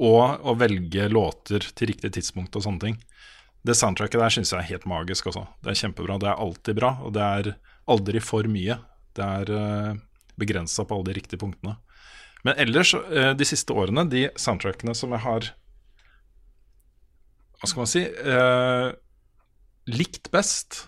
[0.00, 2.98] Og å velge låter til riktig tidspunkt og sånne ting.
[3.66, 5.46] Det soundtracket der syns jeg er helt magisk også.
[5.64, 6.18] Det er kjempebra.
[6.22, 7.50] Det er alltid bra, og det er
[7.90, 8.78] aldri for mye.
[9.18, 9.98] Det er uh,
[10.38, 11.76] begrensa på alle de riktige punktene.
[12.46, 15.50] Men ellers, eh, de siste årene, de soundtrackene som jeg har
[17.58, 18.92] Hva skal man si eh,
[19.90, 20.84] likt best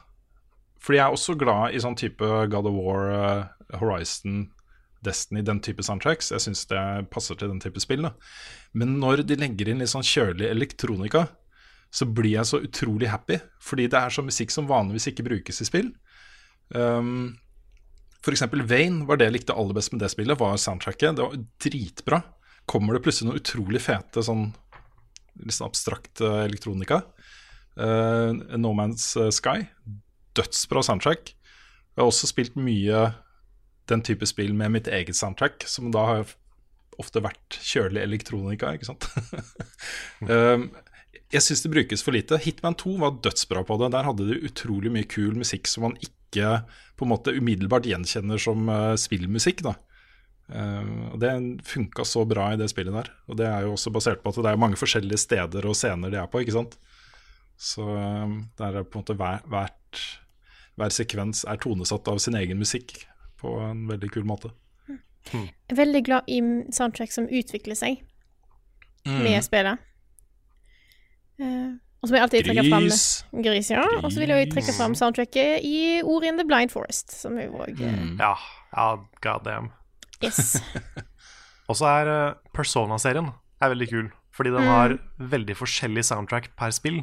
[0.78, 4.52] Fordi jeg er også glad i sånn type God of War, eh, Horizon,
[5.04, 6.30] Destiny, den type soundtracks.
[6.32, 6.80] Jeg syns det
[7.12, 8.02] passer til den type spill.
[8.06, 8.14] Da.
[8.76, 11.26] Men når de legger inn litt sånn kjølig elektronika,
[11.90, 13.40] så blir jeg så utrolig happy.
[13.62, 15.92] Fordi det er sånn musikk som vanligvis ikke brukes i spill.
[16.70, 17.36] Um,
[18.30, 21.16] eksempel Vane var det jeg likte aller best med det spillet, var soundtracket.
[21.18, 22.22] Det var dritbra.
[22.70, 24.50] Kommer det plutselig noen utrolig fete sånn
[25.40, 27.00] sånn abstrakt elektronika.
[27.78, 29.64] Uh, no Man's Sky.
[30.36, 31.32] Dødsbra soundtrack.
[31.32, 33.08] Jeg har også spilt mye
[33.90, 36.36] den type spill med mitt eget soundtrack, som da har
[37.00, 39.08] ofte vært kjølig elektronika, ikke sant.
[40.28, 40.68] um,
[41.30, 42.38] jeg syns det brukes for lite.
[42.42, 43.92] Hitman 2 var dødsbra på det.
[43.94, 46.62] Der hadde de utrolig mye kul musikk som man ikke
[46.98, 49.62] på en måte umiddelbart gjenkjenner som uh, spillmusikk.
[49.66, 49.74] da.
[50.50, 51.32] Uh, og Det
[51.66, 53.12] funka så bra i det spillet der.
[53.30, 56.10] Og det er jo også basert på at det er mange forskjellige steder og scener
[56.10, 56.42] de er på.
[56.42, 56.78] ikke sant?
[57.60, 60.04] Så uh, der er på en måte hver, hvert,
[60.80, 63.04] hver sekvens er tonesatt av sin egen musikk
[63.40, 64.50] på en veldig kul måte.
[65.30, 66.40] Jeg er veldig glad i
[66.74, 68.00] soundtrack som utvikler seg
[69.06, 69.22] Mm.
[69.24, 69.78] med spillet.
[71.40, 71.70] Eh,
[72.00, 73.02] og så vil jeg alltid trekke fram Gris.
[73.44, 73.82] Gris, ja.
[74.00, 77.50] Og så vil jeg trekke fram soundtracket i Ori in the Blind Forest, som jo
[77.60, 78.18] òg Mm.
[78.20, 78.34] Ja,
[78.76, 78.86] ja
[79.20, 79.70] god damn.
[80.22, 80.60] Yes.
[81.70, 83.30] Og så er eh, Persona-serien
[83.60, 84.68] er veldig kul, fordi den Mm.
[84.72, 87.02] har veldig forskjellig soundtrack per spill.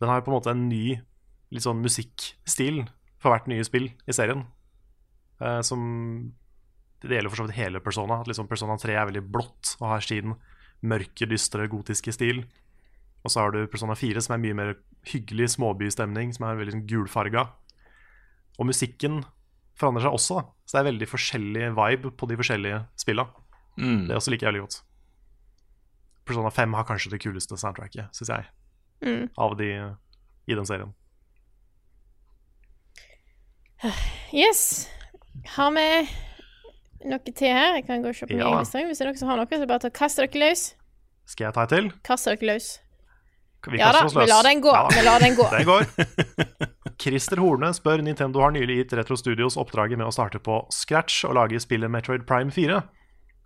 [0.00, 1.00] Den har på en måte en ny
[1.50, 2.84] litt sånn musikkstil
[3.18, 4.46] for hvert nye spill i serien.
[5.40, 6.32] Eh, som
[7.00, 8.20] Det gjelder for så vidt hele Persona.
[8.20, 10.34] At liksom Persona 3 er veldig blått og har sin
[10.82, 12.44] mørke, dystre, gotiske stil.
[13.24, 14.74] Og så har du Persona 4, som er mye mer
[15.08, 17.46] hyggelig småbystemning, som er veldig sånn gulfarga.
[18.58, 19.22] Og musikken
[19.78, 20.44] forandrer seg også, da.
[20.66, 23.24] så det er veldig forskjellig vibe på de forskjellige spilla.
[23.78, 24.06] Mm.
[24.08, 24.80] Det også like jævlig godt.
[26.28, 28.48] Persona 5 har kanskje det kuleste soundtracket, syns jeg,
[29.00, 29.28] Mm.
[29.38, 29.68] av de
[30.50, 30.90] i den serien.
[34.34, 34.88] Yes.
[35.54, 36.08] Har vi
[37.08, 37.76] noe til her?
[37.78, 38.58] Jeg kan gå og se på min egen.
[38.58, 40.64] Hvis det er noen som har noe, så er bare til å kaste dere løs.
[41.28, 41.90] Skal jeg ta et til?
[42.06, 42.68] Kaste dere løs.
[43.66, 44.70] Vi Ja da, vi lar den gå.
[44.70, 44.88] Ja.
[44.94, 45.46] Vi lar den gå.
[45.56, 45.86] Den går.
[47.02, 51.24] Christer Horne spør Nintendo har nylig gitt Retro Studios oppdraget med å starte på scratch
[51.26, 52.80] og lage spillet Metroid Prime 4.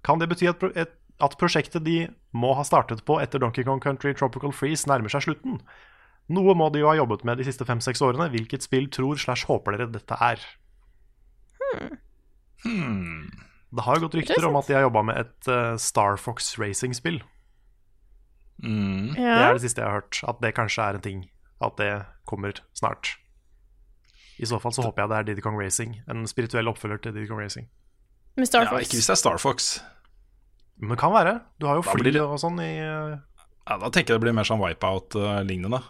[0.04, 1.96] Kan det bety at, pro et, at prosjektet de
[2.36, 5.60] må ha startet på etter Donkey Kong Country Tropical Freeze nærmer seg slutten?
[6.32, 8.30] Noe må de jo ha jobbet med de siste fem-seks årene.
[8.32, 10.44] Hvilket spill tror slash håper dere dette er?
[12.62, 13.28] Hmm.
[13.72, 16.54] Det har jo gått rykter om at de har jobba med et uh, Star Fox
[16.60, 17.20] Racing-spill.
[18.62, 19.14] Mm.
[19.16, 20.20] Det er det siste jeg har hørt.
[20.28, 21.24] At det kanskje er en ting.
[21.62, 21.90] At det
[22.26, 23.16] kommer snart.
[24.38, 25.96] I så fall så håper jeg det er Diddy Kong Racing.
[26.10, 27.68] En spirituell oppfølger til Diddy Kong Racing.
[28.36, 28.86] Med Star Ja, Fox.
[28.86, 29.80] ikke hvis det er Star Fox.
[30.80, 31.40] Men det kan være.
[31.60, 34.42] Du har jo fly det- og sånn i Ja, Da tenker jeg det blir mer
[34.44, 35.82] sånn Wipeout-lignende.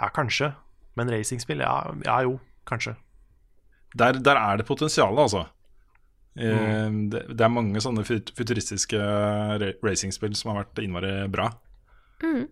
[0.00, 0.54] Ja, kanskje.
[0.96, 2.96] Men racingspill, ja, ja jo, kanskje.
[3.96, 5.48] Der, der er det potensial, altså.
[6.40, 9.00] Eh, det, det er mange sånne futuristiske
[9.84, 11.50] racingspill som har vært innmari bra.
[12.24, 12.46] Mm.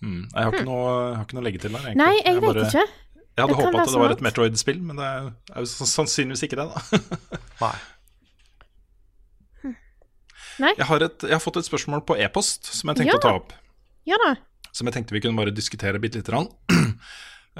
[0.00, 0.22] Mm.
[0.32, 1.86] Jeg har ikke, noe, jeg har ikke noe å legge til der.
[1.90, 2.00] egentlig.
[2.00, 2.84] Nei, jeg vet bare- ikke.
[3.36, 6.56] Jeg hadde håpa at det var et Metroid-spill, men det er er jo sannsynligvis ikke
[6.60, 6.80] det, da.
[7.64, 7.74] Nei.
[10.60, 10.74] Nei.
[10.76, 13.20] Jeg har, et, jeg har fått et spørsmål på e-post som jeg tenkte Ja.
[13.20, 13.52] å ta opp.
[14.08, 14.34] Ja da.
[14.76, 16.50] Som jeg tenkte vi kunne bare diskutere bitte lite grann.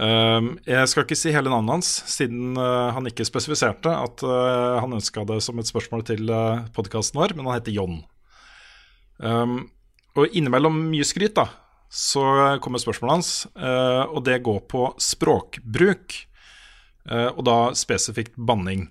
[0.00, 4.78] Um, jeg skal ikke si hele navnet hans, siden uh, han ikke spesifiserte at uh,
[4.80, 7.98] han ønska det som et spørsmål til uh, podkasten vår, men han heter John.
[9.20, 9.58] Um,
[10.16, 11.50] og innimellom mye skryt, da,
[11.92, 12.22] så
[12.64, 13.30] kommer spørsmålet hans,
[14.14, 16.14] og det går på språkbruk.
[17.10, 18.84] Og da spesifikt banning.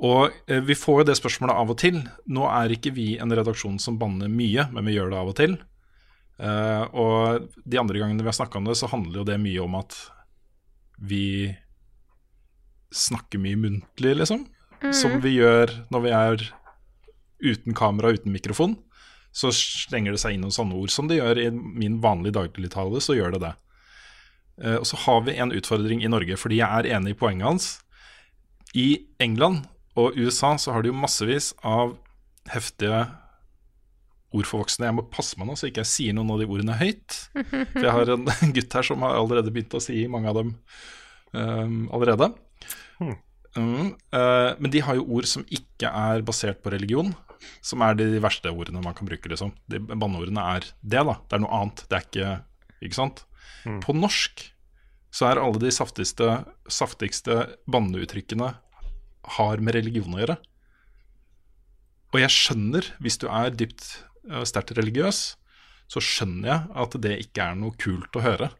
[0.00, 0.36] Og
[0.68, 1.98] vi får jo det spørsmålet av og til.
[2.28, 5.36] Nå er ikke vi en redaksjon som banner mye, men vi gjør det av og
[5.40, 5.56] til.
[6.42, 9.62] Eh, og de andre gangene vi har snakka om det, så handler jo det mye
[9.62, 9.98] om at
[11.02, 11.52] vi
[12.92, 14.46] snakker mye muntlig, liksom.
[14.82, 14.92] Mm.
[14.96, 16.48] Som vi gjør når vi er
[17.42, 18.76] uten kamera, uten mikrofon.
[19.32, 20.92] Så slenger det seg inn noen sånne ord.
[20.92, 23.52] Som det gjør i min vanlige dagligtale, så gjør det det.
[24.62, 27.48] Uh, og så har vi en utfordring i Norge, fordi jeg er enig i poenget
[27.48, 27.68] hans.
[28.76, 29.64] I England
[29.96, 31.96] og USA så har de jo massevis av
[32.52, 33.06] heftige
[34.32, 34.88] ord for voksne.
[34.88, 37.18] Jeg må passe meg nå så ikke jeg sier noen av de ordene høyt.
[37.34, 40.54] For jeg har en gutt her som har allerede begynt å si mange av dem
[41.32, 42.30] um, allerede.
[43.02, 47.12] Mm, uh, men de har jo ord som ikke er basert på religion,
[47.64, 49.28] som er de verste ordene man kan bruke.
[49.28, 49.52] liksom.
[49.70, 51.18] De Banneordene er det, da.
[51.26, 51.84] Det er noe annet.
[51.88, 52.32] Det er ikke
[52.82, 53.24] Ikke sant?
[53.84, 54.48] På norsk
[55.12, 56.40] så er alle de saftigste,
[56.72, 58.48] saftigste banneuttrykkene
[59.36, 60.38] har med religion å gjøre.
[62.12, 63.84] Og jeg skjønner, hvis du er dypt
[64.48, 65.20] sterkt religiøs,
[65.92, 68.50] så skjønner jeg at det ikke er noe kult å høre.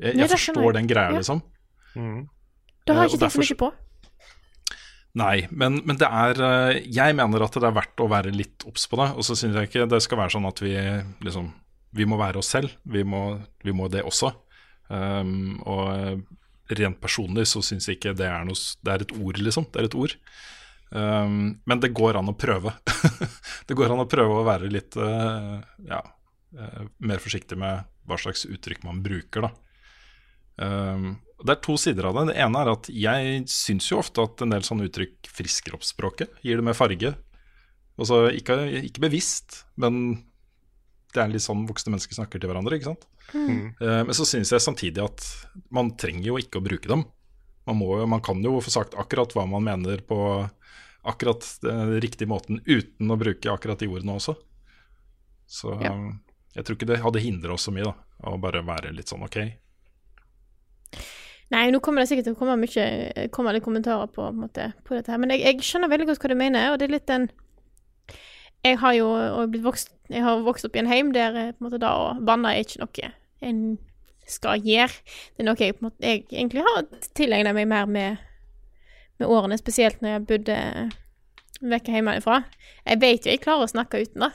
[0.00, 1.18] Jeg, jeg forstår den greia, Ja.
[1.20, 1.42] liksom.
[1.94, 3.70] Du har Eh, jeg ikke tenkt så mye på.
[5.20, 8.62] Nei, men, men det er eh, Jeg mener at det er verdt å være litt
[8.68, 9.08] obs på det.
[9.18, 10.74] Og så syns jeg ikke det skal være sånn at vi
[11.26, 11.50] liksom
[11.98, 12.70] Vi må være oss selv.
[12.86, 14.30] Vi må, vi må det også.
[14.90, 16.20] Um, og eh,
[16.78, 19.66] rent personlig så syns jeg ikke det er noe Det er et ord, liksom.
[19.74, 20.14] Det er et ord.
[20.90, 22.72] Um, men det går an å prøve.
[23.66, 26.00] det går an å prøve å være litt uh, ja,
[26.58, 29.52] uh, mer forsiktig med hva slags uttrykk man bruker, da.
[30.60, 32.32] Um, det er to sider av det.
[32.32, 35.86] Det ene er at jeg syns jo ofte at en del sånne uttrykk frisker opp
[35.86, 36.34] språket.
[36.44, 37.14] Gir det mer farge.
[38.00, 38.58] Altså ikke,
[38.90, 40.18] ikke bevisst, men
[41.14, 43.06] det er litt sånn voksne mennesker snakker til hverandre, ikke sant.
[43.30, 43.64] Mm.
[43.80, 45.24] Uh, men så syns jeg samtidig at
[45.74, 47.06] man trenger jo ikke å bruke dem.
[47.70, 50.18] Man, må, jo- man kan jo få sagt akkurat hva man mener på
[51.06, 54.34] akkurat den riktige måten uten å bruke akkurat de ordene også.
[55.48, 55.94] Så Ja.
[56.58, 57.94] jeg tror ikke det hadde hindra oss så mye, da.
[58.28, 59.38] Å bare være litt sånn ok.
[61.50, 64.94] Nei, nå kommer det sikkert til å komme mye komme litt kommentarer på, måte, på
[64.94, 67.08] dette her, men jeg, jeg skjønner veldig godt hva du mener, og det er litt
[67.10, 67.24] den
[68.62, 69.08] Jeg har jo
[69.64, 72.08] vokst, jeg har vokst opp i en heim der eh, på en måte da å
[72.20, 73.10] banne er ikke noe
[73.40, 73.62] en
[74.32, 74.92] skal gjøre.
[75.34, 76.84] Det er noe jeg, på måte, jeg egentlig har
[77.18, 78.22] tilegnet meg mer med,
[79.20, 80.60] med årene, spesielt når jeg bodde
[81.60, 82.42] vekk hjemmefra.
[82.86, 84.30] Jeg vet jo jeg klarer å snakke uten det.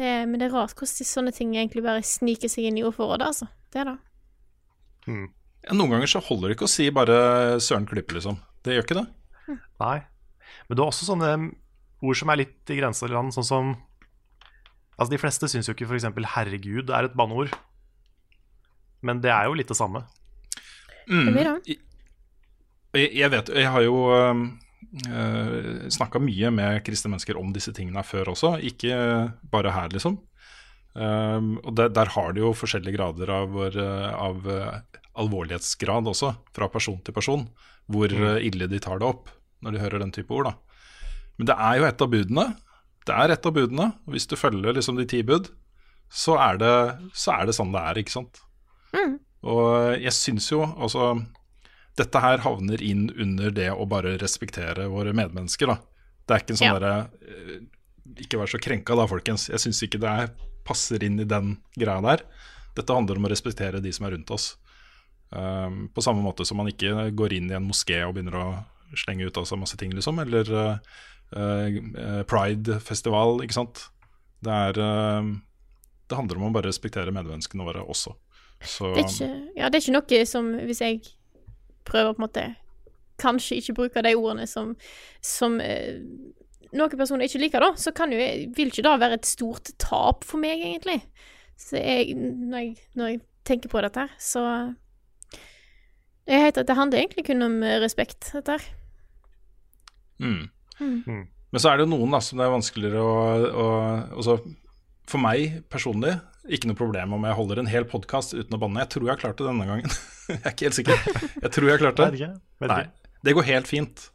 [0.00, 3.30] det men det er rart hvordan sånne ting egentlig bare sniker seg inn i ordforrådet,
[3.32, 3.50] altså.
[3.72, 3.98] Det er det.
[5.64, 8.36] Ja, noen ganger så holder det ikke å si bare 'søren Klippe', liksom.
[8.64, 9.06] Det gjør ikke det.
[9.80, 9.98] Nei.
[10.68, 11.30] Men du har også sånne
[12.04, 13.74] ord som er litt i grenseland, sånn som
[14.94, 16.04] Altså, de fleste syns jo ikke f.eks.
[16.06, 17.50] 'herregud' er et banneord.
[19.04, 20.04] Men det er jo litt det samme.
[21.08, 21.24] Mm.
[21.26, 21.78] Det blir det.
[22.94, 24.44] Jeg, jeg vet, jeg har jo uh,
[25.92, 28.96] snakka mye med kristne mennesker om disse tingene før også, ikke
[29.52, 30.20] bare her, liksom.
[30.94, 36.36] Um, og der, der har de jo forskjellige grader av, uh, av uh, alvorlighetsgrad også,
[36.54, 37.48] fra person til person,
[37.90, 38.38] hvor mm.
[38.46, 39.32] ille de tar det opp
[39.64, 40.52] når de hører den type ord.
[40.52, 41.02] da.
[41.38, 42.46] Men det er jo et av budene.
[43.04, 43.90] Det er et av budene.
[44.08, 45.50] Hvis du følger liksom de ti bud,
[46.14, 46.74] så er, det,
[47.16, 48.42] så er det sånn det er, ikke sant.
[48.94, 49.18] Mm.
[49.44, 51.12] Og jeg syns jo altså
[51.98, 55.76] Dette her havner inn under det å bare respektere våre medmennesker, da.
[56.24, 56.78] Det er ikke en sånn Ja.
[56.80, 57.60] derre eh,
[58.24, 59.48] Ikke vær så krenka da, folkens.
[59.50, 60.32] Jeg syns ikke det er,
[60.66, 62.24] passer inn i den greia der.
[62.74, 64.56] Dette handler om å respektere de som er rundt oss.
[65.30, 68.46] Um, på samme måte som man ikke går inn i en moské og begynner å
[68.94, 70.20] slenge ut av seg masse ting, liksom.
[70.22, 70.76] Eller uh,
[71.34, 73.86] uh, Pride-festival, ikke sant.
[74.44, 75.32] Det er uh,
[76.06, 78.14] Det handler om å bare respektere medmenneskene våre også.
[78.64, 81.00] Så Det er ikke, ja, det er ikke noe som Hvis jeg
[81.84, 82.44] prøver på en måte
[83.20, 84.72] Kanskje ikke bruke de ordene som,
[85.22, 86.00] som eh,
[86.74, 89.70] noen personer ikke liker, da, så kan jo jeg, vil ikke det være et stort
[89.78, 90.96] tap for meg, egentlig.
[91.54, 94.42] Så jeg, når jeg, når jeg tenker på dette her, så
[96.26, 98.66] jeg heter, Det handler egentlig kun om eh, respekt, dette her.
[100.18, 100.48] Mm.
[100.80, 101.26] Mm.
[101.52, 103.16] Men så er det jo noen da, som det er vanskeligere å,
[103.46, 103.66] å
[104.16, 104.38] altså,
[105.10, 106.14] For meg personlig,
[106.48, 108.80] ikke noe problem om jeg holder en hel podkast uten å banne.
[108.84, 109.90] Jeg tror jeg har klart det denne gangen.
[110.32, 111.06] jeg er ikke helt sikker.
[111.44, 112.28] Jeg tror jeg har klart det.
[112.64, 112.84] Vet Nei,
[113.24, 114.06] det går helt fint.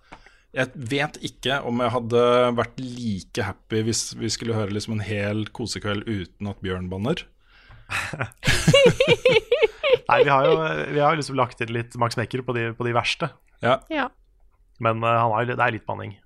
[0.57, 2.21] Jeg vet ikke om jeg hadde
[2.57, 7.21] vært like happy hvis vi skulle høre liksom en hel kosekveld uten at Bjørn banner.
[10.09, 10.55] Nei, vi har jo
[10.93, 13.29] vi har liksom lagt inn litt Max Mekker på de, på de verste.
[13.65, 13.77] Ja.
[13.93, 14.07] Ja.
[14.81, 16.17] Men uh, han har, det er litt banning.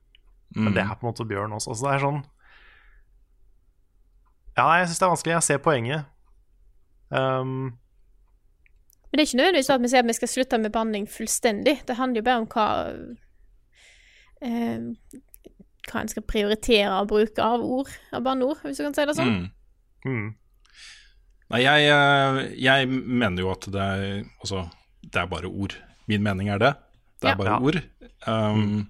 [0.54, 0.74] Men Mm.
[0.76, 1.74] det er på en måte Bjørn også.
[1.74, 2.20] Så det er sånn
[4.58, 5.34] Ja, jeg syns det er vanskelig.
[5.34, 6.06] Jeg ser poenget.
[7.10, 7.74] Um,
[9.10, 11.76] Men det er ikke nødvendigvis at vi sier at vi skal slutte med banning fullstendig.
[11.88, 12.68] Det handler jo bare om hva
[14.42, 14.86] eh,
[15.90, 19.16] Hva en skal prioritere å bruke av ord, av banneord, hvis du kan si det
[19.18, 19.34] sånn.
[19.36, 19.50] Mm.
[20.08, 20.30] mm.
[21.54, 24.06] Nei, jeg, eh, jeg mener jo at det er
[24.42, 24.64] Altså,
[25.04, 25.76] det er bare ord.
[26.10, 26.72] Min mening er det.
[27.22, 27.38] Det er Ja.
[27.38, 27.60] bare Ja.
[27.60, 27.82] ord.
[28.28, 28.90] Um,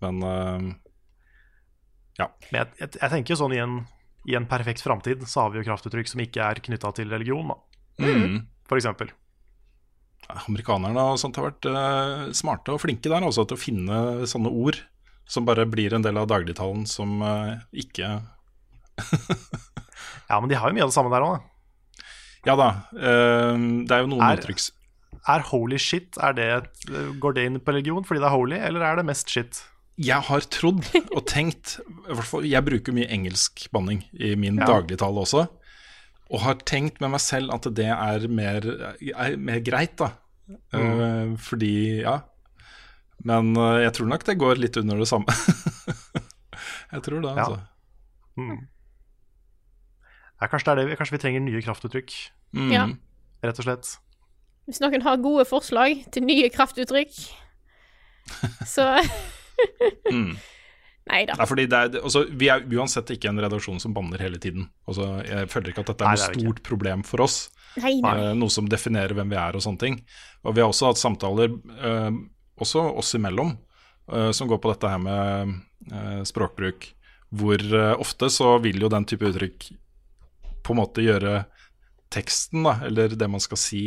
[0.00, 0.74] Men uh,
[2.18, 2.28] ja.
[2.52, 3.74] Men jeg, jeg, jeg tenker jo sånn i en,
[4.30, 7.50] i en perfekt framtid så har vi jo kraftuttrykk som ikke er knytta til religion,
[7.52, 7.58] da.
[8.00, 8.38] Mm.
[8.70, 9.10] For eksempel.
[10.46, 14.00] Amerikanerne og sånt har vært uh, smarte og flinke der også til å finne
[14.30, 14.78] sånne ord
[15.30, 18.12] som bare blir en del av dagligtalen som uh, ikke
[20.30, 22.04] Ja, men de har jo mye av det samme der òg, da.
[22.46, 22.68] Ja da.
[22.94, 24.62] Uh, det er jo noen Er- uttrykk
[25.34, 26.46] Er holy shit er det
[27.20, 29.64] Går det inn på religion fordi det er holy, eller er det mest shit?
[29.98, 30.84] Jeg har trodd
[31.14, 34.66] og tenkt i hvert fall, Jeg bruker mye engelsk banning i min Ja.
[34.66, 35.48] dagligtale også.
[36.30, 38.60] Og har tenkt med meg selv at det er mer,
[39.16, 40.12] er mer greit, da.
[40.72, 42.20] Eh, fordi, ja.
[43.24, 45.26] Men uh, jeg tror nok det går litt under det samme.
[46.92, 47.44] jeg tror det, Ja.
[47.44, 47.60] altså.
[48.38, 48.68] Mm.
[50.40, 52.14] Ja, kanskje, det er det, vi- kanskje vi trenger nye kraftuttrykk,
[52.54, 52.70] Mm.
[52.72, 52.86] Ja.
[53.44, 53.98] rett og slett.
[54.66, 57.12] Hvis noen har gode forslag til nye kraftuttrykk,
[58.66, 58.86] så
[60.10, 60.34] Mm.
[61.10, 61.34] Nei da.
[61.38, 64.68] Nei, er, altså, vi er uansett ikke en redaksjon som banner hele tiden.
[64.90, 67.38] Altså, jeg føler ikke at dette er noe det er stort problem for oss.
[67.80, 68.12] Nei, nei.
[68.18, 69.98] Eh, noe som definerer hvem vi er og sånne ting.
[70.44, 72.10] Og vi har også hatt samtaler, eh,
[72.60, 73.54] også oss imellom,
[74.12, 75.56] eh, som går på dette her med
[75.90, 76.90] eh, språkbruk.
[77.40, 79.70] Hvor eh, ofte så vil jo den type uttrykk
[80.66, 81.44] på en måte gjøre
[82.10, 83.84] teksten, da, eller det man skal si,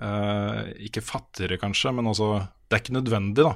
[0.00, 3.54] eh, ikke fattigere kanskje, men altså Det er ikke nødvendig, da.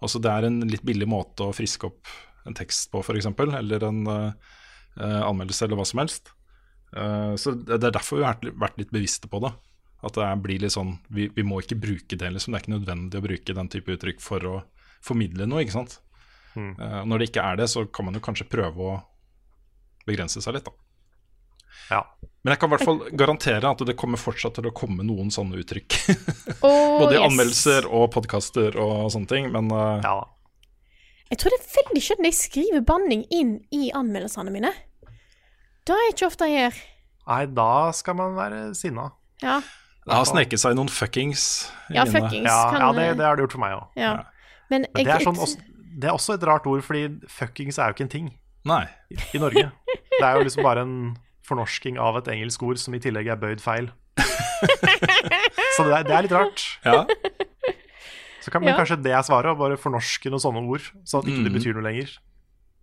[0.00, 2.10] Altså Det er en litt billig måte å friske opp
[2.48, 6.32] en tekst på, f.eks., eller en eh, anmeldelse, eller hva som helst.
[6.90, 9.52] Uh, så det er derfor vi har vært, litt bevisste på det.
[10.00, 12.54] At det blir litt sånn vi, vi må ikke bruke det, liksom.
[12.54, 14.54] Det er ikke nødvendig å bruke den type uttrykk for å
[15.04, 15.98] formidle noe, ikke sant.
[16.56, 16.72] Mm.
[16.80, 18.98] Uh, når det ikke er det, så kan man jo kanskje prøve å
[20.08, 20.79] begrense seg litt, da.
[21.90, 22.02] Ja.
[22.42, 25.28] Men jeg kan i hvert fall garantere at det kommer fortsatt til å komme noen
[25.34, 25.96] sånne uttrykk.
[26.64, 27.26] Oh, Både i yes.
[27.26, 29.50] anmeldelser og podkaster og sånne ting.
[29.52, 29.98] Men uh...
[30.04, 30.14] ja.
[31.30, 34.72] Jeg tror det er veldig sjelden jeg skriver banning inn i anmeldelsene mine.
[35.86, 36.80] Det er ikke ofte jeg gjør.
[37.30, 39.10] Nei, da skal man være sinna.
[39.44, 39.60] Ja,
[40.06, 41.42] det har sneket seg noen fuckings
[41.92, 42.48] Ja, fuckings.
[42.48, 43.86] Ja, kan- ja det, det har det gjort for meg òg.
[44.00, 44.12] ja.
[44.70, 45.58] Men, Men det er, sånn, også,
[45.98, 48.26] det er også et rart ord, fordi fuckings er jo ikke en ting
[48.70, 48.84] Nei.
[49.10, 49.64] i, i Norge.
[50.20, 50.94] Det er jo liksom bare en
[51.50, 53.90] fornorsking av et engelsk ord som i tillegg er bøyd feil.
[55.76, 56.64] Så det er, det er litt rart.
[56.84, 57.04] Ja.
[58.40, 58.78] Så kan, men Ja.
[58.80, 61.58] kanskje det er svaret, å bare fornorske noen sånne ord, så at ikke det Mm.
[61.58, 62.18] betyr noe lenger,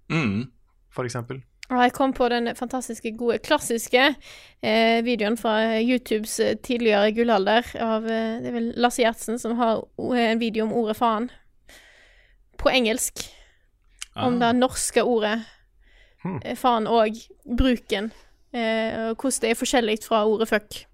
[0.10, 0.52] Mm.
[0.94, 1.41] for eksempel.
[1.69, 4.15] Og jeg kom på den fantastiske, gode, klassiske
[4.64, 9.57] eh, videoen fra YouTubes eh, tidligere gullalder av eh, Det er vel Lasse Gjertsen som
[9.57, 9.81] har
[10.15, 11.30] en video om ordet faen.
[12.57, 13.26] På engelsk.
[14.15, 14.52] Om Ah.
[14.53, 15.44] det norske ordet
[16.23, 16.39] Hmm.
[16.56, 17.14] faen og
[17.45, 18.11] bruken.
[18.53, 20.86] Eh, og hvordan det er forskjellig fra ordet fuck.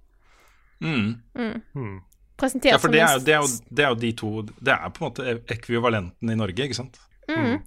[0.82, 1.22] Mm.
[1.38, 1.62] Mm.
[1.74, 2.00] Hmm.
[2.38, 4.90] Presentert Ja, for det er, det, er jo, det er jo de to Det er
[4.90, 6.98] på en måte ekvivalenten i Norge, ikke sant?
[7.30, 7.62] Mm.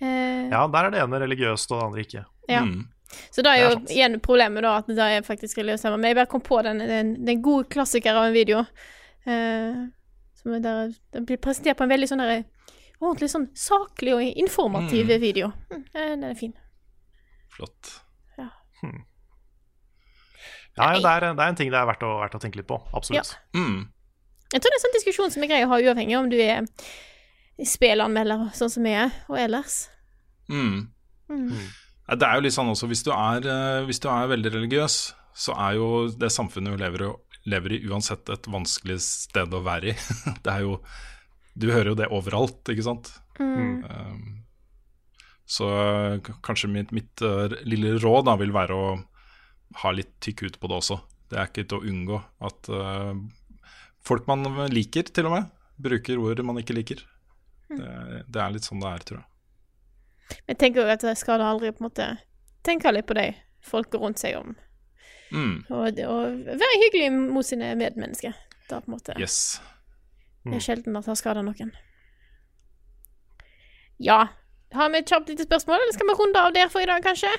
[0.00, 2.24] Eh, Ja, der er det ene religiøst og det andre ikke.
[2.48, 2.62] Ja.
[2.64, 2.86] Mm.
[3.34, 5.96] Så da er Det er jo igjen problemet da at det er faktisk religiøst tema.
[5.98, 8.62] Men jeg bare kom på den, den, den gode klassiker av en video.
[9.26, 9.74] Eh,
[10.40, 12.44] som er der, den blir presentert på en veldig sånn der
[13.00, 15.20] ordentlig sånn saklig og informativ Mm.
[15.20, 15.50] video.
[15.72, 16.54] Mm, eh, den er fin.
[17.50, 17.98] Flott.
[20.78, 22.60] Ja, ja, det, er, det er en ting det er verdt å, verdt å tenke
[22.60, 22.78] litt på.
[22.96, 23.34] Absolutt.
[23.56, 23.88] Mm.
[24.54, 26.38] Jeg tror det er en sånn diskusjon som er grei å ha uavhengig om du
[26.40, 26.64] er
[27.66, 29.82] spillanmelder, sånn som vi er, og ellers.
[30.50, 30.86] Mm.
[31.30, 31.50] Mm.
[32.10, 34.96] Det er jo litt sånn også, hvis du er, eh, hvis du er veldig religiøs,
[35.36, 39.60] så er jo det samfunnet du lever, i- lever i uansett et vanskelig sted å
[39.66, 39.96] være i.
[40.44, 40.80] Det er jo
[41.60, 43.08] Du hører jo det overalt, ikke sant?
[43.40, 43.82] Mm.
[43.84, 44.39] Um,
[45.50, 48.90] så eh, kanskje mitt, mitt eh, lille råd da vil være å
[49.82, 50.98] ha litt tykk ut på det også.
[51.30, 53.14] Det er ikke til å unngå at uh,
[54.02, 57.04] folk man liker, til og med, bruker ord man ikke liker.
[57.70, 57.90] Det,
[58.26, 59.28] det er litt sånn det er, tror jeg.
[60.50, 62.08] Jeg tenker jo at jeg skal aldri på en måte
[62.66, 63.28] tenke litt på de
[63.62, 64.56] folka rundt seg om.
[65.30, 65.54] Mm.
[65.70, 68.34] Og, og være hyggelig mot sine medmennesker.
[68.70, 69.60] Er på en måte Yes.
[70.46, 71.72] Det er sjelden at det har skada noen.
[74.00, 74.20] Ja.
[74.74, 77.02] Har vi et kjapt lite spørsmål, eller skal vi runde av der for i dag,
[77.02, 77.30] kanskje?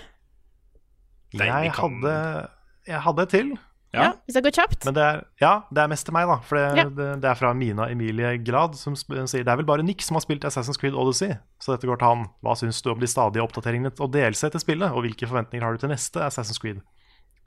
[1.34, 2.50] Nei, Jeg kan- hadde,
[2.88, 3.52] jeg hadde et til.
[3.94, 4.14] Ja.
[4.26, 4.86] Hvis det går kjapt?
[4.86, 6.38] Men det er, ja, det er mest til meg, da.
[6.48, 6.84] For det, Ja.
[6.88, 10.16] det, det er fra Mina Emilie Glad, som sier det er vel bare Nick som
[10.16, 11.36] har spilt Assassin's Creed Odyssey.
[11.60, 12.26] Så dette går til han.
[12.42, 15.74] Hva syns du om de stadige oppdateringene og delse til spillet, og hvilke forventninger har
[15.74, 16.80] du til neste Assassin's Creed?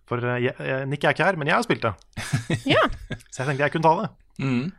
[0.07, 1.95] For eh, jeg, jeg, Nick er ikke her, men jeg har spilt det.
[2.77, 2.83] Ja.
[3.33, 4.11] Så jeg tenkte jeg kunne ta det.
[4.45, 4.73] Mm.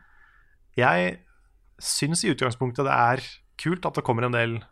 [0.76, 1.18] Jeg
[1.82, 3.22] syns i utgangspunktet det er
[3.58, 4.62] kult at det kommer en del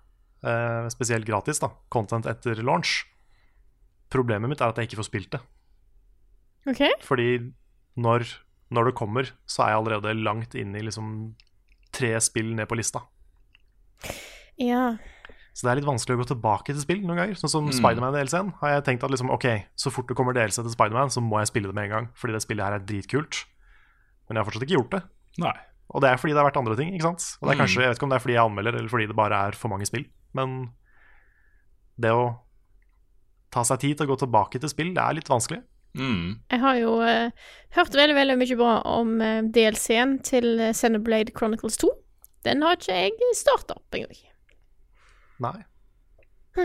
[0.44, 3.04] eh, spesielt gratis da, content etter launch.
[4.12, 5.40] Problemet mitt er at jeg ikke får spilt det.
[6.70, 6.82] OK.
[7.04, 7.52] Fordi
[7.96, 8.26] når,
[8.70, 11.34] når det kommer, så er jeg allerede langt inn i liksom
[11.94, 13.02] tre spill ned på lista.
[14.60, 14.96] Ja.
[15.54, 17.36] Så det er litt vanskelig å gå tilbake til spill noen ganger.
[17.38, 17.74] Sånn som Mm.
[17.78, 19.46] Spiderman-DLC-en har jeg tenkt at liksom, ok,
[19.78, 22.08] så fort det kommer DLC til Spiderman, så må jeg spille det med en gang.
[22.14, 23.44] Fordi det spillet her er dritkult.
[24.28, 25.02] Men jeg har fortsatt ikke gjort det.
[25.38, 25.54] Nei.
[25.94, 26.90] Og det er fordi det har vært andre ting.
[26.94, 27.38] ikke sant?
[27.40, 27.66] Og det er Mm.
[27.66, 29.52] kanskje, Jeg vet ikke om det er fordi jeg anmelder, eller fordi det bare er
[29.52, 30.04] for mange spill.
[30.36, 30.56] Men
[32.00, 32.26] det å
[33.54, 35.62] ta seg tid til å gå tilbake til spill, det er litt vanskelig.
[35.94, 36.40] Mm.
[36.50, 37.30] Jeg har jo uh,
[37.76, 41.90] hørt veldig veldig mye bra om uh, DLC-en til eh, Xenoblade Chronicles 2.
[42.48, 44.18] Den har ikke jeg starta opp engang.
[45.44, 45.60] Nei.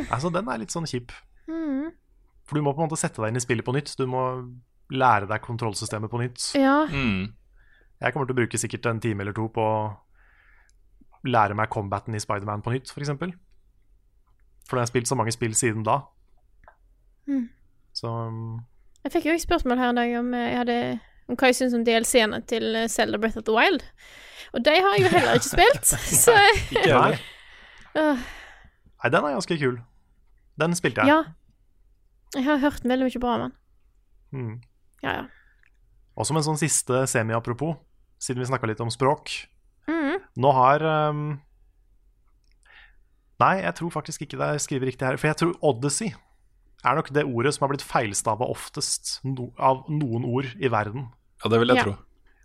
[0.09, 1.13] Altså, den er litt sånn kjip.
[1.49, 1.93] Mm.
[2.49, 3.93] For du må på en måte sette deg inn i spillet på nytt.
[3.97, 4.23] Du må
[4.89, 6.41] lære deg kontrollsystemet på nytt.
[6.57, 6.81] Ja.
[6.89, 7.29] Mm.
[8.01, 9.79] Jeg kommer til å bruke sikkert en time eller to på å
[11.29, 13.11] lære meg combaten i Spiderman på nytt, f.eks.
[14.69, 15.99] For, jeg har spilt så mange spill siden da.
[17.29, 17.47] Mm.
[17.97, 18.59] Så um,
[19.03, 20.77] Jeg fikk jo et spørsmål her en dag om, eh, jeg hadde,
[21.29, 23.81] om hva jeg syns om DLC-ene til eh, Zelda Breath of the Wild.
[24.53, 25.89] Og de har jeg jo heller ikke spilt,
[26.23, 26.35] så
[26.69, 27.19] Ikke heller.
[27.97, 28.23] uh.
[28.99, 29.77] Nei, den er ganske kul.
[30.59, 31.13] Den spilte jeg.
[31.15, 31.19] Ja.
[32.35, 33.53] Jeg har hørt veldig mye bra om den.
[34.35, 34.55] Mm.
[35.01, 35.27] Ja, ja.
[36.19, 37.77] Og som en sånn siste semi-apropos,
[38.19, 39.31] siden vi snakka litt om språk.
[39.87, 40.19] Mm.
[40.43, 41.23] Nå har um,
[43.39, 45.17] Nei, jeg tror faktisk ikke det er skrevet riktig her.
[45.17, 46.09] For jeg tror Odyssey
[46.83, 51.09] er nok det ordet som har blitt feilstava oftest no av noen ord i verden.
[51.43, 51.83] Ja, det vil jeg Ja.
[51.83, 51.95] tro.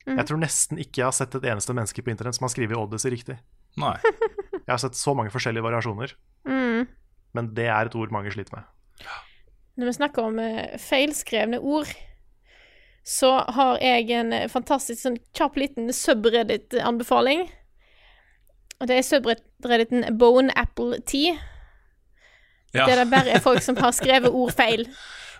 [0.06, 0.16] Mm.
[0.18, 2.76] Jeg tror nesten ikke jeg har sett et eneste menneske på internett som har skrevet
[2.76, 3.38] Odyssey riktig.
[3.76, 3.96] Nei.
[4.04, 6.12] Jeg har sett så mange forskjellige variasjoner,
[6.46, 6.86] Mm.
[7.34, 8.64] men det er et ord mange sliter med.
[9.76, 11.88] Når vi snakker om eh, feilskrevne ord,
[13.04, 17.48] så har jeg en eh, fantastisk sånn kjapp liten subreddit-anbefaling.
[18.80, 21.36] Og det er subredditen Bone Apple Tea.
[22.74, 22.86] Ja.
[22.86, 24.88] Der det bare er folk som har skrevet ord feil.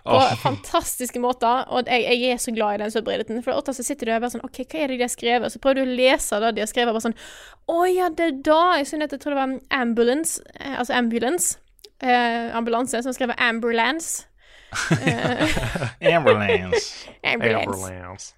[0.05, 0.35] På oh.
[0.37, 1.65] fantastiske måter.
[1.73, 3.43] Og jeg, jeg er så glad i den subredditen.
[3.43, 5.51] For ofte så sitter du og bare sånn OK, hva er det de har skrevet?
[5.51, 7.17] Så prøver du å lese det de har skrevet, og bare sånn
[7.73, 11.57] Å ja, det er da Jeg synes jeg tror det var ambulance, eh, altså ambulance.
[12.03, 14.27] Eh, ambulanse, som skrev ambulance.
[15.01, 15.57] Eh,
[16.15, 17.09] Ambulance.
[17.23, 18.35] ambulance.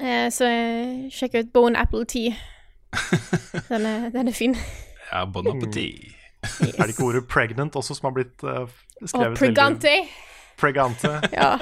[0.00, 2.36] Eh, så eh, sjekk ut Bone Apple Tea.
[3.70, 4.56] Den er, den er fin.
[5.12, 6.12] Ja, bon appétit.
[6.42, 8.66] Er det ikke ordet pregnant også som har blitt uh,
[9.02, 9.94] Og skrevet Pregante.
[10.58, 11.12] Pregante.
[11.40, 11.56] Ja.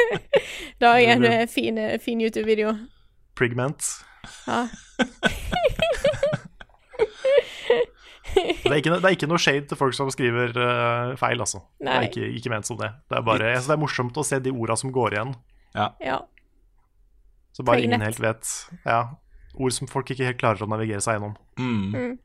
[0.82, 2.74] da er en eh, fin, eh, fin YouTube-video.
[3.36, 3.84] Pregment
[4.46, 4.66] Ja.
[8.36, 11.62] Det er, ikke, det er ikke noe shade til folk som skriver uh, feil, altså.
[11.80, 12.90] Det er ikke, ikke ment som det.
[13.08, 15.36] Det er bare altså, det er morsomt å se de orda som går igjen.
[15.76, 16.18] ja.
[17.56, 17.94] Så bare Pregnant.
[17.94, 18.50] ingen helt vet.
[18.84, 18.98] Ja,
[19.56, 21.36] Ord som folk ikke helt klarer å navigere seg gjennom.
[21.58, 22.18] Mm.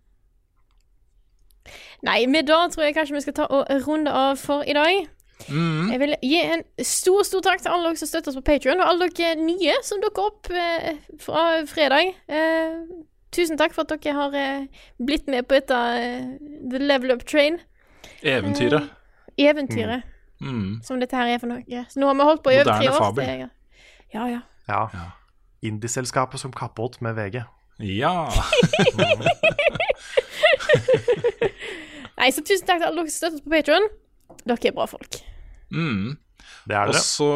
[2.04, 5.04] Nei, med da tror jeg kanskje vi skal ta og runde av for i dag.
[5.50, 5.92] Mm.
[5.92, 8.82] Jeg vil gi en stor stor takk til alle dere som støtter oss på Patreon
[8.82, 12.12] og alle dere nye som dukker opp eh, fra fredag.
[12.30, 12.82] Eh,
[13.34, 14.66] tusen takk for at dere har eh,
[15.02, 16.34] blitt med på dette eh,
[16.74, 17.60] The Level Up Train.
[18.24, 18.90] Eventyret.
[19.38, 20.08] Eventyret
[20.42, 20.80] Mm.
[20.82, 21.82] som dette her er for noe.
[21.94, 22.96] Så nå har vi holdt på i over tre år.
[22.98, 23.22] fabel.
[23.22, 23.50] Det er-
[24.16, 24.40] Ja, ja.
[24.68, 25.04] Ja.
[25.62, 27.44] Indieselskapet som kappåt med VG.
[27.86, 28.16] Ja.
[32.20, 33.88] Nei, så tusen takk til alle dere som støtter oss på Patreon.
[34.46, 35.18] Dere er bra folk.
[35.74, 36.18] Mm.
[36.70, 36.98] Det er det.
[36.98, 37.30] Og så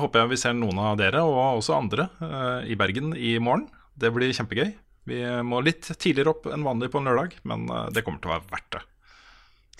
[0.00, 3.66] håper jeg vi ser noen av dere, og også andre, eh, i Bergen i morgen.
[4.00, 4.70] Det blir kjempegøy.
[5.10, 8.30] Vi må litt tidligere opp enn vanlig på en lørdag, men eh, det kommer til
[8.32, 8.82] å være verdt det.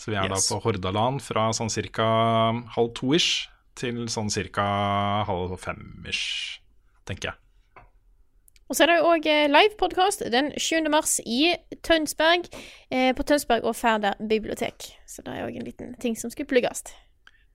[0.01, 0.49] Så vi er Yes.
[0.49, 2.05] da på Hordaland fra sånn cirka
[2.77, 4.65] halv to-ish til sånn cirka
[5.29, 6.61] halv fem-ish,
[7.09, 7.40] tenker jeg.
[8.71, 10.87] Og så er det jo òg livepodkast den 7.
[10.93, 12.47] mars i Tønsberg,
[12.95, 14.93] eh, på Tønsberg og Færder bibliotek.
[15.11, 16.85] Så det er òg en liten ting som skulle plugges.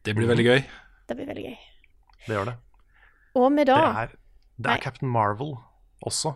[0.04, 0.60] Det blir veldig gøy.
[1.08, 1.56] Det blir veldig gøy.
[2.26, 2.56] Det gjør det.
[3.40, 4.12] Og med Det da er,
[4.60, 5.56] det er Captain Marvel
[6.04, 6.34] også.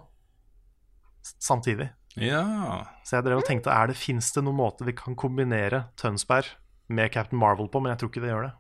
[1.40, 1.90] Samtidig.
[2.16, 2.86] Ja.
[3.04, 6.48] Så jeg drev og tenkte, er det, fins det noen måte vi kan kombinere Tønsberg
[6.88, 8.56] med Captain Marvel på, men jeg tror ikke det gjør det.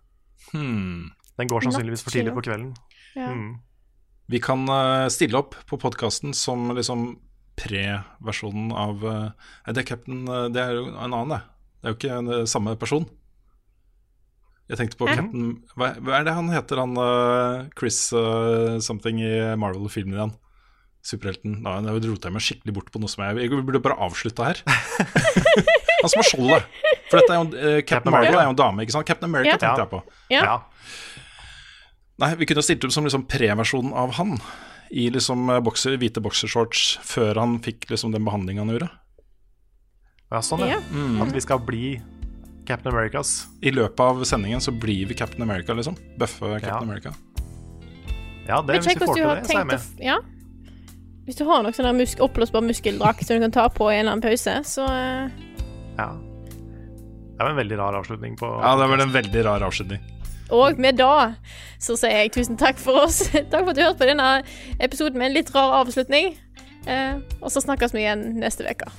[0.52, 1.10] Hmm.
[1.40, 2.76] Den går sannsynligvis for tidlig på kvelden.
[3.16, 3.32] Ja.
[3.32, 3.58] Mm.
[4.30, 7.16] Vi kan eh, stille opp på podkasten som liksom
[7.60, 9.32] pre-versjonen av eh,
[9.66, 11.40] Nei, det er Captain eh, Det er jo en annen, det.
[11.80, 13.08] Det er jo ikke en, samme person.
[14.70, 15.16] Jeg tenkte på mm.
[15.16, 17.00] Captain hva, hva er det han heter, han
[17.80, 20.34] Chris uh, something i Marvel-filmen igjen?
[21.02, 21.56] Superhelten.
[21.64, 24.50] Da nå roter jeg meg skikkelig bort på noe som jeg Jeg burde bare avslutta
[24.52, 24.62] her.
[24.68, 26.68] han som har skjoldet.
[27.08, 29.10] For dette er jo, uh, Captain Captain Marvel er jo en dame, ikke sant?
[29.10, 29.62] Captain America Ja.
[29.64, 30.04] tenkte jeg på.
[30.36, 30.44] Ja.
[30.44, 30.58] Ja.
[32.20, 34.36] Nei, vi kunne stilt opp som liksom pre-versjonen av han.
[34.90, 38.90] I liksom eh, bokser, hvite boksershorts før han fikk liksom den behandlinga han gjorde.
[40.30, 40.80] ja, sånn, ja.
[40.92, 41.22] Mm.
[41.24, 41.84] At vi skal bli
[42.68, 43.48] Captain Americas.
[43.62, 45.96] I løpet av sendingen så blir vi Captain America, liksom.
[46.20, 46.82] Bøffe Captain Ja.
[46.82, 47.14] America.
[48.50, 49.80] Ja, det, hvis vi får til det, så er jeg med.
[49.80, 50.20] å Ja.
[51.26, 54.08] Hvis du har noe sånn musk oppblåsbar muskeldrakt som du kan ta på i en
[54.08, 55.30] eller annen pause, så uh...
[56.00, 56.10] Ja.
[57.38, 60.02] Det er en veldig rar avslutning på Ja, det var en veldig rar avslutning.
[60.56, 61.34] Og med da
[61.80, 63.22] så sier jeg tusen takk for oss.
[63.52, 64.32] takk for at du hørte på denne
[64.80, 66.34] episoden med en litt rar avslutning.
[66.88, 68.90] Eh, og så snakkes vi igjen neste uke.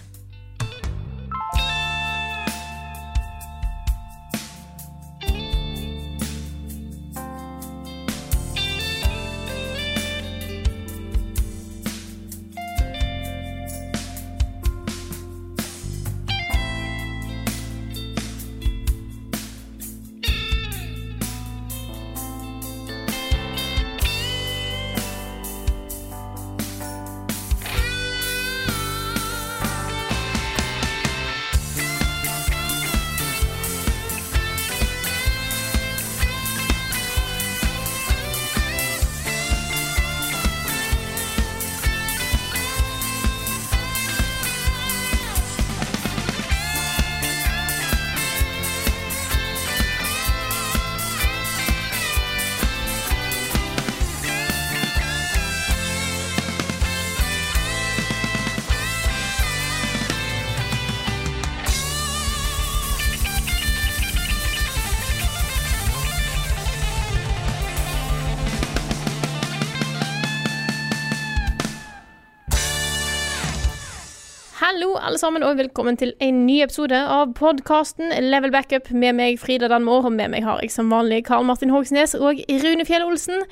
[75.20, 79.98] Sammen, og velkommen til en ny episode av podkasten Level Backup med meg, Frida Danmo,
[80.00, 83.42] og med meg har jeg som vanlig Karl Martin Hogsnes og Rune Fjell Olsen.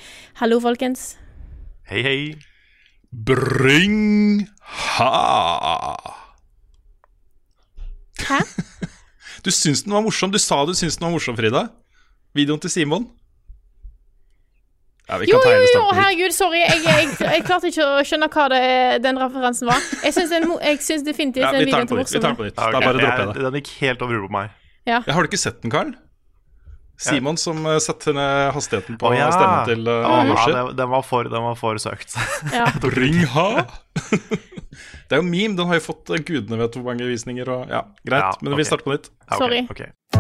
[0.41, 1.19] Hallo, folkens.
[1.91, 2.21] Hei, hei.
[3.13, 5.11] Bring ha!
[8.25, 8.41] Hæ?
[9.45, 10.33] Du syns den var morsom.
[10.35, 11.69] Du sa du syns den var morsom, Frida.
[12.37, 13.07] Videoen til Simon.
[15.09, 16.59] Ja, vi Jo, kan ta jo, jo, herregud, sorry.
[16.61, 18.65] Jeg, jeg, jeg klarte ikke å skjønne hva det,
[19.07, 19.81] den referansen var.
[20.05, 22.13] Jeg syns, jeg definitivt Ja, den videoen til nytt.
[22.13, 22.59] Vi tar den på nytt.
[22.61, 23.47] Ja, Da bare dropper jeg Jeg- det.
[23.47, 24.51] Den gikk helt over hodet på meg.
[24.89, 25.01] Ja.
[25.09, 25.95] Har du ikke sett den, Carl?
[26.99, 29.29] Simon som eh, setter ned hastigheten på oh, ja.
[29.31, 30.15] stemmen til uh, Å,
[30.51, 32.17] ja, den, var for, den var for søkt.
[32.57, 32.67] Ja.
[32.99, 33.67] Ring ha!
[35.09, 35.55] det er jo meme.
[35.57, 38.27] Den har jo fått eh, gudene vet hvor mange visninger og Ja, greit.
[38.27, 38.59] Ja, Men ok.
[38.59, 39.09] vi starter på nytt.
[39.15, 39.63] Ja, ok, Sorry.
[39.71, 39.85] ok.